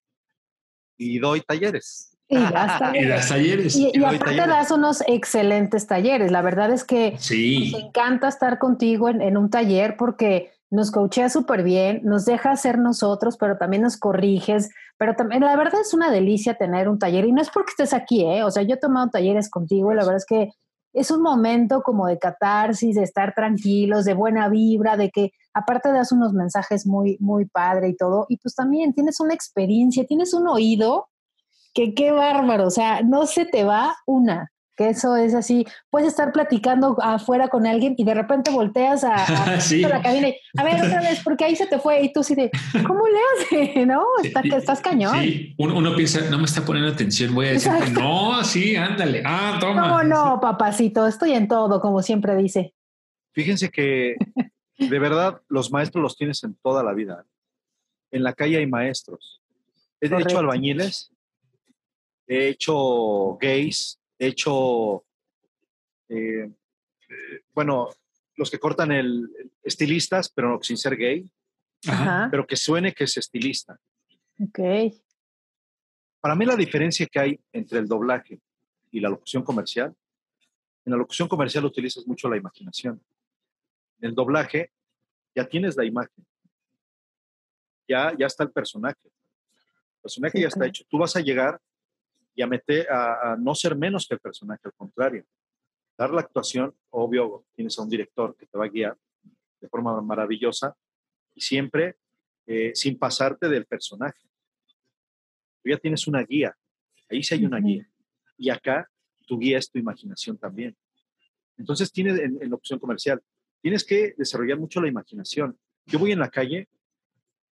Y 0.99 1.19
doy 1.19 1.41
talleres. 1.41 2.11
Y 2.29 2.37
das 2.37 2.77
Y 2.77 2.79
talleres. 2.79 3.09
das 3.09 3.29
talleres. 3.29 3.77
Y, 3.77 3.85
y 3.87 3.89
y 3.89 3.93
doy 3.93 4.05
aparte 4.05 4.25
talleres. 4.25 4.49
das 4.49 4.71
unos 4.71 5.03
excelentes 5.07 5.87
talleres. 5.87 6.31
La 6.31 6.43
verdad 6.43 6.71
es 6.73 6.85
que 6.85 7.17
Sí. 7.19 7.71
nos 7.73 7.83
encanta 7.85 8.29
estar 8.29 8.59
contigo 8.59 9.09
en, 9.09 9.23
en 9.23 9.37
un 9.39 9.49
taller 9.51 9.97
porque 9.97 10.53
nos 10.75 10.91
coachea 10.91 11.29
súper 11.29 11.63
bien, 11.63 12.01
nos 12.05 12.25
deja 12.25 12.57
ser 12.57 12.79
nosotros, 12.79 13.37
pero 13.39 13.57
también 13.57 13.83
nos 13.83 13.97
corriges. 13.97 14.71
Pero 14.99 15.15
también, 15.15 15.43
la 15.43 15.57
verdad 15.57 15.81
es 15.81 15.95
una 15.95 16.11
delicia 16.11 16.55
tener 16.55 16.89
un 16.89 16.99
taller. 16.99 17.25
Y 17.25 17.33
no 17.33 17.41
es 17.41 17.51
porque 17.51 17.71
estés 17.71 17.93
aquí, 17.95 18.25
¿eh? 18.25 18.43
O 18.43 18.51
sea, 18.51 18.63
yo 18.63 18.75
he 18.75 18.79
tomado 18.79 19.09
talleres 19.11 19.49
contigo 19.49 19.93
y 19.93 19.95
la 19.95 20.03
verdad 20.03 20.17
es 20.17 20.27
que 20.27 20.51
es 20.93 21.11
un 21.11 21.23
momento 21.23 21.83
como 21.83 22.07
de 22.07 22.19
catarsis, 22.19 22.97
de 22.97 23.03
estar 23.03 23.35
tranquilos, 23.35 24.05
de 24.05 24.15
buena 24.15 24.49
vibra, 24.49 24.97
de 24.97 25.11
que 25.11 25.31
aparte 25.53 25.93
das 25.93 26.13
unos 26.13 26.33
mensajes 26.33 26.87
muy, 26.87 27.17
muy 27.21 27.47
padre 27.47 27.89
y 27.89 27.97
todo. 27.97 28.27
Y 28.29 28.39
pues 28.39 28.55
también 28.55 28.95
tienes 28.95 29.21
una 29.21 29.35
experiencia, 29.35 30.07
tienes 30.07 30.35
un 30.35 30.49
oído 30.49 31.09
que 31.75 31.95
qué 31.95 32.13
bárbaro, 32.13 32.69
o 32.69 32.71
sea, 32.71 33.03
no 33.03 33.27
se 33.27 33.45
te 33.45 33.65
va 33.65 33.97
una, 34.07 34.53
que 34.77 34.89
eso 34.89 35.15
es 35.17 35.35
así, 35.35 35.65
puedes 35.91 36.09
estar 36.09 36.33
platicando 36.33 36.97
afuera 37.01 37.49
con 37.49 37.67
alguien 37.67 37.95
y 37.97 38.05
de 38.05 38.15
repente 38.15 38.51
volteas 38.51 39.05
a, 39.05 39.15
a- 39.15 39.61
Sí. 39.61 39.85
a 39.85 39.89
la 39.89 40.03
cabina 40.03 40.29
y, 40.29 40.37
a 40.57 40.65
ver 40.65 40.85
otra 40.85 41.01
vez, 41.01 41.21
porque 41.23 41.45
ahí 41.45 41.55
se 41.57 41.67
te 41.67 41.79
fue 41.79 42.03
y 42.03 42.13
tú 42.13 42.23
sí 42.23 42.35
de, 42.35 42.51
¿cómo 42.87 43.05
le 43.07 43.19
haces? 43.67 43.87
¿No? 43.87 44.05
Está, 44.23 44.43
Sí, 44.43 44.49
estás 44.53 44.81
cañón. 44.81 45.19
Sí, 45.21 45.55
uno, 45.59 45.77
uno 45.79 45.95
piensa, 45.95 46.21
no 46.31 46.39
me 46.39 46.45
está 46.45 46.65
poniendo 46.65 46.91
atención, 46.93 47.35
voy 47.35 47.47
a 47.47 47.51
decir 47.53 47.73
Exacto. 47.73 48.01
no, 48.01 48.43
sí, 48.45 48.75
ándale. 48.77 49.23
Ah, 49.25 49.59
toma. 49.61 49.83
¿Cómo 49.89 50.03
no, 50.03 50.41
papacito? 50.41 51.07
Estoy 51.07 51.33
en 51.33 51.47
todo, 51.49 51.81
como 51.81 52.03
siempre 52.03 52.37
dice. 52.37 52.75
Fíjense 53.33 53.71
que 53.71 54.17
de 54.79 54.99
verdad 54.99 55.41
los 55.49 55.71
maestros 55.71 56.03
los 56.03 56.17
tienes 56.17 56.43
en 56.45 56.55
toda 56.63 56.83
la 56.83 56.93
vida. 56.93 57.25
En 58.11 58.23
la 58.23 58.33
calle 58.33 58.59
hay 58.59 58.67
maestros. 58.67 59.41
He 60.01 60.09
Correcto. 60.09 60.31
hecho 60.31 60.39
albañiles, 60.41 61.11
he 62.27 62.49
hecho 62.49 63.37
gays, 63.41 63.99
he 64.19 64.27
hecho, 64.27 65.05
eh, 66.09 66.51
bueno, 67.53 67.89
los 68.37 68.51
que 68.51 68.59
cortan 68.59 68.93
el 68.93 69.29
estilistas, 69.63 70.29
pero 70.29 70.59
sin 70.63 70.77
ser 70.77 70.97
gay, 70.97 71.31
Ajá. 71.87 72.29
Pero 72.31 72.47
que 72.47 72.57
suene 72.57 72.93
que 72.93 73.05
es 73.05 73.17
estilista. 73.17 73.79
Ok. 74.41 74.59
Para 76.21 76.35
mí 76.35 76.47
la 76.47 76.57
diferencia 76.57 77.07
que 77.07 77.21
hay 77.21 77.41
entre 77.53 77.79
el 77.79 77.87
doblaje 77.87 78.41
y 78.91 79.01
la 79.01 79.11
locución 79.11 79.43
comercial, 79.43 79.95
en 80.85 80.93
la 80.93 80.97
locución 80.97 81.29
comercial 81.29 81.65
utilizas 81.65 82.07
mucho 82.07 82.29
la 82.29 82.37
imaginación. 82.37 83.01
En 84.01 84.09
el 84.09 84.15
doblaje 84.15 84.71
ya 85.35 85.47
tienes 85.47 85.77
la 85.77 85.85
imagen. 85.85 86.25
Ya, 87.89 88.15
ya 88.19 88.27
está 88.27 88.45
el 88.45 88.51
personaje. 88.51 88.99
El 89.05 90.03
personaje 90.03 90.39
Sí, 90.39 90.43
ya 90.43 90.49
está 90.49 90.67
hecho. 90.67 90.85
Tú 90.89 90.99
vas 90.99 91.17
a 91.17 91.21
llegar 91.21 91.61
y 92.35 92.43
a, 92.43 92.47
meter, 92.47 92.91
a, 92.91 93.33
a 93.33 93.37
no 93.37 93.55
ser 93.55 93.77
menos 93.77 94.07
que 94.07 94.15
el 94.15 94.21
personaje, 94.21 94.63
al 94.65 94.73
contrario. 94.75 95.25
Dar 95.97 96.11
la 96.11 96.21
actuación, 96.21 96.75
obvio, 96.91 97.45
tienes 97.55 97.79
a 97.79 97.83
un 97.83 97.89
director 97.89 98.37
que 98.37 98.47
te 98.47 98.59
va 98.59 98.65
a 98.65 98.69
guiar 98.69 98.97
de 99.61 99.69
forma 99.69 100.01
maravillosa 100.03 100.77
y 101.35 101.41
siempre 101.41 101.97
eh, 102.47 102.73
sin 102.75 102.99
pasarte 102.99 103.49
del 103.49 103.65
personaje. 103.65 104.21
Tú 105.63 105.71
ya 105.71 105.79
tienes 105.79 106.07
una 106.07 106.23
guía. 106.23 106.57
Ahí 107.09 107.23
sí 107.23 107.35
hay 107.35 107.47
una 107.47 107.59
guía. 107.59 107.89
Y 108.37 108.51
acá 108.51 108.91
tu 109.27 109.39
guía 109.39 109.59
es 109.59 109.71
tu 109.71 109.79
imaginación 109.79 110.37
también. 110.37 110.77
Entonces 111.57 111.91
tienes 111.93 112.19
en, 112.19 112.43
en 112.43 112.51
la 112.51 112.57
opción 112.57 112.79
comercial, 112.79 113.23
tienes 113.63 113.85
que 113.85 114.15
desarrollar 114.19 114.59
mucho 114.59 114.81
la 114.81 114.89
imaginación. 114.89 115.59
Yo 115.87 115.99
voy 115.99 116.13
en 116.13 116.19
la 116.19 116.29
calle, 116.29 116.69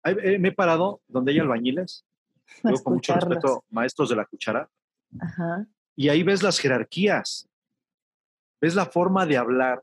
eh, 0.04 0.38
me 0.38 0.48
he 0.48 0.52
parado 0.52 1.00
donde 1.08 1.32
hay 1.32 1.38
albañiles, 1.40 2.04
Con 2.84 2.94
mucho 2.94 3.14
respeto, 3.14 3.64
maestros 3.70 4.08
de 4.10 4.16
la 4.16 4.24
cuchara, 4.24 4.68
Ajá. 5.20 5.66
y 5.94 6.08
ahí 6.08 6.22
ves 6.22 6.42
las 6.42 6.58
jerarquías, 6.58 7.48
ves 8.60 8.74
la 8.74 8.86
forma 8.86 9.26
de 9.26 9.36
hablar 9.36 9.82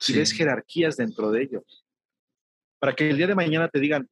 y 0.00 0.04
Sí. 0.12 0.12
ves 0.14 0.32
jerarquías 0.32 0.96
dentro 0.96 1.30
de 1.30 1.42
ellos. 1.42 1.84
Para 2.78 2.94
que 2.94 3.10
el 3.10 3.16
día 3.16 3.26
de 3.26 3.34
mañana 3.34 3.68
te 3.68 3.80
digan, 3.80 4.08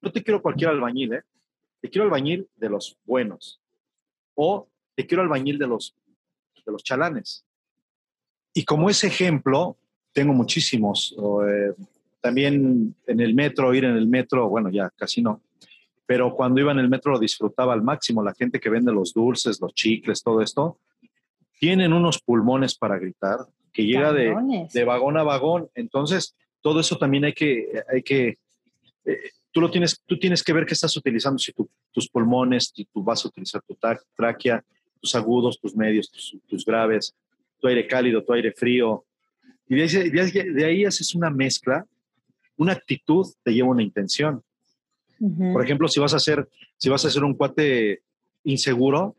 no 0.00 0.10
te 0.10 0.22
quiero 0.22 0.42
cualquier 0.42 0.70
albañil, 0.70 1.12
¿eh? 1.14 1.22
te 1.80 1.88
quiero 1.88 2.04
albañil 2.04 2.48
de 2.56 2.68
los 2.68 2.98
buenos 3.04 3.60
o 4.34 4.68
te 4.96 5.06
quiero 5.06 5.22
albañil 5.22 5.58
de 5.58 5.66
los, 5.68 5.94
de 6.66 6.72
los 6.72 6.82
chalanes. 6.82 7.44
Y 8.52 8.64
como 8.64 8.90
ese 8.90 9.06
ejemplo, 9.06 9.76
tengo 10.12 10.32
muchísimos. 10.32 11.14
o, 11.16 11.46
eh, 11.46 11.74
también 12.20 12.96
en 13.06 13.20
el 13.20 13.32
metro, 13.34 13.72
ir 13.72 13.84
en 13.84 13.96
el 13.96 14.08
metro, 14.08 14.48
bueno, 14.48 14.70
ya 14.70 14.90
casi 14.90 15.22
no, 15.22 15.40
pero 16.08 16.34
cuando 16.34 16.58
iba 16.58 16.72
en 16.72 16.78
el 16.78 16.88
metro 16.88 17.12
lo 17.12 17.18
disfrutaba 17.18 17.74
al 17.74 17.82
máximo. 17.82 18.22
La 18.22 18.32
gente 18.32 18.58
que 18.58 18.70
vende 18.70 18.90
los 18.90 19.12
dulces, 19.12 19.60
los 19.60 19.74
chicles, 19.74 20.22
todo 20.22 20.40
esto, 20.40 20.78
tienen 21.60 21.92
unos 21.92 22.22
pulmones 22.22 22.74
para 22.78 22.98
gritar, 22.98 23.40
que 23.74 23.84
llega 23.84 24.14
de, 24.14 24.34
de 24.72 24.84
vagón 24.84 25.18
a 25.18 25.22
vagón. 25.22 25.68
Entonces, 25.74 26.34
todo 26.62 26.80
eso 26.80 26.96
también 26.96 27.26
hay 27.26 27.34
que, 27.34 27.82
hay 27.92 28.02
que 28.02 28.38
eh, 29.04 29.30
tú 29.50 29.60
lo 29.60 29.70
tienes, 29.70 30.00
tú 30.06 30.18
tienes 30.18 30.42
que 30.42 30.54
ver 30.54 30.64
qué 30.64 30.72
estás 30.72 30.96
utilizando, 30.96 31.38
si 31.38 31.52
tus 31.92 32.08
pulmones, 32.08 32.72
si 32.74 32.86
tú 32.86 33.02
vas 33.02 33.22
a 33.26 33.28
utilizar 33.28 33.60
tu 33.60 33.76
tráquea, 34.16 34.64
tus 35.02 35.14
agudos, 35.14 35.60
tus 35.60 35.76
medios, 35.76 36.10
tus, 36.10 36.64
graves, 36.64 37.14
tu 37.60 37.68
aire 37.68 37.86
cálido, 37.86 38.24
tu 38.24 38.32
aire 38.32 38.50
frío. 38.52 39.04
Y 39.68 39.74
de 39.76 39.82
ahí, 40.22 40.52
de 40.54 40.64
ahí 40.64 40.84
haces 40.86 41.14
una 41.14 41.28
mezcla, 41.28 41.86
una 42.56 42.72
actitud 42.72 43.26
te 43.42 43.52
lleva 43.52 43.68
una 43.68 43.82
intención. 43.82 44.42
Por 45.18 45.64
ejemplo, 45.64 45.88
si 45.88 45.98
vas 45.98 46.14
a 46.14 46.18
hacer, 46.18 46.48
si 46.76 46.88
vas 46.88 47.04
a 47.04 47.08
hacer 47.08 47.24
un 47.24 47.34
cuate 47.34 48.02
inseguro, 48.44 49.16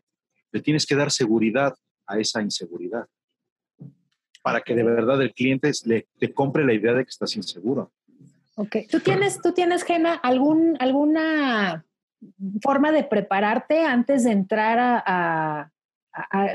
le 0.52 0.60
tienes 0.60 0.86
que 0.86 0.96
dar 0.96 1.10
seguridad 1.10 1.74
a 2.06 2.18
esa 2.18 2.42
inseguridad 2.42 3.06
para 4.42 4.62
que 4.62 4.74
de 4.74 4.82
verdad 4.82 5.20
el 5.20 5.32
cliente 5.34 5.70
le, 5.84 6.08
te 6.18 6.32
compre 6.32 6.64
la 6.64 6.72
idea 6.72 6.94
de 6.94 7.04
que 7.04 7.10
estás 7.10 7.36
inseguro. 7.36 7.92
Ok. 8.56 8.76
¿Tú 8.90 9.00
tienes, 9.00 9.40
tú 9.40 9.52
tienes, 9.52 9.84
Gena, 9.84 10.14
algún, 10.14 10.76
alguna 10.80 11.84
forma 12.62 12.92
de 12.92 13.04
prepararte 13.04 13.84
antes 13.84 14.24
de 14.24 14.32
entrar 14.32 15.02
a, 15.06 15.70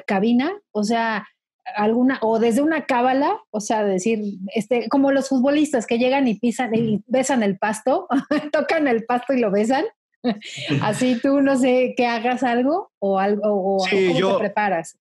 cabina? 0.06 0.52
O 0.72 0.84
sea, 0.84 1.28
alguna, 1.76 2.20
o 2.22 2.40
desde 2.40 2.62
una 2.62 2.86
cábala, 2.86 3.40
o 3.50 3.60
sea, 3.60 3.84
decir, 3.84 4.20
este, 4.54 4.88
como 4.90 5.12
los 5.12 5.30
futbolistas 5.30 5.88
que 5.88 5.98
llegan 5.98 6.28
y 6.28 6.36
pisan 6.36 6.76
y 6.76 7.04
besan 7.08 7.44
el 7.44 7.58
pasto, 7.58 8.08
tocan 8.52 8.88
el 8.88 9.06
pasto 9.06 9.34
y 9.34 9.40
lo 9.40 9.52
besan. 9.52 9.86
Así 10.82 11.20
tú 11.22 11.42
no 11.42 11.56
sé 11.58 11.94
que 11.96 12.06
hagas 12.06 12.44
algo 12.44 12.92
o 13.00 13.20
algo 13.20 13.44
o 13.50 13.78
¿cómo 13.78 14.34
te 14.34 14.40
preparas. 14.40 14.98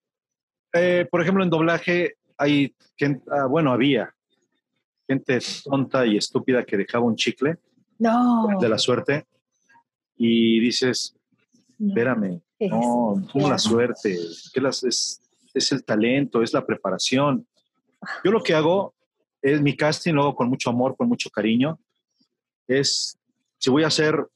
Eh, 0.72 1.06
por 1.10 1.22
ejemplo, 1.22 1.44
en 1.44 1.50
doblaje 1.50 2.16
hay 2.36 2.74
ah, 3.30 3.46
bueno, 3.46 3.72
había 3.72 4.12
gente 5.06 5.38
tonta 5.64 6.06
y 6.06 6.16
estúpida 6.16 6.64
que 6.64 6.76
dejaba 6.76 7.04
un 7.04 7.16
chicle 7.16 7.58
de 7.98 8.68
la 8.68 8.78
suerte 8.78 9.24
y 10.16 10.60
dices, 10.60 11.14
espérame, 11.78 12.40
no, 12.60 13.22
como 13.30 13.48
la 13.48 13.58
suerte, 13.58 14.16
que 14.52 14.60
es, 14.68 15.20
es 15.54 15.72
el 15.72 15.84
talento, 15.84 16.42
es 16.42 16.52
la 16.52 16.66
preparación. 16.66 17.46
Yo 18.22 18.30
lo 18.30 18.42
que 18.42 18.54
hago 18.54 18.94
es 19.40 19.60
mi 19.60 19.76
casting, 19.76 20.14
lo 20.14 20.22
hago 20.22 20.34
con 20.34 20.48
mucho 20.48 20.70
amor, 20.70 20.96
con 20.96 21.08
mucho 21.08 21.30
cariño. 21.30 21.78
Es, 22.66 23.18
si 23.58 23.70
voy 23.70 23.84
a 23.84 23.88
hacer 23.88 24.26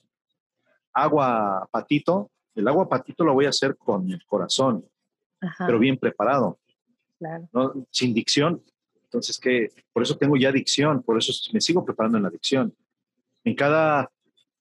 agua 0.92 1.68
patito, 1.70 2.30
el 2.54 2.66
agua 2.68 2.88
patito 2.88 3.24
lo 3.24 3.34
voy 3.34 3.46
a 3.46 3.50
hacer 3.50 3.76
con 3.76 4.10
el 4.10 4.24
corazón, 4.26 4.84
pero 5.58 5.78
bien 5.78 5.96
preparado. 5.96 6.58
Sin 7.90 8.14
dicción. 8.14 8.62
Entonces, 9.04 9.38
que 9.38 9.72
por 9.92 10.02
eso 10.02 10.16
tengo 10.16 10.36
ya 10.36 10.52
dicción, 10.52 11.02
por 11.02 11.16
eso 11.18 11.32
me 11.52 11.60
sigo 11.60 11.84
preparando 11.84 12.18
en 12.18 12.24
la 12.24 12.30
dicción. 12.30 12.74
En 13.44 13.54
cada, 13.54 14.10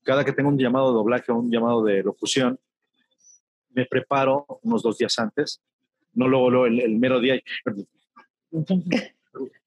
cada 0.04 0.24
que 0.24 0.32
tengo 0.32 0.50
un 0.50 0.58
llamado 0.58 0.88
de 0.88 0.94
doblaje 0.94 1.32
o 1.32 1.36
un 1.36 1.52
llamado 1.52 1.84
de 1.84 2.02
locución, 2.04 2.58
me 3.72 3.86
preparo 3.86 4.46
unos 4.64 4.82
dos 4.82 4.98
días 4.98 5.20
antes, 5.20 5.62
no 6.18 6.28
luego, 6.28 6.66
el, 6.66 6.98
mero 6.98 7.20
día. 7.20 7.40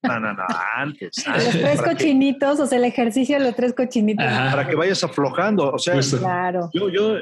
No, 0.02 0.18
no, 0.18 0.32
no, 0.32 0.42
antes. 0.74 1.24
Los 1.28 1.50
tres 1.50 1.82
cochinitos, 1.82 2.58
o 2.58 2.66
sea, 2.66 2.78
el 2.78 2.84
ejercicio 2.84 3.38
de 3.38 3.44
los 3.44 3.54
tres 3.54 3.72
cochinitos. 3.72 4.24
Para 4.24 4.66
que 4.66 4.74
vayas 4.74 5.04
aflojando. 5.04 5.70
O 5.70 5.78
sea, 5.78 6.00
claro. 6.18 6.70
yo, 6.72 6.88
yo, 6.88 7.18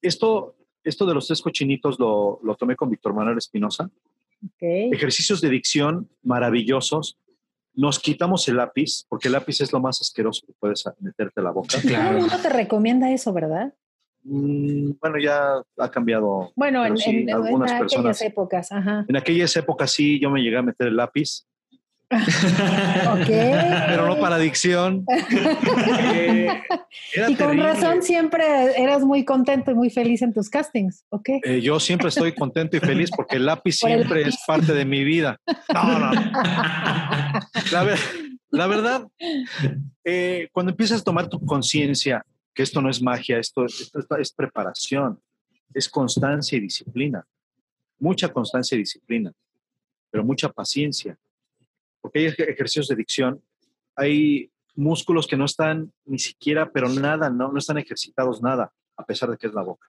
esto, 0.00 0.54
esto 0.84 1.06
de 1.06 1.14
los 1.14 1.26
tres 1.26 1.42
cochinitos 1.42 1.98
lo, 1.98 2.38
lo 2.44 2.54
tomé 2.54 2.76
con 2.76 2.90
Víctor 2.90 3.12
Manuel 3.12 3.38
Espinosa. 3.38 3.90
Ejercicios 4.60 5.40
de 5.40 5.48
dicción 5.48 6.08
maravillosos. 6.22 7.18
Nos 7.74 7.98
quitamos 7.98 8.46
el 8.48 8.58
lápiz, 8.58 9.04
porque 9.08 9.26
el 9.26 9.32
lápiz 9.32 9.60
es 9.60 9.72
lo 9.72 9.80
más 9.80 10.00
asqueroso 10.00 10.46
que 10.46 10.52
puedes 10.60 10.84
meterte 11.00 11.40
a 11.40 11.42
la 11.42 11.50
boca. 11.50 11.80
Claro. 11.80 12.24
Todo 12.28 12.38
te 12.38 12.50
recomienda 12.50 13.10
eso, 13.10 13.32
¿verdad? 13.32 13.74
Mm, 14.22 14.92
bueno, 15.00 15.18
ya 15.18 15.62
ha 15.78 15.90
cambiado. 15.90 16.52
Bueno, 16.54 16.84
en, 16.84 17.30
algunas 17.30 17.72
aquellas 17.72 18.20
épocas, 18.22 18.70
En 18.70 19.16
aquellas 19.16 19.56
épocas 19.56 19.90
sí, 19.90 20.20
yo 20.20 20.30
me 20.30 20.42
llegué 20.42 20.58
a 20.58 20.62
meter 20.62 20.88
el 20.88 20.96
lápiz. 20.96 21.46
Pero 23.26 24.08
no 24.08 24.18
para 24.18 24.34
adicción. 24.34 25.06
y 27.28 27.34
con 27.36 27.56
razón 27.56 28.02
siempre 28.02 28.44
eras 28.76 29.02
muy 29.02 29.24
contento 29.24 29.70
y 29.70 29.74
muy 29.74 29.90
feliz 29.90 30.20
en 30.22 30.32
tus 30.32 30.50
castings, 30.50 31.04
¿ok? 31.10 31.28
Eh, 31.44 31.60
yo 31.60 31.78
siempre 31.78 32.08
estoy 32.08 32.34
contento 32.34 32.76
y 32.76 32.80
feliz 32.80 33.10
porque 33.14 33.36
el 33.36 33.46
lápiz 33.46 33.76
siempre 33.76 34.22
es 34.22 34.36
parte 34.44 34.74
de 34.74 34.84
mi 34.84 35.04
vida. 35.04 35.38
No, 35.72 36.00
no. 36.00 36.10
La, 38.52 38.66
verdad, 38.66 39.06
eh, 40.04 40.48
cuando 40.52 40.72
empiezas 40.72 41.02
a 41.02 41.04
tomar 41.04 41.28
tu 41.28 41.38
conciencia 41.46 42.24
que 42.54 42.62
esto 42.62 42.80
no 42.80 42.90
es 42.90 43.00
magia, 43.02 43.38
esto, 43.38 43.64
esto 43.64 44.16
es 44.18 44.32
preparación, 44.32 45.20
es 45.72 45.88
constancia 45.88 46.56
y 46.58 46.60
disciplina. 46.60 47.26
Mucha 47.98 48.32
constancia 48.32 48.76
y 48.76 48.78
disciplina, 48.78 49.32
pero 50.10 50.24
mucha 50.24 50.48
paciencia 50.48 51.18
porque 52.00 52.20
hay 52.20 52.26
ejercicios 52.26 52.88
de 52.88 52.96
dicción, 52.96 53.42
hay 53.94 54.50
músculos 54.74 55.26
que 55.26 55.36
no 55.36 55.44
están 55.44 55.92
ni 56.04 56.18
siquiera, 56.18 56.70
pero 56.70 56.88
nada, 56.88 57.30
no, 57.30 57.52
no 57.52 57.58
están 57.58 57.78
ejercitados 57.78 58.42
nada, 58.42 58.72
a 58.96 59.04
pesar 59.04 59.30
de 59.30 59.36
que 59.36 59.46
es 59.46 59.54
la 59.54 59.62
boca, 59.62 59.88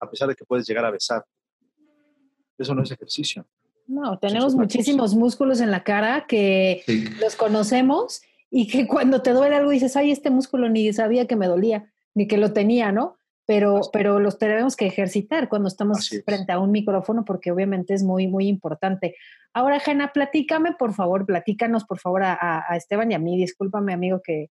a 0.00 0.10
pesar 0.10 0.28
de 0.28 0.34
que 0.34 0.44
puedes 0.44 0.66
llegar 0.66 0.84
a 0.84 0.90
besar. 0.90 1.24
Eso 2.58 2.74
no 2.74 2.82
es 2.82 2.90
ejercicio. 2.90 3.46
No, 3.86 4.18
tenemos 4.18 4.54
muchísimos 4.54 5.14
músculos 5.14 5.60
en 5.60 5.70
la 5.70 5.82
cara 5.82 6.26
que 6.26 6.84
los 7.20 7.34
conocemos 7.34 8.22
y 8.54 8.66
que 8.66 8.86
cuando 8.86 9.22
te 9.22 9.30
duele 9.30 9.56
algo 9.56 9.70
dices, 9.70 9.96
ay, 9.96 10.10
este 10.10 10.28
músculo 10.28 10.68
ni 10.68 10.92
sabía 10.92 11.26
que 11.26 11.36
me 11.36 11.46
dolía, 11.46 11.90
ni 12.14 12.28
que 12.28 12.36
lo 12.36 12.52
tenía, 12.52 12.92
¿no? 12.92 13.16
Pero, 13.46 13.80
pero 13.92 14.20
los 14.20 14.38
tenemos 14.38 14.76
que 14.76 14.86
ejercitar 14.86 15.48
cuando 15.48 15.68
estamos 15.68 16.08
frente 16.24 16.52
a 16.52 16.58
un 16.60 16.70
micrófono 16.70 17.24
porque 17.24 17.50
obviamente 17.50 17.94
es 17.94 18.04
muy, 18.04 18.28
muy 18.28 18.46
importante. 18.46 19.16
Ahora, 19.54 19.80
Jana, 19.80 20.12
platícame, 20.12 20.74
por 20.78 20.94
favor, 20.94 21.26
platícanos, 21.26 21.84
por 21.84 21.98
favor, 21.98 22.22
a, 22.24 22.64
Esteban 22.76 23.10
y 23.10 23.14
a 23.14 23.18
mí. 23.18 23.36
Discúlpame, 23.36 23.94
amigo, 23.94 24.20
que... 24.22 24.48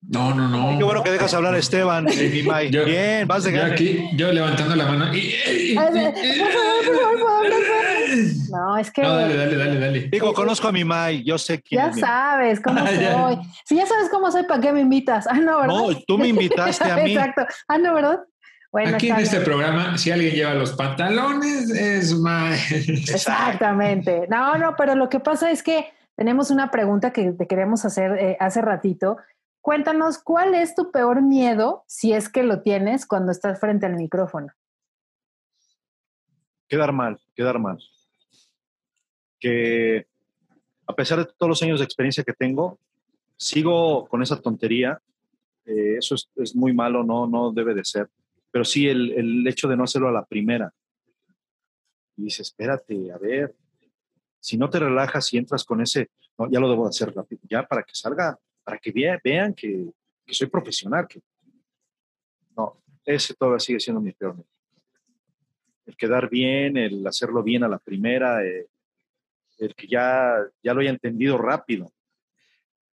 No, 0.00 0.34
no, 0.34 0.48
no. 0.48 0.76
qué 0.78 0.84
bueno 0.84 1.02
que 1.02 1.10
dejas 1.10 1.32
hablar 1.34 1.54
a 1.54 1.58
Esteban, 1.58 2.06
mi 2.06 2.42
May. 2.46 2.70
Bien, 2.70 3.28
vas 3.28 3.44
de 3.44 3.52
Yo 3.52 3.64
aquí, 3.64 4.08
yo 4.16 4.32
levantando 4.32 4.74
la 4.74 4.86
mano. 4.86 5.12
No, 8.50 8.76
es 8.76 8.90
que... 8.90 9.02
No, 9.02 9.16
dale, 9.16 9.36
dale, 9.36 9.56
dale, 9.56 9.80
dale. 9.80 10.00
Digo, 10.08 10.32
conozco 10.32 10.68
a 10.68 10.72
mi 10.72 10.84
May, 10.84 11.24
yo 11.24 11.38
sé 11.38 11.60
quién 11.62 11.80
Ya 11.80 11.92
sabes 11.92 12.60
cómo 12.60 12.80
ah, 12.80 12.86
soy. 12.86 13.38
Si 13.64 13.76
ya 13.76 13.86
sabes 13.86 14.08
cómo 14.10 14.30
soy, 14.30 14.44
¿para 14.44 14.60
qué 14.60 14.72
me 14.72 14.80
invitas? 14.80 15.26
Ah, 15.26 15.34
no, 15.34 15.60
¿verdad? 15.60 15.74
No, 15.74 15.88
tú 16.06 16.18
me 16.18 16.28
invitaste 16.28 16.90
a 16.90 16.96
mí. 16.96 17.14
Exacto. 17.14 17.46
Ah, 17.68 17.78
no, 17.78 17.94
¿verdad? 17.94 18.20
Aquí 18.94 19.10
en 19.10 19.18
este 19.18 19.40
programa, 19.40 19.98
si 19.98 20.10
alguien 20.10 20.34
lleva 20.34 20.54
los 20.54 20.72
pantalones, 20.72 21.68
es 21.70 22.14
más. 22.18 22.72
Exactamente. 22.72 24.26
No, 24.28 24.56
no, 24.56 24.74
pero 24.76 24.94
lo 24.94 25.10
que 25.10 25.20
pasa 25.20 25.50
es 25.50 25.62
que 25.62 25.92
tenemos 26.16 26.50
una 26.50 26.70
pregunta 26.70 27.12
que 27.12 27.32
te 27.32 27.46
queremos 27.46 27.84
hacer 27.84 28.12
eh, 28.18 28.36
hace 28.40 28.62
ratito. 28.62 29.18
Cuéntanos, 29.60 30.18
¿cuál 30.18 30.54
es 30.54 30.74
tu 30.74 30.90
peor 30.90 31.20
miedo, 31.20 31.84
si 31.86 32.14
es 32.14 32.30
que 32.30 32.42
lo 32.42 32.62
tienes, 32.62 33.06
cuando 33.06 33.30
estás 33.30 33.60
frente 33.60 33.84
al 33.86 33.96
micrófono? 33.96 34.48
Quedar 36.66 36.92
mal, 36.92 37.20
quedar 37.34 37.58
mal. 37.58 37.78
Que 39.42 40.06
a 40.86 40.94
pesar 40.94 41.18
de 41.18 41.24
todos 41.24 41.48
los 41.48 41.62
años 41.62 41.80
de 41.80 41.84
experiencia 41.84 42.22
que 42.22 42.32
tengo, 42.32 42.78
sigo 43.36 44.06
con 44.06 44.22
esa 44.22 44.40
tontería. 44.40 45.00
Eh, 45.64 45.96
eso 45.98 46.14
es, 46.14 46.30
es, 46.36 46.54
muy 46.54 46.72
malo, 46.72 47.04
no, 47.04 47.26
no 47.26 47.52
debe 47.52 47.74
de 47.74 47.84
ser 47.84 48.08
pero 48.52 48.64
sí 48.64 48.86
el, 48.86 49.12
el 49.12 49.48
hecho 49.48 49.66
de 49.66 49.76
no 49.76 49.84
hacerlo 49.84 50.08
a 50.08 50.12
la 50.12 50.26
primera. 50.26 50.72
Y 52.16 52.24
dices, 52.24 52.48
espérate, 52.48 53.10
a 53.10 53.16
ver, 53.16 53.56
si 54.38 54.58
no 54.58 54.68
te 54.68 54.78
relajas 54.78 55.32
y 55.32 55.38
entras 55.38 55.64
con 55.64 55.80
ese, 55.80 56.10
no, 56.38 56.48
ya 56.50 56.60
lo 56.60 56.68
debo 56.68 56.86
hacer 56.86 57.12
rápido, 57.14 57.40
ya 57.48 57.66
para 57.66 57.82
que 57.82 57.94
salga, 57.94 58.38
para 58.62 58.78
que 58.78 59.18
vean 59.24 59.54
que, 59.54 59.90
que 60.24 60.34
soy 60.34 60.48
profesional. 60.48 61.08
Que... 61.08 61.22
No, 62.54 62.82
ese 63.06 63.34
todavía 63.34 63.58
sigue 63.58 63.80
siendo 63.80 64.02
mi 64.02 64.12
peor. 64.12 64.44
El 65.86 65.96
quedar 65.96 66.28
bien, 66.28 66.76
el 66.76 67.04
hacerlo 67.06 67.42
bien 67.42 67.64
a 67.64 67.68
la 67.68 67.78
primera, 67.78 68.44
eh, 68.44 68.68
el 69.64 69.74
que 69.74 69.86
ya, 69.86 70.34
ya 70.62 70.74
lo 70.74 70.80
haya 70.80 70.90
entendido 70.90 71.38
rápido. 71.38 71.92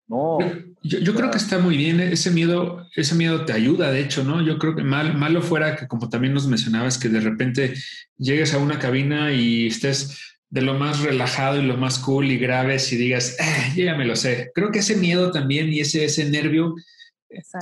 No. 0.07 0.39
Yo, 0.81 1.13
creo 1.13 1.29
que 1.29 1.37
está 1.37 1.59
muy 1.59 1.77
bien. 1.77 1.99
Ese 1.99 2.31
miedo, 2.31 2.87
ese 2.95 3.13
miedo 3.13 3.45
te 3.45 3.53
ayuda, 3.53 3.91
de 3.91 4.01
hecho, 4.01 4.23
¿no? 4.23 4.41
Yo 4.41 4.57
creo 4.57 4.75
que 4.75 4.83
mal, 4.83 5.15
malo 5.15 5.43
fuera 5.43 5.75
que, 5.75 5.87
como 5.87 6.09
también 6.09 6.33
nos 6.33 6.47
mencionabas, 6.47 6.97
que 6.97 7.09
de 7.09 7.19
repente 7.19 7.75
llegues 8.17 8.53
a 8.55 8.57
una 8.57 8.79
cabina 8.79 9.31
y 9.31 9.67
estés 9.67 10.39
de 10.49 10.63
lo 10.63 10.73
más 10.73 11.01
relajado 11.01 11.61
y 11.61 11.65
lo 11.65 11.77
más 11.77 11.99
cool 11.99 12.31
y 12.31 12.39
graves 12.39 12.91
y 12.91 12.97
digas, 12.97 13.37
eh, 13.39 13.83
ya 13.83 13.95
me 13.95 14.05
lo 14.05 14.15
sé. 14.15 14.51
Creo 14.55 14.71
que 14.71 14.79
ese 14.79 14.95
miedo 14.95 15.31
también 15.31 15.71
y 15.71 15.79
ese, 15.79 16.05
ese 16.05 16.27
nervio 16.27 16.73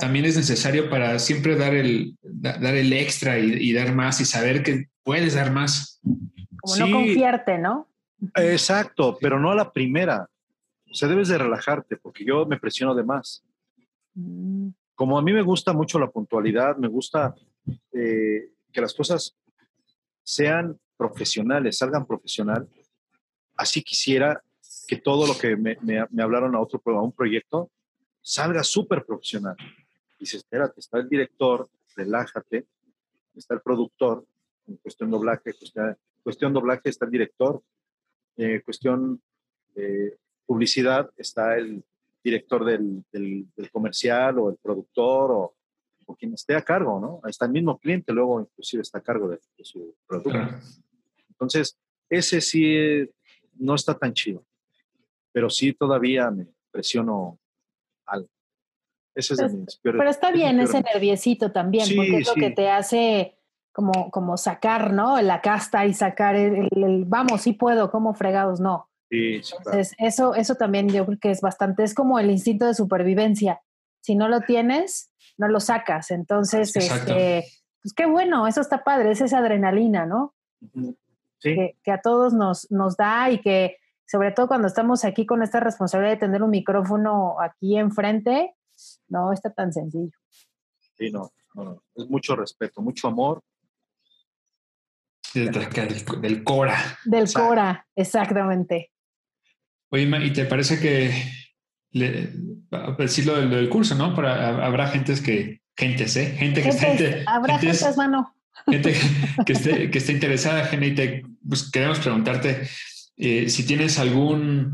también 0.00 0.24
es 0.24 0.36
necesario 0.36 0.88
para 0.88 1.18
siempre 1.18 1.54
dar 1.56 1.74
el, 1.74 2.16
dar 2.22 2.74
el 2.74 2.92
extra 2.94 3.38
y, 3.38 3.72
dar 3.74 3.94
más 3.94 4.20
y 4.20 4.24
saber 4.24 4.62
que 4.62 4.86
puedes 5.02 5.34
dar 5.34 5.52
más. 5.52 6.00
Como 6.62 6.76
no 6.76 6.90
confiarte, 6.90 7.58
¿no? 7.58 7.87
Exacto, 8.34 9.16
pero 9.20 9.38
no 9.38 9.50
a 9.50 9.54
la 9.54 9.72
primera 9.72 10.28
O 10.90 10.94
sea, 10.94 11.08
debes 11.08 11.28
de 11.28 11.38
relajarte 11.38 11.96
porque 11.96 12.24
yo 12.24 12.46
me 12.46 12.58
presiono 12.58 12.94
de 12.94 13.04
más. 13.04 13.44
Mm, 14.14 14.68
Como 14.94 15.18
a 15.18 15.22
mí 15.22 15.32
me 15.32 15.42
gusta 15.42 15.72
mucho 15.72 15.98
la 15.98 16.10
puntualidad, 16.10 16.76
me 16.76 16.88
gusta 16.88 17.34
eh, 17.92 18.50
que 18.72 18.80
las 18.80 18.94
cosas 18.94 19.36
sean 20.22 20.78
profesionales, 20.96 21.78
salgan 21.78 22.06
profesional. 22.06 22.68
Así 23.56 23.82
quisiera 23.82 24.42
que 24.88 24.96
todo 24.96 25.26
lo 25.26 25.36
que 25.38 25.56
me, 25.56 25.76
me- 25.82 26.06
me 26.10 26.22
hablaron 26.22 26.54
a 26.54 26.60
otro 26.60 26.80
a 26.86 27.02
un 27.02 27.12
proyecto 27.12 27.70
salga 28.20 28.62
súper 28.64 29.04
profesional. 29.04 29.56
Dice, 30.18 30.38
espérate, 30.38 30.80
está 30.80 30.98
el 30.98 31.08
director, 31.08 31.68
relájate, 31.96 32.66
está 33.34 33.54
el 33.54 33.60
productor, 33.60 34.24
en 34.66 34.76
cuestión 34.78 35.10
doblaje, 35.10 35.54
cuestión, 35.54 35.96
cuestión 36.24 36.52
doblaje 36.52 36.88
está 36.88 37.04
el 37.04 37.10
director, 37.12 37.62
eh, 38.38 38.62
cuestión 38.64 39.20
eh, 39.74 40.16
publicidad 40.46 41.10
está 41.16 41.56
el 41.58 41.84
director 42.24 42.64
del, 42.64 43.04
del- 43.12 43.46
del 43.54 43.70
comercial 43.70 44.38
o 44.38 44.48
el 44.50 44.56
productor 44.56 45.30
o, 45.32 45.54
o 46.06 46.16
quien 46.16 46.32
esté 46.34 46.54
a 46.56 46.62
cargo, 46.62 46.98
¿no? 47.00 47.20
Hasta 47.22 47.44
el 47.46 47.52
mismo 47.52 47.78
cliente 47.78 48.12
luego 48.12 48.40
inclusive 48.40 48.82
está 48.82 48.98
a 48.98 49.02
cargo 49.02 49.28
de, 49.28 49.38
de 49.56 49.64
su 49.64 49.94
producto. 50.06 50.30
Claro. 50.30 50.58
Entonces, 51.28 51.78
ese 52.08 52.40
sí 52.40 52.64
eh, 52.64 53.10
no 53.58 53.74
está 53.74 53.94
tan 53.98 54.14
chido, 54.14 54.44
pero 55.32 55.50
sí 55.50 55.72
todavía 55.74 56.30
me 56.30 56.46
presiono 56.70 57.38
algo. 58.06 58.28
Ese 59.14 59.34
es 59.34 59.38
de 59.38 59.46
Pero- 59.46 59.58
mis 59.58 59.76
peores- 59.76 59.98
Pero 59.98 60.10
está 60.10 60.30
bien 60.32 60.60
ese 60.60 60.80
nerviosito 60.80 61.50
también, 61.52 61.86
Sí, 61.86 61.94
porque 61.96 62.16
es 62.18 62.26
lo 62.28 62.34
sí. 62.34 62.40
que 62.40 62.50
te 62.50 62.68
hace 62.70 63.37
como, 63.78 64.10
como 64.10 64.36
sacar, 64.36 64.92
¿no? 64.92 65.20
La 65.22 65.40
casta 65.40 65.86
y 65.86 65.94
sacar 65.94 66.34
el, 66.34 66.68
el- 66.72 66.82
el, 66.84 67.04
vamos, 67.04 67.42
sí 67.42 67.52
puedo, 67.52 67.92
como 67.92 68.12
fregados, 68.12 68.58
no. 68.58 68.88
Sí, 69.08 69.40
sí, 69.40 69.52
claro. 69.52 69.70
Entonces, 69.78 69.94
eso, 69.98 70.34
eso 70.34 70.56
también 70.56 70.88
yo 70.88 71.06
creo 71.06 71.18
que 71.20 71.30
es 71.30 71.40
bastante, 71.40 71.84
es 71.84 71.94
como 71.94 72.18
el 72.18 72.28
instinto 72.28 72.66
de 72.66 72.74
supervivencia. 72.74 73.60
Si 74.00 74.16
no 74.16 74.26
lo 74.26 74.40
tienes, 74.40 75.12
no 75.36 75.46
lo 75.46 75.60
sacas. 75.60 76.10
Entonces, 76.10 76.74
este, 76.74 77.44
pues 77.80 77.94
qué 77.94 78.06
bueno, 78.06 78.48
eso 78.48 78.60
está 78.60 78.82
padre, 78.82 79.12
es 79.12 79.20
esa 79.20 79.38
adrenalina, 79.38 80.06
¿no? 80.06 80.34
Sí, 81.38 81.54
que, 81.54 81.76
que 81.84 81.92
a 81.92 82.00
todos 82.00 82.32
nos, 82.32 82.68
nos 82.72 82.96
da 82.96 83.30
y 83.30 83.40
que 83.40 83.76
sobre 84.08 84.32
todo 84.32 84.48
cuando 84.48 84.66
estamos 84.66 85.04
aquí 85.04 85.24
con 85.24 85.44
esta 85.44 85.60
responsabilidad 85.60 86.14
de 86.14 86.20
tener 86.26 86.42
un 86.42 86.50
micrófono 86.50 87.36
aquí 87.40 87.78
enfrente, 87.78 88.56
no 89.06 89.32
está 89.32 89.50
tan 89.52 89.72
sencillo. 89.72 90.18
sí, 90.96 91.12
no, 91.12 91.30
no, 91.54 91.62
no. 91.64 91.82
Es 91.94 92.10
mucho 92.10 92.34
respeto, 92.34 92.82
mucho 92.82 93.06
amor. 93.06 93.40
Del, 95.34 95.50
del- 96.20 96.44
Cora. 96.44 96.98
Del. 97.04 97.32
Cora, 97.32 97.86
exactamente. 97.94 98.90
Oye, 99.90 100.08
¿y 100.26 100.32
te 100.32 100.44
parece 100.44 100.78
que 100.80 101.10
le, 101.92 102.30
a 102.72 102.92
decirlo 102.98 103.36
del, 103.36 103.50
del 103.50 103.68
curso, 103.68 103.94
¿no? 103.94 104.14
Para, 104.14 104.64
habrá 104.64 104.88
gentes 104.88 105.20
que, 105.20 105.60
gentes, 105.76 106.16
¿eh? 106.16 106.34
Gente 106.38 106.62
que 106.62 106.68
inte- 106.68 107.22
habrá 107.26 107.58
gentes- 107.58 107.78
gentes, 107.80 107.96
mano. 107.96 108.34
gente 108.66 108.94
que 109.46 109.52
esté, 109.52 109.90
que 109.90 109.98
esté 109.98 110.12
interesada, 110.12 110.64
gente, 110.66 110.86
y 110.88 110.94
te- 110.94 111.22
pues 111.48 111.70
queremos 111.70 111.98
preguntarte 112.00 112.68
eh, 113.16 113.48
si 113.48 113.64
tienes 113.64 113.98
algún 113.98 114.72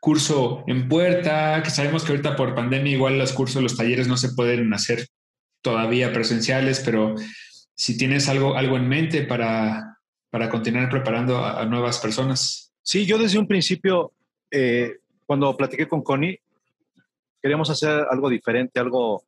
curso 0.00 0.64
en 0.66 0.88
puerta, 0.88 1.60
que 1.62 1.70
sabemos 1.70 2.04
que 2.04 2.10
ahorita 2.12 2.34
por 2.36 2.54
pandemia 2.54 2.92
igual 2.92 3.18
los 3.18 3.32
cursos, 3.32 3.62
los 3.62 3.76
talleres 3.76 4.08
no 4.08 4.16
se 4.16 4.30
pueden 4.32 4.72
hacer 4.74 5.06
todavía 5.62 6.12
presenciales, 6.12 6.80
pero 6.84 7.14
si 7.74 7.96
tienes 7.96 8.28
algo, 8.28 8.56
algo 8.56 8.76
en 8.76 8.88
mente 8.88 9.22
para, 9.22 9.91
para 10.32 10.48
continuar 10.48 10.88
preparando 10.88 11.44
a, 11.44 11.62
nuevas 11.66 11.98
personas. 11.98 12.72
Sí, 12.80 13.04
yo 13.04 13.18
desde 13.18 13.38
un 13.38 13.46
principio, 13.46 14.14
eh, 14.50 15.00
cuando 15.26 15.54
platiqué 15.54 15.86
con 15.86 16.00
Connie, 16.00 16.40
queríamos 17.42 17.68
hacer 17.68 18.06
algo 18.10 18.30
diferente, 18.30 18.80
algo 18.80 19.24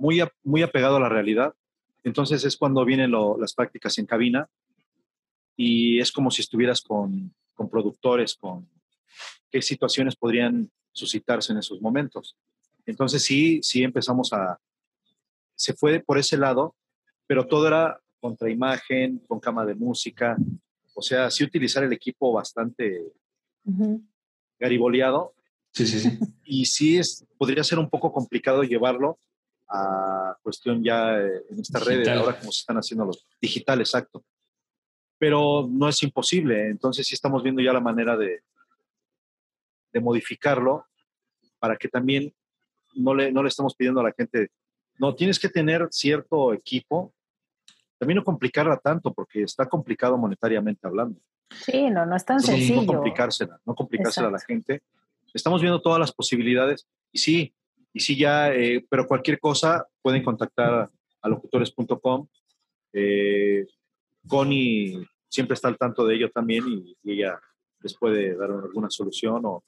muy, 0.00 0.20
muy 0.42 0.62
apegado 0.62 0.96
a 0.96 1.00
la 1.00 1.08
realidad. 1.08 1.54
Entonces 2.02 2.44
es 2.44 2.56
cuando 2.56 2.84
vienen 2.84 3.12
las 3.38 3.54
prácticas 3.54 3.96
en 3.98 4.06
cabina 4.06 4.48
y 5.56 6.00
es 6.00 6.10
como 6.10 6.32
si 6.32 6.42
estuvieras 6.42 6.80
con, 6.80 7.32
con 7.54 7.70
productores, 7.70 8.34
con 8.34 8.68
qué 9.52 9.62
situaciones 9.62 10.16
podrían 10.16 10.68
suscitarse 10.90 11.52
en 11.52 11.58
esos 11.58 11.80
momentos. 11.80 12.36
Entonces 12.86 13.22
sí, 13.22 13.60
sí 13.62 13.84
empezamos 13.84 14.32
a... 14.32 14.58
Se 15.54 15.74
fue 15.74 16.00
por 16.00 16.18
ese 16.18 16.36
lado, 16.36 16.74
pero 17.28 17.46
todo 17.46 17.68
era 17.68 18.00
contra 18.24 18.48
imagen, 18.50 19.18
con 19.28 19.38
cama 19.38 19.66
de 19.66 19.74
música, 19.74 20.34
o 20.94 21.02
sea, 21.02 21.30
sí 21.30 21.44
utilizar 21.44 21.84
el 21.84 21.92
equipo 21.92 22.32
bastante 22.32 23.12
Ujú. 23.66 24.02
gariboleado 24.58 25.34
Sí, 25.70 25.86
sí, 25.86 26.00
sí. 26.00 26.18
y 26.42 26.64
sí 26.64 26.96
es, 26.96 27.26
podría 27.36 27.62
ser 27.62 27.78
un 27.78 27.90
poco 27.90 28.10
complicado 28.14 28.62
llevarlo 28.62 29.18
a 29.68 30.38
cuestión 30.42 30.82
ya 30.82 31.20
eh, 31.20 31.42
en 31.50 31.60
esta 31.60 31.80
red, 31.80 31.98
Digital. 31.98 32.18
ahora 32.20 32.38
como 32.38 32.50
se 32.50 32.60
están 32.60 32.78
haciendo 32.78 33.04
los 33.04 33.26
digital, 33.42 33.80
exacto. 33.80 34.24
Pero 35.18 35.68
no 35.70 35.86
es 35.86 36.02
imposible, 36.02 36.70
entonces 36.70 37.06
sí 37.06 37.14
estamos 37.14 37.42
viendo 37.42 37.60
ya 37.60 37.74
la 37.74 37.80
manera 37.80 38.16
de, 38.16 38.42
de 39.92 40.00
modificarlo 40.00 40.86
para 41.58 41.76
que 41.76 41.88
también 41.88 42.32
no 42.94 43.14
le, 43.14 43.30
no 43.30 43.42
le 43.42 43.50
estamos 43.50 43.74
pidiendo 43.74 44.00
a 44.00 44.04
la 44.04 44.12
gente, 44.16 44.48
no, 44.98 45.14
tienes 45.14 45.38
que 45.38 45.50
tener 45.50 45.88
cierto 45.90 46.54
equipo, 46.54 47.12
también 47.98 48.16
no 48.16 48.24
complicarla 48.24 48.76
tanto 48.78 49.12
porque 49.12 49.42
está 49.42 49.66
complicado 49.66 50.16
monetariamente 50.18 50.86
hablando. 50.86 51.20
Sí, 51.50 51.88
no, 51.90 52.04
no 52.06 52.16
es 52.16 52.24
tan 52.24 52.40
Sí, 52.40 52.50
no 52.50 52.56
No 52.56 52.58
sencillo. 52.58 52.86
complicársela, 52.86 53.60
no 53.64 53.74
complicársela 53.74 54.28
a 54.28 54.30
la 54.30 54.36
Exacto. 54.38 54.52
gente. 54.54 54.82
Estamos 55.32 55.60
viendo 55.60 55.80
todas 55.80 55.98
las 56.00 56.12
posibilidades 56.12 56.86
y 57.12 57.18
sí, 57.18 57.54
y 57.92 58.00
sí 58.00 58.16
ya, 58.16 58.52
eh, 58.52 58.84
pero 58.88 59.06
cualquier 59.06 59.38
cosa 59.38 59.86
pueden 60.02 60.22
contactar 60.22 60.90
a 61.22 61.28
locutores.com. 61.28 62.26
Eh, 62.92 63.66
Connie 64.26 65.06
siempre 65.28 65.54
está 65.54 65.68
al 65.68 65.76
tanto 65.78 66.06
de 66.06 66.14
ello 66.14 66.30
también 66.30 66.64
y, 66.68 66.96
y 67.02 67.12
ella 67.12 67.38
les 67.80 67.94
puede 67.96 68.36
dar 68.36 68.50
alguna 68.50 68.88
solución 68.90 69.42
o 69.44 69.64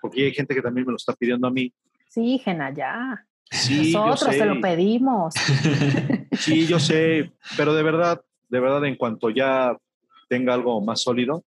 porque 0.00 0.24
hay 0.24 0.32
gente 0.34 0.54
que 0.54 0.62
también 0.62 0.86
me 0.86 0.92
lo 0.92 0.96
está 0.96 1.12
pidiendo 1.14 1.46
a 1.46 1.50
mí. 1.50 1.72
Sí, 2.08 2.38
Gena, 2.44 2.74
ya. 2.74 3.24
Sí, 3.52 3.92
Nosotros 3.92 4.20
sé, 4.34 4.38
te 4.38 4.46
lo 4.46 4.60
pedimos. 4.60 5.34
sí, 6.38 6.66
yo 6.66 6.78
sé, 6.80 7.32
pero 7.56 7.74
de 7.74 7.82
verdad, 7.82 8.20
de 8.48 8.60
verdad, 8.60 8.84
en 8.86 8.96
cuanto 8.96 9.28
ya 9.30 9.76
tenga 10.28 10.54
algo 10.54 10.80
más 10.80 11.02
sólido, 11.02 11.44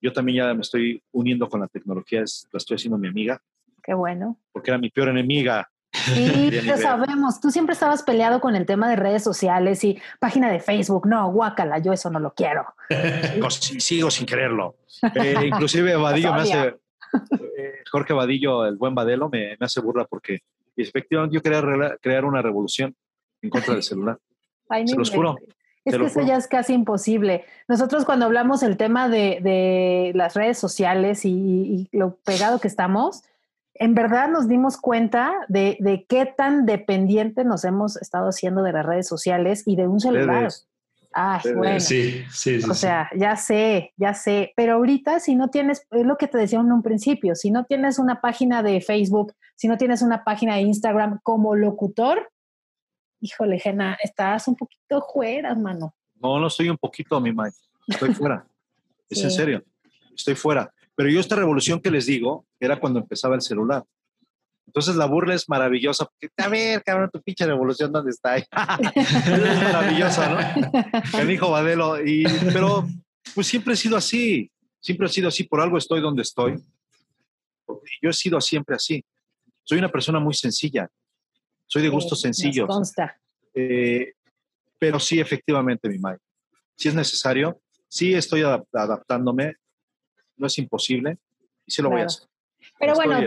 yo 0.00 0.12
también 0.12 0.38
ya 0.38 0.54
me 0.54 0.60
estoy 0.60 1.02
uniendo 1.12 1.48
con 1.48 1.60
la 1.60 1.66
tecnología, 1.66 2.22
es- 2.22 2.46
la 2.52 2.58
estoy 2.58 2.76
haciendo 2.76 2.96
mi 2.98 3.08
amiga, 3.08 3.40
Qué 3.82 3.92
bueno. 3.94 4.38
porque 4.52 4.70
era 4.70 4.78
mi 4.78 4.90
peor 4.90 5.08
enemiga. 5.08 5.68
Sí, 5.92 6.50
lo 6.64 6.76
sabemos. 6.76 7.40
Tú 7.40 7.50
siempre 7.50 7.72
estabas 7.72 8.02
peleado 8.04 8.40
con 8.40 8.54
el 8.54 8.64
tema 8.66 8.88
de 8.88 8.94
redes 8.96 9.24
sociales 9.24 9.82
y 9.82 9.98
página 10.20 10.50
de 10.52 10.60
Facebook. 10.60 11.06
No, 11.08 11.32
guácala, 11.32 11.78
yo 11.78 11.92
eso 11.92 12.08
no 12.10 12.20
lo 12.20 12.32
quiero. 12.34 12.66
Sí, 13.50 13.80
sigo 13.80 14.10
sin 14.10 14.26
quererlo. 14.26 14.76
Eh, 15.14 15.34
inclusive 15.46 15.96
Vadillo 15.96 16.32
me 16.34 16.42
hace, 16.42 16.76
eh, 17.58 17.72
Jorge 17.90 18.12
Vadillo, 18.12 18.64
el 18.66 18.76
buen 18.76 18.94
Vadelo, 18.94 19.28
me, 19.28 19.56
me 19.58 19.66
hace 19.66 19.80
burla 19.80 20.04
porque 20.04 20.40
efectivamente 20.82 21.34
yo 21.34 21.42
quería 21.42 21.96
crear 22.00 22.24
una 22.24 22.42
revolución 22.42 22.94
en 23.42 23.50
contra 23.50 23.74
del 23.74 23.82
celular. 23.82 24.18
Ay, 24.68 24.86
Se 24.86 24.96
los 24.96 25.10
juro. 25.10 25.36
Es 25.84 25.96
que 25.96 26.04
eso 26.04 26.20
ya 26.20 26.36
es 26.36 26.46
casi 26.48 26.74
imposible. 26.74 27.44
Nosotros 27.66 28.04
cuando 28.04 28.26
hablamos 28.26 28.62
el 28.62 28.76
tema 28.76 29.08
de, 29.08 29.38
de 29.42 30.12
las 30.14 30.34
redes 30.34 30.58
sociales 30.58 31.24
y, 31.24 31.88
y 31.90 31.96
lo 31.96 32.16
pegado 32.16 32.58
que 32.58 32.68
estamos, 32.68 33.22
en 33.78 33.94
verdad 33.94 34.28
nos 34.28 34.48
dimos 34.48 34.76
cuenta 34.76 35.32
de, 35.48 35.76
de 35.80 36.04
qué 36.04 36.26
tan 36.26 36.66
dependiente 36.66 37.44
nos 37.44 37.64
hemos 37.64 37.96
estado 37.96 38.28
haciendo 38.28 38.62
de 38.62 38.72
las 38.72 38.84
redes 38.84 39.06
sociales 39.06 39.62
y 39.66 39.76
de 39.76 39.86
un 39.86 40.00
celular. 40.00 40.50
Ah, 41.12 41.36
ustedes. 41.38 41.56
bueno. 41.56 41.80
Sí, 41.80 42.24
sí, 42.30 42.60
sí. 42.60 42.70
O 42.70 42.74
sea, 42.74 43.08
ya 43.16 43.36
sé, 43.36 43.92
ya 43.96 44.14
sé, 44.14 44.52
pero 44.56 44.74
ahorita 44.74 45.20
si 45.20 45.34
no 45.34 45.48
tienes, 45.48 45.86
es 45.90 46.06
lo 46.06 46.16
que 46.16 46.28
te 46.28 46.38
decía 46.38 46.60
en 46.60 46.70
un 46.70 46.82
principio, 46.82 47.34
si 47.34 47.50
no 47.50 47.64
tienes 47.64 47.98
una 47.98 48.20
página 48.20 48.62
de 48.62 48.80
Facebook, 48.80 49.34
si 49.56 49.68
no 49.68 49.76
tienes 49.78 50.02
una 50.02 50.24
página 50.24 50.56
de 50.56 50.62
Instagram 50.62 51.20
como 51.22 51.54
locutor, 51.54 52.30
híjole, 53.20 53.58
Jena, 53.58 53.96
estás 54.02 54.48
un 54.48 54.56
poquito 54.56 55.02
fuera, 55.12 55.54
mano. 55.54 55.94
No, 56.20 56.38
no 56.38 56.46
estoy 56.48 56.68
un 56.68 56.76
poquito, 56.76 57.20
mi 57.20 57.32
Mike. 57.32 57.56
Estoy 57.86 58.14
fuera. 58.14 58.46
Es 59.10 59.24
en 59.24 59.30
serio. 59.30 59.64
Estoy 60.14 60.34
fuera. 60.34 60.70
Pero 60.94 61.08
yo 61.08 61.18
esta 61.18 61.34
revolución 61.34 61.80
que 61.80 61.90
les 61.90 62.04
digo 62.04 62.44
era 62.60 62.78
cuando 62.78 63.00
empezaba 63.00 63.34
el 63.34 63.40
celular. 63.40 63.82
Entonces 64.68 64.96
la 64.96 65.06
burla 65.06 65.34
es 65.34 65.48
maravillosa. 65.48 66.04
Porque, 66.04 66.28
a 66.36 66.48
ver, 66.48 66.82
cabrón, 66.84 67.08
tu 67.10 67.22
pinche 67.22 67.46
revolución, 67.46 67.90
¿dónde 67.90 68.10
está? 68.10 68.36
es 68.36 68.46
maravillosa, 68.52 70.28
¿no? 70.28 71.18
El 71.18 71.30
hijo 71.30 71.50
Badelo. 71.50 72.04
Y, 72.04 72.24
pero 72.52 72.86
pues 73.34 73.46
siempre 73.46 73.72
he 73.74 73.76
sido 73.76 73.96
así. 73.96 74.50
Siempre 74.80 75.06
he 75.06 75.10
sido 75.10 75.28
así. 75.28 75.44
Por 75.44 75.60
algo 75.62 75.78
estoy 75.78 76.00
donde 76.02 76.22
estoy. 76.22 76.62
Yo 78.02 78.10
he 78.10 78.12
sido 78.12 78.40
siempre 78.40 78.76
así. 78.76 79.02
Soy 79.64 79.78
una 79.78 79.90
persona 79.90 80.20
muy 80.20 80.34
sencilla. 80.34 80.88
Soy 81.66 81.82
de 81.82 81.88
gustos 81.88 82.18
Sí, 82.20 82.22
sencillos. 82.24 82.66
consta. 82.66 83.18
Eh, 83.54 84.12
pero 84.78 85.00
sí, 85.00 85.18
efectivamente, 85.18 85.88
mi 85.88 85.98
Mike. 85.98 86.20
Si 86.76 86.88
es 86.88 86.94
necesario, 86.94 87.60
sí 87.88 88.14
estoy 88.14 88.42
adap- 88.42 88.66
adaptándome, 88.72 89.54
no 90.36 90.46
es 90.46 90.56
imposible 90.58 91.18
y 91.66 91.72
sí 91.72 91.82
lo 91.82 91.88
voy 91.90 92.02
a 92.02 92.04
Claro. 92.06 92.16
hacer. 92.16 92.28
Pero 92.78 92.94
bueno, 92.94 93.18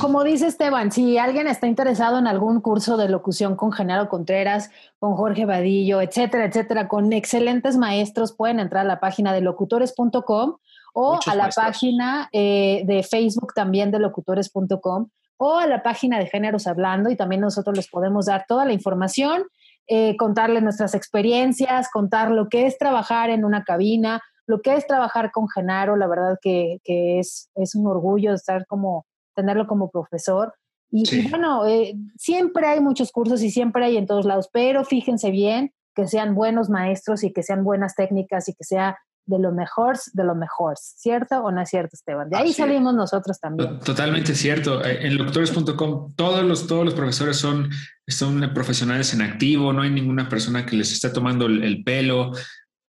como, 0.00 0.22
dice 0.22 0.46
Esteban, 0.46 0.92
si 0.92 1.18
alguien 1.18 1.48
está 1.48 1.66
interesado 1.66 2.18
en 2.18 2.28
algún 2.28 2.60
curso 2.60 2.96
de 2.96 3.08
locución 3.08 3.56
con 3.56 3.72
Genaro 3.72 4.08
Contreras, 4.08 4.70
con 5.00 5.16
Jorge 5.16 5.44
Vadillo, 5.44 6.00
etcétera, 6.00 6.44
etcétera, 6.44 6.86
con 6.86 7.12
excelentes 7.12 7.76
maestros, 7.76 8.32
pueden 8.32 8.60
entrar 8.60 8.84
a 8.84 8.88
la 8.88 9.00
página 9.00 9.32
de 9.32 9.40
locutores.com 9.40 10.56
o 10.94 11.18
a 11.26 11.34
la 11.34 11.48
página 11.48 12.28
eh, 12.32 12.84
de 12.86 13.02
Facebook 13.02 13.52
también 13.54 13.90
de 13.90 13.98
locutores.com 13.98 15.08
o 15.36 15.58
a 15.58 15.66
la 15.66 15.82
página 15.82 16.18
de 16.18 16.26
Géneros 16.26 16.66
Hablando 16.66 17.10
y 17.10 17.16
también 17.16 17.40
nosotros 17.40 17.76
les 17.76 17.88
podemos 17.88 18.26
dar 18.26 18.46
toda 18.46 18.64
la 18.64 18.72
información, 18.72 19.44
eh, 19.88 20.16
contarles 20.16 20.62
nuestras 20.62 20.94
experiencias, 20.94 21.90
contar 21.90 22.30
lo 22.30 22.48
que 22.48 22.66
es 22.66 22.78
trabajar 22.78 23.30
en 23.30 23.44
una 23.44 23.64
cabina, 23.64 24.22
lo 24.46 24.62
que 24.62 24.74
es 24.74 24.86
trabajar 24.86 25.32
con 25.32 25.48
Genaro, 25.48 25.96
la 25.96 26.06
verdad 26.06 26.38
que, 26.40 26.80
es, 26.84 27.50
es, 27.54 27.74
un 27.74 27.86
orgullo 27.86 28.32
estar 28.32 28.66
como, 28.66 29.06
tenerlo 29.34 29.66
como 29.66 29.90
profesor. 29.90 30.54
Y, 30.90 31.28
bueno, 31.28 31.66
eh, 31.66 31.94
siempre 32.16 32.66
hay 32.66 32.80
muchos 32.80 33.10
cursos 33.10 33.42
y 33.42 33.50
siempre 33.50 33.84
hay 33.84 33.96
en 33.96 34.06
todos 34.06 34.24
lados, 34.24 34.48
pero 34.52 34.84
fíjense 34.84 35.30
bien 35.30 35.72
que 35.94 36.06
sean 36.06 36.34
buenos 36.34 36.68
maestros 36.68 37.24
y 37.24 37.32
que 37.32 37.42
sean 37.42 37.64
buenas 37.64 37.96
técnicas 37.96 38.48
y 38.48 38.54
que 38.54 38.64
sea 38.64 38.98
de 39.24 39.40
lo 39.40 39.50
mejor 39.50 39.96
de 40.12 40.22
lo 40.22 40.36
mejor, 40.36 40.74
¿cierto 40.78 41.42
o 41.42 41.50
no 41.50 41.60
es 41.60 41.68
cierto, 41.68 41.90
Esteban? 41.94 42.30
De 42.30 42.36
ahí 42.36 42.52
salimos 42.52 42.94
nosotros 42.94 43.40
también. 43.40 43.80
Totalmente 43.80 44.36
cierto. 44.36 44.84
Eh, 44.84 45.08
en 45.08 45.16
locutores.com 45.16 46.12
todos 46.14 46.44
los, 46.44 46.68
todos 46.68 46.84
los 46.84 46.94
profesores 46.94 47.36
son, 47.36 47.70
son 48.06 48.52
profesionales 48.54 49.12
en 49.14 49.22
activo, 49.22 49.72
no 49.72 49.82
hay 49.82 49.90
ninguna 49.90 50.28
persona 50.28 50.64
que 50.64 50.76
les 50.76 50.92
esté 50.92 51.10
tomando 51.10 51.46
el 51.46 51.82
pelo, 51.82 52.30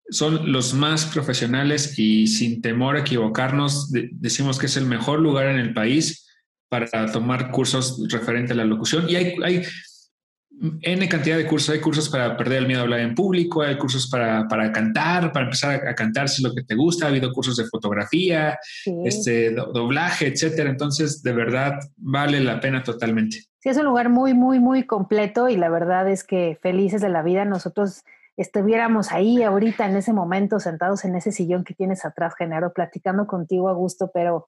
son 0.09 0.51
los 0.51 0.73
más 0.73 1.05
profesionales 1.05 1.97
y 1.99 2.27
sin 2.27 2.61
temor 2.61 2.95
a 2.95 3.01
equivocarnos, 3.01 3.91
decimos 3.91 4.57
que 4.57 4.67
es 4.67 4.77
el 4.77 4.85
mejor 4.85 5.19
lugar 5.19 5.47
en 5.47 5.57
el 5.57 5.73
país 5.73 6.25
para 6.69 7.11
tomar 7.11 7.51
cursos 7.51 8.01
referente 8.09 8.53
a 8.53 8.55
la 8.55 8.65
locución. 8.65 9.09
Y 9.09 9.15
hay, 9.15 9.35
hay 9.43 9.63
N 10.81 11.07
cantidad 11.07 11.37
de 11.37 11.45
cursos. 11.45 11.69
Hay 11.69 11.79
cursos 11.79 12.09
para 12.09 12.35
perder 12.35 12.59
el 12.59 12.67
miedo 12.67 12.79
a 12.79 12.83
hablar 12.83 13.01
en 13.01 13.13
público, 13.13 13.61
hay 13.61 13.77
cursos 13.77 14.09
para, 14.09 14.47
para 14.47 14.71
cantar, 14.71 15.31
para 15.31 15.45
empezar 15.45 15.87
a, 15.87 15.93
cantar 15.93 16.29
si 16.29 16.41
es 16.41 16.49
lo 16.49 16.55
que 16.55 16.63
te 16.63 16.75
gusta. 16.75 17.05
Ha 17.05 17.09
habido 17.09 17.31
cursos 17.31 17.57
de 17.57 17.65
fotografía, 17.65 18.57
este, 19.05 19.51
doblaje, 19.51 20.27
etcétera. 20.27 20.69
Entonces, 20.69 21.21
de 21.21 21.33
verdad, 21.33 21.79
vale 21.97 22.39
la 22.39 22.59
pena 22.59 22.83
totalmente. 22.83 23.43
Sí, 23.59 23.69
es 23.69 23.77
un 23.77 23.85
lugar 23.85 24.09
muy, 24.09 24.33
muy, 24.33 24.59
muy 24.59 24.83
completo 24.83 25.47
y 25.47 25.57
la 25.57 25.69
verdad 25.69 26.09
es 26.09 26.23
que 26.23 26.57
felices 26.61 27.01
de 27.01 27.09
la 27.09 27.21
vida. 27.21 27.45
Nosotros 27.45 28.03
estuviéramos 28.37 29.11
ahí 29.11 29.41
ahorita 29.41 29.89
en 29.89 29.97
ese 29.97 30.13
momento 30.13 30.59
sentados 30.59 31.03
en 31.03 31.15
ese 31.15 31.31
sillón 31.31 31.63
que 31.63 31.73
tienes 31.73 32.05
atrás, 32.05 32.35
Genaro, 32.37 32.71
platicando 32.71 33.25
contigo 33.25 33.67
a 33.67 33.73
gusto, 33.73 34.11
pero, 34.13 34.47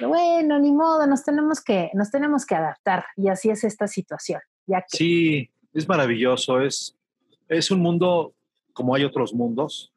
bueno, 0.00 0.58
ni 0.58 0.72
modo, 0.72 1.06
nos 1.06 1.22
tenemos 1.22 1.62
que, 1.62 1.90
nos 1.94 2.10
tenemos 2.10 2.46
que 2.46 2.54
adaptar 2.54 3.04
y 3.14 3.28
así 3.28 3.50
es 3.50 3.62
esta 3.62 3.86
situación. 3.86 4.40
Ya 4.66 4.82
Sí, 4.88 5.50
es 5.72 5.86
maravilloso, 5.86 6.60
es, 6.60 6.96
es 7.48 7.70
un 7.70 7.80
mundo 7.80 8.32
como 8.72 8.94
hay 8.94 9.04
otros 9.04 9.32
mundos, 9.32 9.92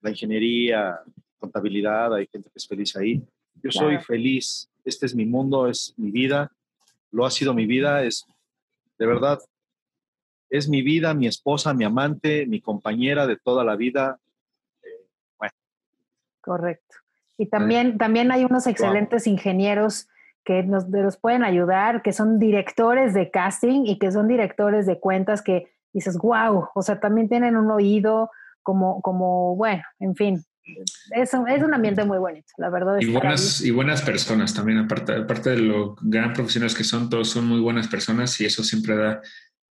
la 0.00 0.10
ingeniería, 0.10 1.00
contabilidad, 1.38 2.14
hay 2.14 2.26
gente 2.26 2.48
que 2.48 2.56
es 2.56 2.66
feliz 2.66 2.96
ahí. 2.96 3.22
Yo 3.62 3.70
soy 3.70 3.98
feliz, 3.98 4.68
este 4.84 5.06
es 5.06 5.14
mi 5.14 5.24
mundo, 5.24 5.68
es 5.68 5.94
mi 5.96 6.10
vida, 6.10 6.52
lo 7.10 7.24
ha 7.24 7.30
sido 7.30 7.54
mi 7.54 7.66
vida, 7.66 8.02
es 8.04 8.26
de 8.98 9.06
verdad 9.06 9.38
es 10.50 10.68
mi 10.68 10.82
vida, 10.82 11.14
mi 11.14 11.26
esposa, 11.26 11.74
mi 11.74 11.84
amante, 11.84 12.46
mi 12.46 12.60
compañera 12.60 13.26
de 13.26 13.36
toda 13.36 13.64
la 13.64 13.76
vida. 13.76 14.18
bueno. 15.38 15.52
Correcto. 16.40 16.96
Y 17.36 17.46
también, 17.46 17.98
también 17.98 18.30
hay 18.30 18.44
unos 18.44 18.66
excelentes 18.66 19.26
ingenieros 19.26 20.08
que 20.44 20.62
nos, 20.62 20.86
pueden 21.16 21.42
ayudar, 21.42 22.02
que 22.02 22.12
son 22.12 22.38
directores 22.38 23.14
de 23.14 23.30
casting 23.30 23.86
y 23.86 23.98
que 23.98 24.12
son 24.12 24.28
directores 24.28 24.86
de 24.86 25.00
cuentas 25.00 25.42
que 25.42 25.72
dices, 25.92 26.18
wow, 26.18 26.68
o 26.74 26.82
sea, 26.82 27.00
también 27.00 27.28
tienen 27.28 27.56
un 27.56 27.70
oído 27.70 28.30
como, 28.62 29.00
como 29.00 29.56
bueno, 29.56 29.82
en 29.98 30.14
fin, 30.14 30.44
es 31.10 31.34
un, 31.34 31.48
es 31.48 31.62
un 31.62 31.74
ambiente 31.74 32.04
muy 32.04 32.18
bonito, 32.18 32.48
la 32.58 32.70
verdad. 32.70 32.98
Y 33.00 33.10
buenas, 33.10 33.60
y 33.62 33.70
buenas 33.70 34.02
personas 34.02 34.54
también, 34.54 34.78
aparte, 34.78 35.14
aparte 35.14 35.50
de 35.50 35.58
lo 35.58 35.96
gran 36.00 36.32
profesionales 36.32 36.74
que 36.74 36.84
son, 36.84 37.08
todos 37.08 37.30
son 37.30 37.46
muy 37.46 37.60
buenas 37.60 37.88
personas 37.88 38.38
y 38.40 38.46
eso 38.46 38.62
siempre 38.62 38.96
da 38.96 39.20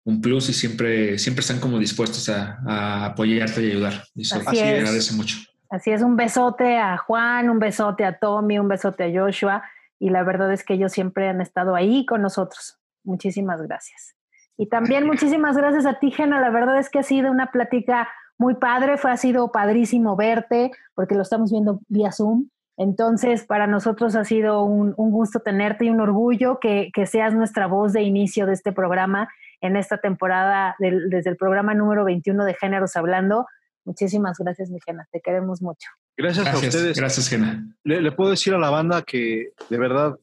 un 0.05 0.21
plus 0.21 0.49
y 0.49 0.53
siempre, 0.53 1.17
siempre 1.17 1.41
están 1.41 1.59
como 1.59 1.79
dispuestos 1.79 2.29
a, 2.29 3.05
apoyarte 3.05 3.61
y 3.63 3.71
ayudar. 3.71 4.03
Y 4.15 4.23
eso 4.23 4.39
Así 4.45 4.59
agradece 4.59 5.15
mucho. 5.15 5.37
Así 5.69 5.91
es, 5.91 6.01
un 6.01 6.15
besote 6.15 6.77
a 6.77 6.97
Juan, 6.97 7.49
un 7.49 7.59
besote 7.59 8.05
a 8.05 8.17
Tommy, 8.17 8.59
un 8.59 8.67
besote 8.67 9.05
a 9.05 9.21
Joshua. 9.21 9.63
Y 9.99 10.09
la 10.09 10.23
verdad 10.23 10.51
es 10.51 10.63
que 10.63 10.73
ellos 10.73 10.91
siempre 10.91 11.29
han 11.29 11.41
estado 11.41 11.75
ahí 11.75 12.05
con 12.05 12.21
nosotros. 12.21 12.77
Muchísimas 13.03 13.61
gracias. 13.61 14.15
Y 14.57 14.67
también 14.67 15.07
muchísimas 15.07 15.57
gracias 15.57 15.85
a 15.85 15.99
ti, 15.99 16.11
Gena. 16.11 16.39
La 16.39 16.51
verdad 16.51 16.77
es 16.77 16.89
que 16.89 16.99
ha 16.99 17.03
sido 17.03 17.31
una 17.31 17.51
plática 17.51 18.09
muy 18.37 18.55
padre. 18.55 18.97
Fue, 18.97 19.11
ha 19.11 19.17
sido 19.17 19.51
padrísimo 19.51 20.15
verte 20.15 20.71
porque 20.93 21.15
lo 21.15 21.21
estamos 21.21 21.51
viendo 21.51 21.79
vía 21.87 22.11
Zoom. 22.11 22.49
Entonces, 22.77 23.45
para 23.45 23.65
nosotros 23.67 24.15
ha 24.15 24.25
sido 24.25 24.63
un, 24.63 24.93
gusto 24.95 25.39
tenerte 25.39 25.85
y 25.85 25.89
un 25.89 26.01
orgullo 26.01 26.59
que, 26.59 26.89
que, 26.93 27.05
seas 27.05 27.33
nuestra 27.33 27.67
voz 27.67 27.93
de 27.93 28.01
inicio 28.01 28.45
de 28.45 28.53
este 28.53 28.71
programa 28.71 29.29
en 29.63 29.77
esta 29.77 29.97
temporada 29.97 30.75
desde 30.77 31.29
el 31.29 31.37
programa 31.37 31.73
número 31.73 32.03
21 32.03 32.43
de 32.43 32.53
Géneros 32.53 32.97
Hablando. 32.97 33.45
Muchísimas 33.85 34.37
gracias, 34.37 34.69
mi 34.69 34.79
Gena. 34.85 35.07
Te 35.09 35.21
queremos 35.21 35.61
mucho. 35.61 35.89
Gracias, 36.17 36.45
a 36.45 36.57
ustedes. 36.57 36.97
Gracias, 36.97 37.29
Gena. 37.29 37.73
Le, 37.85 38.11
puedo 38.11 38.31
decir 38.31 38.53
a 38.53 38.59
la 38.59 38.69
banda 38.69 39.03
que, 39.03 39.53
de 39.69 39.77
verdad, 39.77 40.19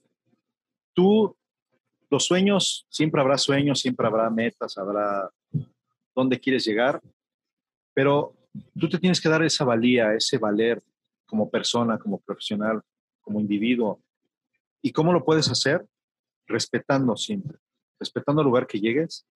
tú, 0.93 1.35
los 2.11 2.27
sueños, 2.27 2.87
siempre 2.91 3.23
habrá 3.23 3.39
sueños, 3.39 3.81
siempre 3.81 4.07
habrá 4.07 4.29
metas, 4.29 4.77
habrá 4.77 5.31
dónde 6.15 6.39
quieres 6.39 6.67
llegar, 6.67 7.01
pero 7.95 8.35
tú 8.79 8.91
te 8.91 8.99
tienes 8.99 9.23
que 9.23 9.31
dar 9.31 9.43
esa 9.43 9.65
valía, 9.65 10.13
ese 10.13 10.37
valer 10.37 10.83
como 11.25 11.49
persona, 11.49 11.97
como 11.97 12.21
profesional, 12.21 12.83
como 13.23 13.41
individuo. 13.41 14.03
¿Y 14.83 14.93
cómo 14.93 15.15
lo 15.15 15.25
puedes 15.25 15.51
hacer? 15.51 15.87
Respetando 16.47 17.17
siempre 17.17 17.59
respetando 18.01 18.41
el 18.41 18.47
lugar 18.47 18.67
que 18.67 18.81
llegues, 18.81 19.27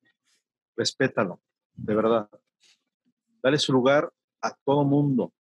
respétalo, 0.76 1.40
de 1.74 1.94
verdad. 1.94 2.28
Dale 3.42 3.58
su 3.58 3.72
lugar 3.72 4.10
a 4.40 4.54
todo 4.64 4.84
mundo, 4.84 5.32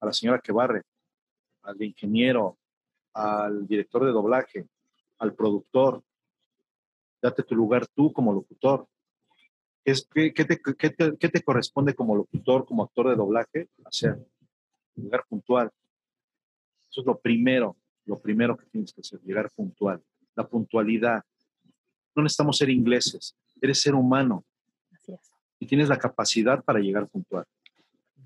a 0.00 0.06
la 0.06 0.12
señora 0.12 0.40
que 0.40 0.52
barre, 0.52 0.82
al 1.62 1.82
ingeniero, 1.82 2.58
al 3.14 3.66
director 3.66 4.04
de 4.04 4.12
doblaje, 4.12 4.68
al 5.18 5.34
productor. 5.34 6.02
Date 7.20 7.42
tu 7.42 7.56
lugar 7.56 7.86
tú 7.88 8.12
como 8.12 8.32
locutor. 8.32 8.86
¿Qué, 9.84 10.32
te, 10.32 11.28
te, 11.28 11.42
corresponde 11.42 11.94
como 11.94 12.14
locutor, 12.14 12.66
como 12.66 12.84
actor 12.84 13.08
de 13.08 13.16
doblaje? 13.16 13.68
Hacer. 13.84 14.18
Llegar 14.94 15.24
puntual. 15.26 15.70
Eso 16.90 17.00
es 17.00 17.06
lo 17.06 17.18
primero, 17.18 17.76
lo 18.04 18.20
primero 18.20 18.56
que 18.56 18.66
tienes 18.66 18.92
que 18.92 19.00
hacer, 19.00 19.20
llegar 19.22 19.50
puntual. 19.50 20.02
La 20.34 20.46
puntualidad, 20.46 21.24
no 22.18 22.24
necesitamos 22.24 22.58
ser 22.58 22.68
ingleses, 22.68 23.36
eres 23.60 23.80
ser 23.80 23.94
humano. 23.94 24.44
Y 25.60 25.66
tienes 25.66 25.88
la 25.88 25.98
capacidad 25.98 26.62
para 26.64 26.80
llegar 26.80 27.08
puntual. 27.08 27.44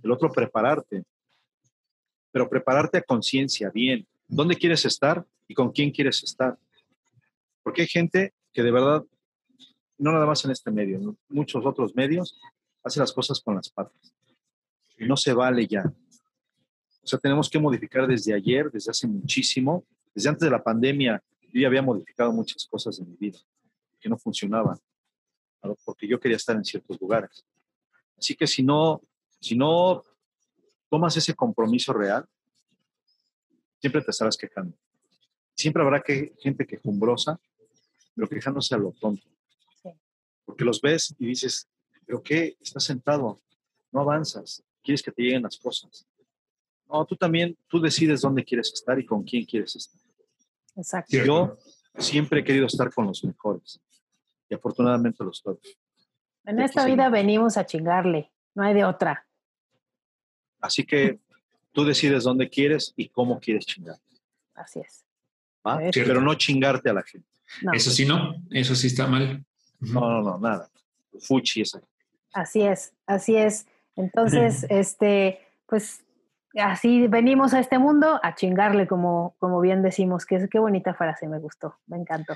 El 0.03 0.11
otro, 0.11 0.31
prepararte. 0.31 1.05
Pero 2.31 2.49
prepararte 2.49 2.99
a 2.99 3.03
conciencia, 3.03 3.71
bien. 3.71 4.07
¿Dónde 4.27 4.57
quieres 4.57 4.85
estar 4.85 5.25
y 5.47 5.55
con 5.55 5.73
quién 5.73 5.91
quieres 5.91 6.23
estar? 6.23 6.59
Porque 7.63 7.83
hay 7.83 7.89
gente 7.89 8.35
que 8.53 8.63
de 8.63 8.71
verdad, 8.71 9.05
no 9.99 10.13
nada 10.13 10.27
más 10.27 10.45
en 10.45 10.51
este 10.51 10.71
medio, 10.71 10.97
en 10.99 11.19
muchos 11.29 11.65
otros 11.65 11.95
medios, 11.95 12.39
hace 12.83 12.99
las 12.99 13.13
cosas 13.13 13.41
con 13.41 13.55
las 13.55 13.69
patas. 13.71 14.15
Y 14.99 15.07
no 15.07 15.17
se 15.17 15.33
vale 15.33 15.67
ya. 15.67 15.85
O 17.03 17.07
sea, 17.07 17.19
tenemos 17.19 17.49
que 17.49 17.59
modificar 17.59 18.07
desde 18.07 18.33
ayer, 18.35 18.71
desde 18.71 18.91
hace 18.91 19.07
muchísimo. 19.07 19.85
Desde 20.15 20.29
antes 20.29 20.45
de 20.45 20.51
la 20.51 20.63
pandemia, 20.63 21.23
yo 21.53 21.61
ya 21.61 21.67
había 21.67 21.83
modificado 21.83 22.33
muchas 22.33 22.67
cosas 22.67 22.99
de 22.99 23.05
mi 23.05 23.17
vida 23.17 23.39
que 24.03 24.09
no 24.09 24.19
funcionaban, 24.19 24.79
porque 25.85 26.09
yo 26.09 26.19
quería 26.19 26.37
estar 26.37 26.57
en 26.57 26.65
ciertos 26.65 27.01
lugares. 27.01 27.47
Así 28.19 28.35
que 28.35 28.47
si 28.47 28.63
no, 28.63 29.01
si 29.41 29.57
no 29.57 30.05
tomas 30.91 31.17
ese 31.17 31.35
compromiso 31.35 31.93
real, 31.93 32.29
siempre 33.81 34.03
te 34.03 34.11
estarás 34.11 34.37
quejando. 34.37 34.77
Siempre 35.55 35.83
habrá 35.83 36.03
que, 36.03 36.35
gente 36.41 36.67
quejumbrosa, 36.67 37.41
pero 38.15 38.29
quejándose 38.29 38.75
a 38.75 38.79
lo 38.79 38.93
tonto. 38.93 39.27
Porque 40.45 40.65
los 40.65 40.81
ves 40.81 41.15
y 41.19 41.27
dices, 41.27 41.69
¿pero 42.05 42.23
qué? 42.23 42.57
Estás 42.61 42.85
sentado, 42.85 43.41
no 43.93 44.01
avanzas, 44.01 44.65
quieres 44.83 45.03
que 45.03 45.13
te 45.13 45.23
lleguen 45.23 45.45
las 45.45 45.57
cosas. 45.57 46.07
No, 46.89 47.07
tú 47.07 47.17
también, 47.17 47.57
tú 47.69 47.81
decides 47.81 48.21
dónde 48.21 48.45
quieres 48.45 48.73
estar 48.73 48.99
y 48.99 49.07
con 49.07 49.23
quién 49.23 49.45
quieres 49.45 49.77
estar. 49.77 50.01
Exacto. 50.75 51.17
Yo 51.17 51.57
siempre 51.97 52.41
he 52.41 52.45
querido 52.45 52.67
estar 52.67 52.93
con 52.93 53.07
los 53.07 53.23
mejores 53.25 53.81
y 54.53 54.55
afortunadamente 54.55 55.25
los 55.25 55.39
estoy. 55.39 55.57
En 56.45 56.61
esta 56.61 56.85
vida 56.85 57.09
venimos 57.09 57.57
a 57.57 57.65
chingarle, 57.65 58.31
no 58.55 58.63
hay 58.65 58.75
de 58.75 58.85
otra. 58.85 59.27
Así 60.61 60.85
que 60.85 61.21
tú 61.73 61.85
decides 61.85 62.25
dónde 62.25 62.51
quieres 62.51 62.93
y 62.95 63.09
cómo 63.09 63.41
quieres 63.41 63.65
chingar. 63.65 63.97
Así 64.55 64.81
es. 64.81 65.07
pero 65.95 66.21
no 66.21 66.35
chingarte 66.35 66.91
a 66.91 66.93
la 66.93 67.03
gente. 67.03 67.27
No, 67.63 67.73
Eso 67.73 67.91
sí, 67.91 68.05
no. 68.05 68.35
Eso 68.51 68.75
sí 68.75 68.89
está 68.89 69.07
mal. 69.07 69.43
No, 69.81 70.01
no, 70.01 70.23
no, 70.23 70.39
nada. 70.39 70.71
Fuchi 71.21 71.63
esa. 71.63 71.81
Así 72.35 72.61
es, 72.61 72.93
así 73.07 73.37
es. 73.37 73.67
Entonces, 73.97 74.67
este, 74.69 75.41
pues 75.67 76.05
así 76.55 77.09
venimos 77.09 77.55
a 77.55 77.61
este 77.61 77.79
mundo 77.79 78.21
a 78.23 78.35
chingarle, 78.35 78.87
como, 78.87 79.35
como 79.39 79.61
bien 79.61 79.83
decimos, 79.83 80.27
que 80.27 80.37
es 80.37 80.51
qué 80.51 80.59
bonita 80.59 80.93
frase, 80.93 81.27
me 81.27 81.39
gustó, 81.39 81.79
me 81.87 81.97
encantó. 81.97 82.35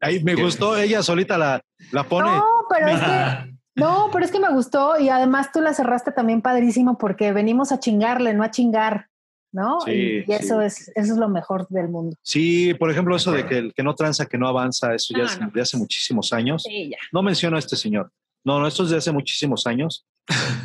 Ahí 0.00 0.22
me 0.22 0.34
Qué- 0.34 0.42
gustó, 0.42 0.76
ella 0.76 1.02
solita 1.02 1.38
la, 1.38 1.60
la 1.92 2.04
pone. 2.04 2.30
No, 2.30 2.44
pero 2.68 2.88
es 2.88 3.00
que, 3.00 3.56
no, 3.76 4.08
pero 4.12 4.24
es 4.24 4.30
que 4.30 4.40
me 4.40 4.50
gustó 4.50 4.98
y 4.98 5.08
además 5.08 5.50
tú 5.52 5.60
la 5.60 5.72
cerraste 5.74 6.12
también 6.12 6.42
padrísimo 6.42 6.98
porque 6.98 7.32
venimos 7.32 7.72
a 7.72 7.80
chingarle, 7.80 8.34
no 8.34 8.42
a 8.42 8.50
chingar, 8.50 9.08
¿no? 9.52 9.80
Sí, 9.80 9.90
y 10.26 10.30
y 10.30 10.32
eso 10.34 10.60
sí. 10.60 10.66
es, 10.66 10.88
eso 10.94 11.12
es 11.12 11.18
lo 11.18 11.28
mejor 11.28 11.66
del 11.68 11.88
mundo. 11.88 12.16
Sí, 12.22 12.74
por 12.74 12.90
ejemplo, 12.90 13.16
eso 13.16 13.32
de 13.32 13.46
que 13.46 13.58
el 13.58 13.74
que 13.74 13.82
no 13.82 13.94
tranza, 13.94 14.26
que 14.26 14.36
no 14.38 14.48
avanza, 14.48 14.94
eso 14.94 15.14
ya 15.16 15.24
No, 15.24 15.30
es 15.30 15.40
no. 15.40 15.50
de 15.50 15.60
hace 15.62 15.76
muchísimos 15.78 16.32
años. 16.32 16.62
Sí, 16.64 16.90
ya. 16.90 16.98
No 17.12 17.22
menciono 17.22 17.56
a 17.56 17.58
este 17.58 17.76
señor. 17.76 18.10
No, 18.44 18.60
no, 18.60 18.66
esto 18.66 18.84
es 18.84 18.90
de 18.90 18.98
hace 18.98 19.12
muchísimos 19.12 19.66
años 19.66 20.06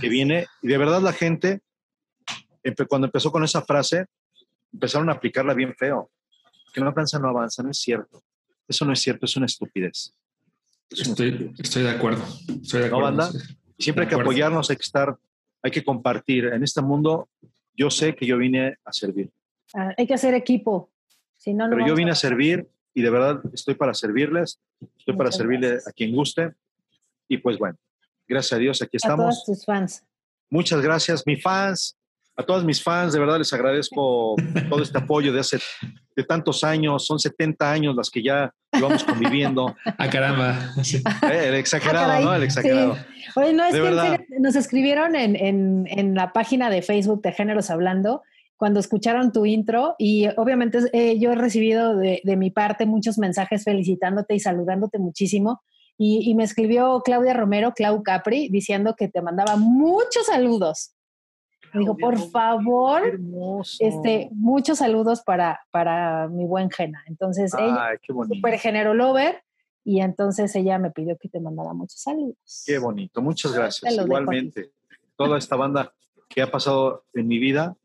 que 0.02 0.10
viene 0.10 0.46
y 0.62 0.68
de 0.68 0.78
verdad 0.78 1.02
la 1.02 1.14
gente, 1.14 1.62
cuando 2.88 3.08
empezó 3.08 3.32
con 3.32 3.44
esa 3.44 3.62
frase, 3.62 4.06
empezaron 4.74 5.10
a 5.10 5.14
aplicarla 5.14 5.54
bien 5.54 5.74
feo. 5.76 6.10
Que 6.74 6.80
no 6.82 6.94
tranza, 6.94 7.20
no 7.20 7.28
avanza, 7.30 7.64
no 7.64 7.72
es 7.72 7.80
cierto. 7.80 8.22
Eso 8.68 8.86
no 8.86 8.94
es 8.94 9.00
cierto, 9.02 9.26
es 9.26 9.36
una 9.36 9.46
estupidez. 9.46 10.14
Es 10.90 11.00
una 11.02 11.10
Estoy, 11.12 11.28
estupidez. 11.30 11.60
estoy 11.60 11.84
de 11.84 11.90
acuerdo. 11.90 12.24
Estoy 12.62 12.82
de 12.82 12.90
¿No, 12.90 12.98
acuerdo. 12.98 13.18
banda? 13.18 13.40
Y 13.78 13.84
siempre 13.84 14.04
hay 14.04 14.10
que 14.10 14.16
acuerdo. 14.16 14.32
apoyarnos, 14.32 14.70
hay 14.70 14.76
que 14.78 14.84
estar, 14.84 15.18
hay 15.64 15.72
que 15.72 15.84
compartir. 15.84 16.46
En 16.46 16.64
este 16.64 16.82
mundo, 16.82 17.30
yo 17.76 17.90
sé 17.90 18.16
que 18.16 18.26
yo 18.26 18.38
vine 18.38 18.78
a 18.86 18.94
servir, 18.94 19.30
Ah, 19.74 19.94
hay 19.98 20.06
que 20.06 20.14
hacer 20.14 20.34
equipo. 20.34 20.92
Si 21.38 21.54
no, 21.54 21.66
no 21.68 21.76
pero 21.76 21.88
yo 21.88 21.96
vine 21.96 22.12
a 22.12 22.16
servir 22.16 22.68
y 22.94 23.02
de 23.02 23.10
verdad 23.10 23.42
estoy 23.54 23.74
para 23.76 23.94
servirles, 23.94 24.60
estoy 24.98 25.16
para 25.16 25.28
Muchas 25.30 25.38
servirle 25.38 25.68
gracias. 25.70 25.88
a 25.88 25.92
quien 25.94 26.14
guste. 26.14 26.52
Y 27.30 27.38
pues 27.38 27.58
bueno, 27.58 27.78
gracias 28.28 28.54
a 28.54 28.58
Dios, 28.58 28.82
aquí 28.82 28.98
A 28.98 29.08
todos 29.08 29.14
estamos. 29.38 29.46
tus 29.46 29.66
fans. 29.66 30.04
Muchas 30.50 30.82
gracias, 30.82 31.26
mis 31.26 31.42
fans, 31.42 31.98
a 32.42 32.46
todos 32.46 32.64
mis 32.66 32.84
fans, 32.84 33.14
de 33.14 33.20
verdad 33.20 33.38
les 33.38 33.52
agradezco 33.54 34.36
todo 34.70 34.82
este 34.84 34.98
apoyo 34.98 35.32
de 35.34 35.40
hace 35.40 35.60
de 36.16 36.24
tantos 36.24 36.64
años, 36.64 37.06
son 37.06 37.20
70 37.20 37.72
años 37.72 37.96
las 37.96 38.10
que 38.10 38.22
ya 38.22 38.54
llevamos 38.74 39.04
conviviendo. 39.04 39.76
Ah, 39.98 40.10
caramba. 40.10 40.60
Sí. 40.84 40.98
Eh, 40.98 41.46
el 41.50 41.56
exagerado, 41.56 42.06
Ah, 42.06 42.08
caray, 42.10 42.26
¿no? 42.26 42.36
El 42.36 42.44
exagerado. 42.44 42.96
sí. 42.96 43.02
Oye, 43.36 43.54
no, 43.54 43.64
es 43.66 43.74
De 43.74 43.80
que 43.80 43.88
en 43.88 43.96
verdad. 43.96 44.12
serio, 44.12 44.26
nos 44.40 44.56
escribieron 44.56 45.16
en, 45.16 45.36
en- 45.36 45.88
en 45.90 46.16
la 46.16 46.34
página 46.34 46.70
de 46.70 46.82
Facebook 46.82 47.22
de 47.22 47.32
Géneros 47.32 47.70
Hablando 47.70 48.22
cuando 48.58 48.80
escucharon 48.80 49.32
tu 49.32 49.46
intro 49.46 49.96
y 49.98 50.28
obviamente 50.38 50.80
eh, 50.94 51.18
yo 51.18 51.32
he 51.32 51.36
recibido 51.36 51.96
de, 51.96 52.22
de 52.24 52.36
mi 52.38 52.52
parte 52.52 52.86
muchos 52.86 53.18
mensajes 53.18 53.64
felicitándote 53.64 54.36
y 54.36 54.40
saludándote 54.40 55.00
muchísimo. 55.00 55.62
Y, 55.98 56.30
y 56.30 56.36
me 56.36 56.44
escribió 56.44 57.02
Claudia 57.06 57.34
Romero, 57.34 57.74
Clau 57.76 58.04
Capri, 58.04 58.50
diciendo 58.50 58.96
que 58.98 59.08
te 59.08 59.22
mandaba 59.22 59.56
muchos 59.56 60.26
saludos. 60.28 60.92
Dijo, 61.74 61.98
por 61.98 62.18
favor, 62.30 63.06
hermoso. 63.08 63.78
este, 63.80 64.30
muchos 64.32 64.80
saludos 64.80 65.22
para, 65.22 65.62
para 65.72 66.28
mi 66.28 66.46
buen 66.46 66.70
Gena. 66.70 67.04
Entonces, 67.08 67.54
ella, 67.54 67.88
Ay, 67.88 67.98
super 68.06 68.60
género 68.60 68.94
lover, 68.94 69.44
y 69.84 70.02
entonces 70.02 70.56
ella 70.56 70.78
me 70.78 70.92
pidió 70.92 71.18
que 71.18 71.30
te 71.30 71.40
mandara 71.40 71.74
muchos 71.74 72.02
saludos. 72.02 72.64
Qué 72.66 72.78
bonito. 72.78 73.22
Muchas 73.22 73.54
gracias. 73.54 73.94
Igualmente. 73.94 74.72
Toda 75.16 75.38
esta 75.38 75.56
banda 75.56 75.94
que 76.30 76.42
ha 76.42 76.50
pasado 76.50 77.06
en 77.14 77.28
mi 77.28 77.40
vida, 77.40 77.76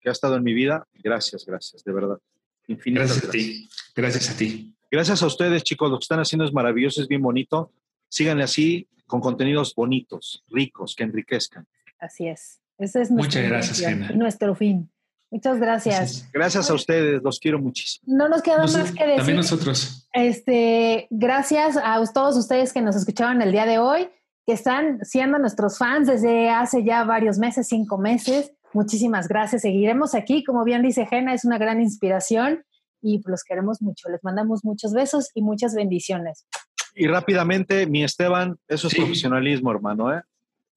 que 0.00 0.08
ha 0.08 0.12
estado 0.12 0.36
en 0.36 0.42
mi 0.42 0.54
vida, 0.54 0.86
gracias, 0.94 1.44
gracias, 1.44 1.84
de 1.84 1.92
verdad. 1.92 2.18
Infinitas 2.66 3.08
Gracias 3.08 3.28
a 3.28 3.30
ti. 3.30 3.68
Gracias 3.94 4.30
a 4.30 4.36
ti. 4.36 4.74
Gracias 4.90 5.22
a 5.22 5.26
ustedes, 5.26 5.62
chicos. 5.62 5.90
Lo 5.90 5.98
que 5.98 6.04
están 6.04 6.20
haciendo 6.20 6.44
es 6.44 6.52
maravilloso, 6.52 7.00
es 7.00 7.08
bien 7.08 7.22
bonito. 7.22 7.72
Síganle 8.08 8.44
así 8.44 8.88
con 9.06 9.20
contenidos 9.20 9.74
bonitos, 9.74 10.44
ricos, 10.48 10.94
que 10.94 11.04
enriquezcan. 11.04 11.66
Así 11.98 12.28
es. 12.28 12.60
Ese 12.80 13.02
es 13.02 13.10
Muchas 13.10 13.44
gracias, 13.44 13.78
Gena. 13.80 14.10
nuestro 14.12 14.54
fin. 14.54 14.90
Muchas 15.30 15.60
gracias. 15.60 15.96
Gracias. 15.98 16.32
Gracias 16.32 16.70
a 16.70 16.74
ustedes, 16.74 17.22
los 17.22 17.38
quiero 17.38 17.60
muchísimo. 17.60 18.02
No 18.16 18.28
nos 18.28 18.42
queda 18.42 18.58
Nos- 18.62 18.76
más 18.76 18.90
que 18.90 19.04
decir. 19.04 19.16
También 19.18 19.36
nosotros. 19.36 20.08
Este, 20.12 21.06
gracias 21.10 21.76
a 21.76 22.02
todos 22.12 22.36
ustedes 22.36 22.72
que 22.72 22.80
nos 22.80 22.96
escucharon 22.96 23.40
el 23.42 23.52
día 23.52 23.64
de 23.66 23.78
hoy, 23.78 24.08
que 24.44 24.52
están 24.54 25.04
siendo 25.04 25.38
nuestros 25.38 25.78
fans 25.78 26.08
desde 26.08 26.50
hace 26.50 26.82
ya 26.82 27.04
varios 27.04 27.38
meses, 27.38 27.68
cinco 27.68 27.96
meses. 27.98 28.52
Muchísimas 28.72 29.28
gracias. 29.28 29.62
Seguiremos 29.62 30.14
aquí. 30.14 30.42
Como 30.42 30.64
bien 30.64 30.82
dice 30.82 31.06
Gena, 31.06 31.34
es 31.34 31.44
una 31.44 31.58
gran 31.58 31.80
inspiración 31.80 32.64
y 33.02 33.20
los 33.26 33.44
queremos 33.44 33.80
mucho. 33.82 34.08
Les 34.08 34.24
mandamos 34.24 34.64
muchos 34.64 34.92
besos 34.92 35.30
y 35.34 35.42
muchas 35.42 35.74
bendiciones. 35.74 36.46
Y 36.94 37.06
rápidamente, 37.06 37.86
mi 37.86 38.02
Esteban, 38.02 38.56
eso 38.66 38.88
es 38.88 38.94
Sí. 38.94 38.98
profesionalismo, 39.00 39.70
hermano, 39.70 40.12
¿eh? 40.12 40.22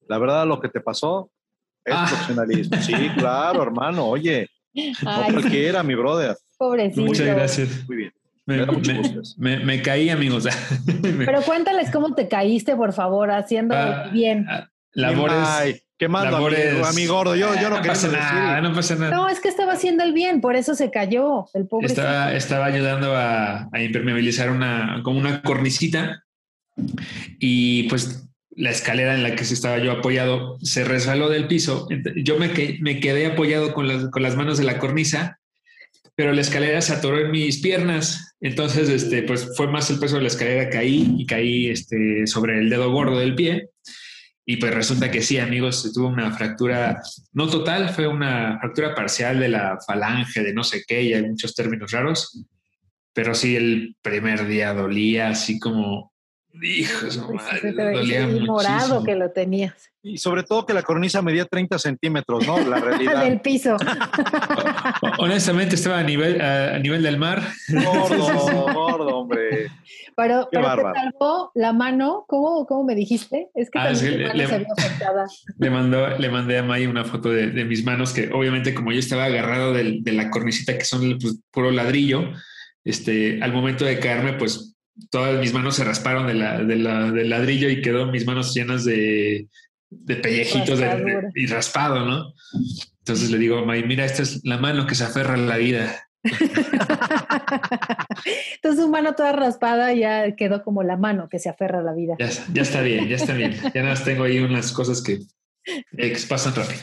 La 0.06 0.18
verdad, 0.18 0.46
lo 0.46 0.60
que 0.60 0.68
te 0.68 0.80
pasó 0.80 1.30
es 1.84 1.94
Ah. 1.94 2.06
profesionalismo. 2.08 2.76
Sí, 2.82 2.92
claro, 3.18 3.62
hermano. 3.62 4.06
Oye, 4.06 4.48
no 4.74 4.82
Ay, 5.10 5.32
cualquiera, 5.32 5.82
mi 5.82 5.94
brother. 5.94 6.36
pobrecito. 6.58 7.02
Muchas 7.02 7.26
gracias. 7.26 7.68
Muy 7.88 7.96
bien. 7.96 8.12
Me, 8.46 8.58
Me 8.66 9.00
me- 9.38 9.64
me- 9.64 9.82
caí, 9.82 10.10
amigos. 10.10 10.44
Pero 11.02 11.40
cuéntales 11.42 11.90
cómo 11.90 12.14
te 12.14 12.28
caíste, 12.28 12.76
por 12.76 12.92
favor, 12.92 13.30
haciendo 13.30 13.74
Ah, 13.74 14.10
bien. 14.12 14.46
ah, 14.50 14.68
labores. 14.92 15.36
Ay, 15.38 15.80
quemando 15.96 16.28
a 16.36 16.40
mi, 16.40 16.44
labores- 16.44 16.86
a 16.86 16.92
mi 16.92 17.06
gordo. 17.06 17.36
Yo, 17.36 17.54
yo 17.54 17.70
no, 17.70 17.70
no 17.70 17.76
quería 17.76 17.92
pasa 17.92 18.08
decir. 18.08 18.20
nada, 18.22 18.60
no 18.60 18.74
pasa 18.74 18.94
nada. 18.96 19.10
No, 19.16 19.28
es 19.30 19.40
que 19.40 19.48
estaba 19.48 19.72
haciendo 19.72 20.04
el 20.04 20.12
bien, 20.12 20.42
por 20.42 20.56
eso 20.56 20.74
se 20.74 20.90
cayó, 20.90 21.46
el 21.54 21.66
pobre. 21.66 21.86
Estaba, 21.86 22.34
estaba 22.34 22.66
ayudando 22.66 23.16
a, 23.16 23.68
a 23.72 23.82
impermeabilizar 23.82 24.50
una, 24.50 25.00
como 25.02 25.18
una 25.18 25.40
cornicita 25.40 26.22
y 27.38 27.88
pues 27.88 28.28
la 28.56 28.70
escalera 28.70 29.14
en 29.14 29.22
la 29.22 29.34
que 29.36 29.42
estaba 29.44 29.78
yo 29.78 29.92
apoyado 29.92 30.58
se 30.62 30.84
resbaló 30.84 31.28
del 31.28 31.46
piso. 31.46 31.88
Yo 32.16 32.38
me, 32.38 32.50
que- 32.52 32.78
me 32.80 33.00
quedé 33.00 33.26
apoyado 33.26 33.72
con 33.74 33.88
las, 33.88 34.10
con 34.10 34.22
las 34.22 34.36
manos 34.36 34.58
de 34.58 34.64
la 34.64 34.78
cornisa, 34.78 35.38
pero 36.14 36.32
la 36.32 36.40
escalera 36.40 36.80
se 36.80 36.92
atoró 36.92 37.18
en 37.18 37.30
mis 37.30 37.58
piernas. 37.60 38.34
Entonces, 38.40 38.88
este, 38.88 39.22
pues 39.22 39.50
fue 39.56 39.66
más 39.66 39.90
el 39.90 39.98
peso 39.98 40.16
de 40.16 40.22
la 40.22 40.28
escalera, 40.28 40.70
caí 40.70 41.14
y 41.18 41.26
caí 41.26 41.68
este, 41.68 42.26
sobre 42.26 42.58
el 42.58 42.70
dedo 42.70 42.90
gordo 42.92 43.18
del 43.18 43.34
pie. 43.34 43.70
Y 44.46 44.58
pues 44.58 44.74
resulta 44.74 45.10
que 45.10 45.22
sí, 45.22 45.38
amigos, 45.38 45.90
tuvo 45.94 46.08
una 46.08 46.30
fractura, 46.30 47.02
no 47.32 47.48
total, 47.48 47.88
fue 47.88 48.06
una 48.06 48.58
fractura 48.60 48.94
parcial 48.94 49.40
de 49.40 49.48
la 49.48 49.78
falange, 49.86 50.42
de 50.42 50.52
no 50.52 50.62
sé 50.62 50.84
qué, 50.86 51.02
y 51.02 51.14
hay 51.14 51.22
muchos 51.22 51.54
términos 51.54 51.90
raros. 51.92 52.44
Pero 53.14 53.34
sí, 53.34 53.56
el 53.56 53.96
primer 54.02 54.46
día 54.46 54.74
dolía 54.74 55.30
así 55.30 55.58
como, 55.58 56.12
hijo, 56.62 57.04
de 57.06 57.10
su 57.10 57.26
Pues, 57.26 57.42
madre, 57.42 57.72
dolía 57.72 58.20
y 58.22 58.40
morado 58.40 59.02
que 59.04 59.14
lo 59.16 59.30
tenías 59.32 59.90
Y 60.02 60.18
sobre 60.18 60.42
todo 60.44 60.64
que 60.66 60.72
la 60.74 60.82
cornisa 60.82 61.20
medía 61.22 61.44
30 61.46 61.78
centímetros, 61.78 62.46
¿no? 62.46 62.58
La 62.60 62.78
realidad. 62.78 63.24
del 63.24 63.40
piso. 63.40 63.76
Honestamente 65.18 65.74
estaba 65.74 65.98
a 65.98 66.02
nivel, 66.02 66.40
a, 66.40 66.74
a 66.76 66.78
nivel 66.78 67.02
del 67.02 67.18
mar. 67.18 67.42
gordo, 67.68 68.72
gordo, 68.74 69.18
hombre. 69.18 69.68
Pero, 70.16 70.48
Qué 70.50 70.58
pero 70.58 70.62
te 70.62 70.68
bárbaro. 70.68 70.94
salvó 70.94 71.50
la 71.54 71.72
mano. 71.72 72.24
¿Cómo, 72.28 72.66
cómo 72.66 72.84
me 72.84 72.94
dijiste? 72.94 73.48
Es 73.54 73.70
que 73.70 73.78
Ah, 73.78 73.92
también 73.92 74.04
sí, 74.06 74.12
tu 74.12 74.18
le- 74.18 74.24
mano 74.28 74.34
le- 74.34 74.46
se. 74.46 74.66
Le, 75.58 75.70
mandó, 75.70 76.08
le 76.18 76.28
mandé 76.28 76.58
a 76.58 76.62
May 76.62 76.86
una 76.86 77.04
foto 77.04 77.30
de, 77.30 77.48
de 77.48 77.64
mis 77.64 77.84
manos, 77.84 78.12
que 78.12 78.30
obviamente 78.32 78.74
como 78.74 78.92
yo 78.92 78.98
estaba 78.98 79.24
agarrado 79.24 79.72
del- 79.72 80.02
de, 80.04 80.12
la 80.12 80.30
cornicita, 80.30 80.76
que 80.78 80.84
son 80.84 81.18
pues, 81.20 81.40
puro 81.50 81.70
ladrillo, 81.70 82.30
este, 82.84 83.42
al 83.42 83.52
momento 83.52 83.84
de 83.84 83.98
caerme, 83.98 84.34
pues 84.34 84.73
todas 85.10 85.40
mis 85.40 85.52
manos 85.52 85.76
se 85.76 85.84
rasparon 85.84 86.26
de 86.26 86.34
la, 86.34 86.58
de 86.62 86.76
la- 86.76 87.10
del 87.10 87.28
ladrillo 87.30 87.68
y 87.68 87.82
quedó 87.82 88.06
mis 88.10 88.26
manos 88.26 88.54
llenas 88.54 88.84
de, 88.84 89.48
de 89.90 90.16
pellejitos 90.16 90.78
de- 90.78 91.30
y 91.34 91.46
raspado, 91.46 92.04
¿no? 92.06 92.32
Entonces 92.98 93.30
le 93.30 93.38
digo 93.38 93.64
May, 93.66 93.82
mira, 93.84 94.04
esta 94.04 94.22
es 94.22 94.40
la 94.44 94.56
mano 94.58 94.86
que 94.86 94.94
se 94.94 95.04
aferra 95.04 95.34
a 95.34 95.36
la 95.36 95.56
vida. 95.58 96.08
Entonces 98.54 98.82
su 98.84 98.88
mano 98.90 99.14
toda 99.14 99.32
raspada 99.32 99.92
ya 99.92 100.34
quedó 100.36 100.62
como 100.62 100.82
la 100.82 100.96
mano 100.96 101.28
que 101.28 101.38
se 101.38 101.48
aferra 101.48 101.80
a 101.80 101.82
la 101.82 101.92
vida. 101.92 102.16
Ya, 102.18 102.28
ya 102.52 102.62
está 102.62 102.80
bien, 102.80 103.08
ya 103.08 103.16
está 103.16 103.34
bien. 103.34 103.52
Ya 103.74 103.82
nada 103.82 103.90
más 103.94 104.04
tengo 104.04 104.24
ahí 104.24 104.38
unas 104.38 104.72
cosas 104.72 105.02
que, 105.02 105.18
que 105.96 106.16
pasan 106.28 106.54
rápido. 106.54 106.80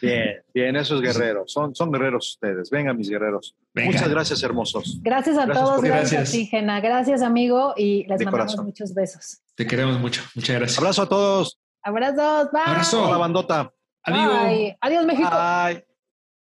Bien, 0.00 0.42
bien, 0.54 0.76
esos 0.76 1.00
guerreros. 1.02 1.52
Son, 1.52 1.74
son 1.74 1.90
guerreros 1.90 2.30
ustedes. 2.32 2.70
Venga, 2.70 2.92
mis 2.94 3.08
guerreros. 3.10 3.54
Venga. 3.74 3.90
Muchas 3.92 4.08
gracias, 4.08 4.42
hermosos. 4.42 4.98
Gracias 5.02 5.36
a 5.38 5.44
Gracias 5.46 5.64
todos, 5.64 5.76
por- 5.80 5.86
gracias, 5.86 6.12
Gracias. 6.12 6.28
a 6.28 6.32
ti, 6.32 6.46
Gena. 6.46 6.80
Gracias, 6.80 7.22
amigo, 7.22 7.74
y 7.76 8.04
les 8.06 8.18
De 8.18 8.24
mandamos 8.24 8.52
corazón. 8.52 8.66
muchos 8.66 8.94
besos. 8.94 9.38
Te 9.54 9.66
queremos 9.66 9.98
mucho. 10.00 10.22
Muchas 10.34 10.56
gracias. 10.56 10.78
Abrazo 10.78 11.02
a 11.02 11.08
todos. 11.08 11.58
Abrazos, 11.82 12.50
bye. 12.52 12.60
Abrazo. 12.66 12.96
Toda 12.98 13.10
la 13.12 13.16
bandota. 13.18 13.72
Adiós. 14.04 14.42
Bye. 14.44 14.78
Adiós, 14.80 15.04
México. 15.06 15.30
Bye. 15.30 15.84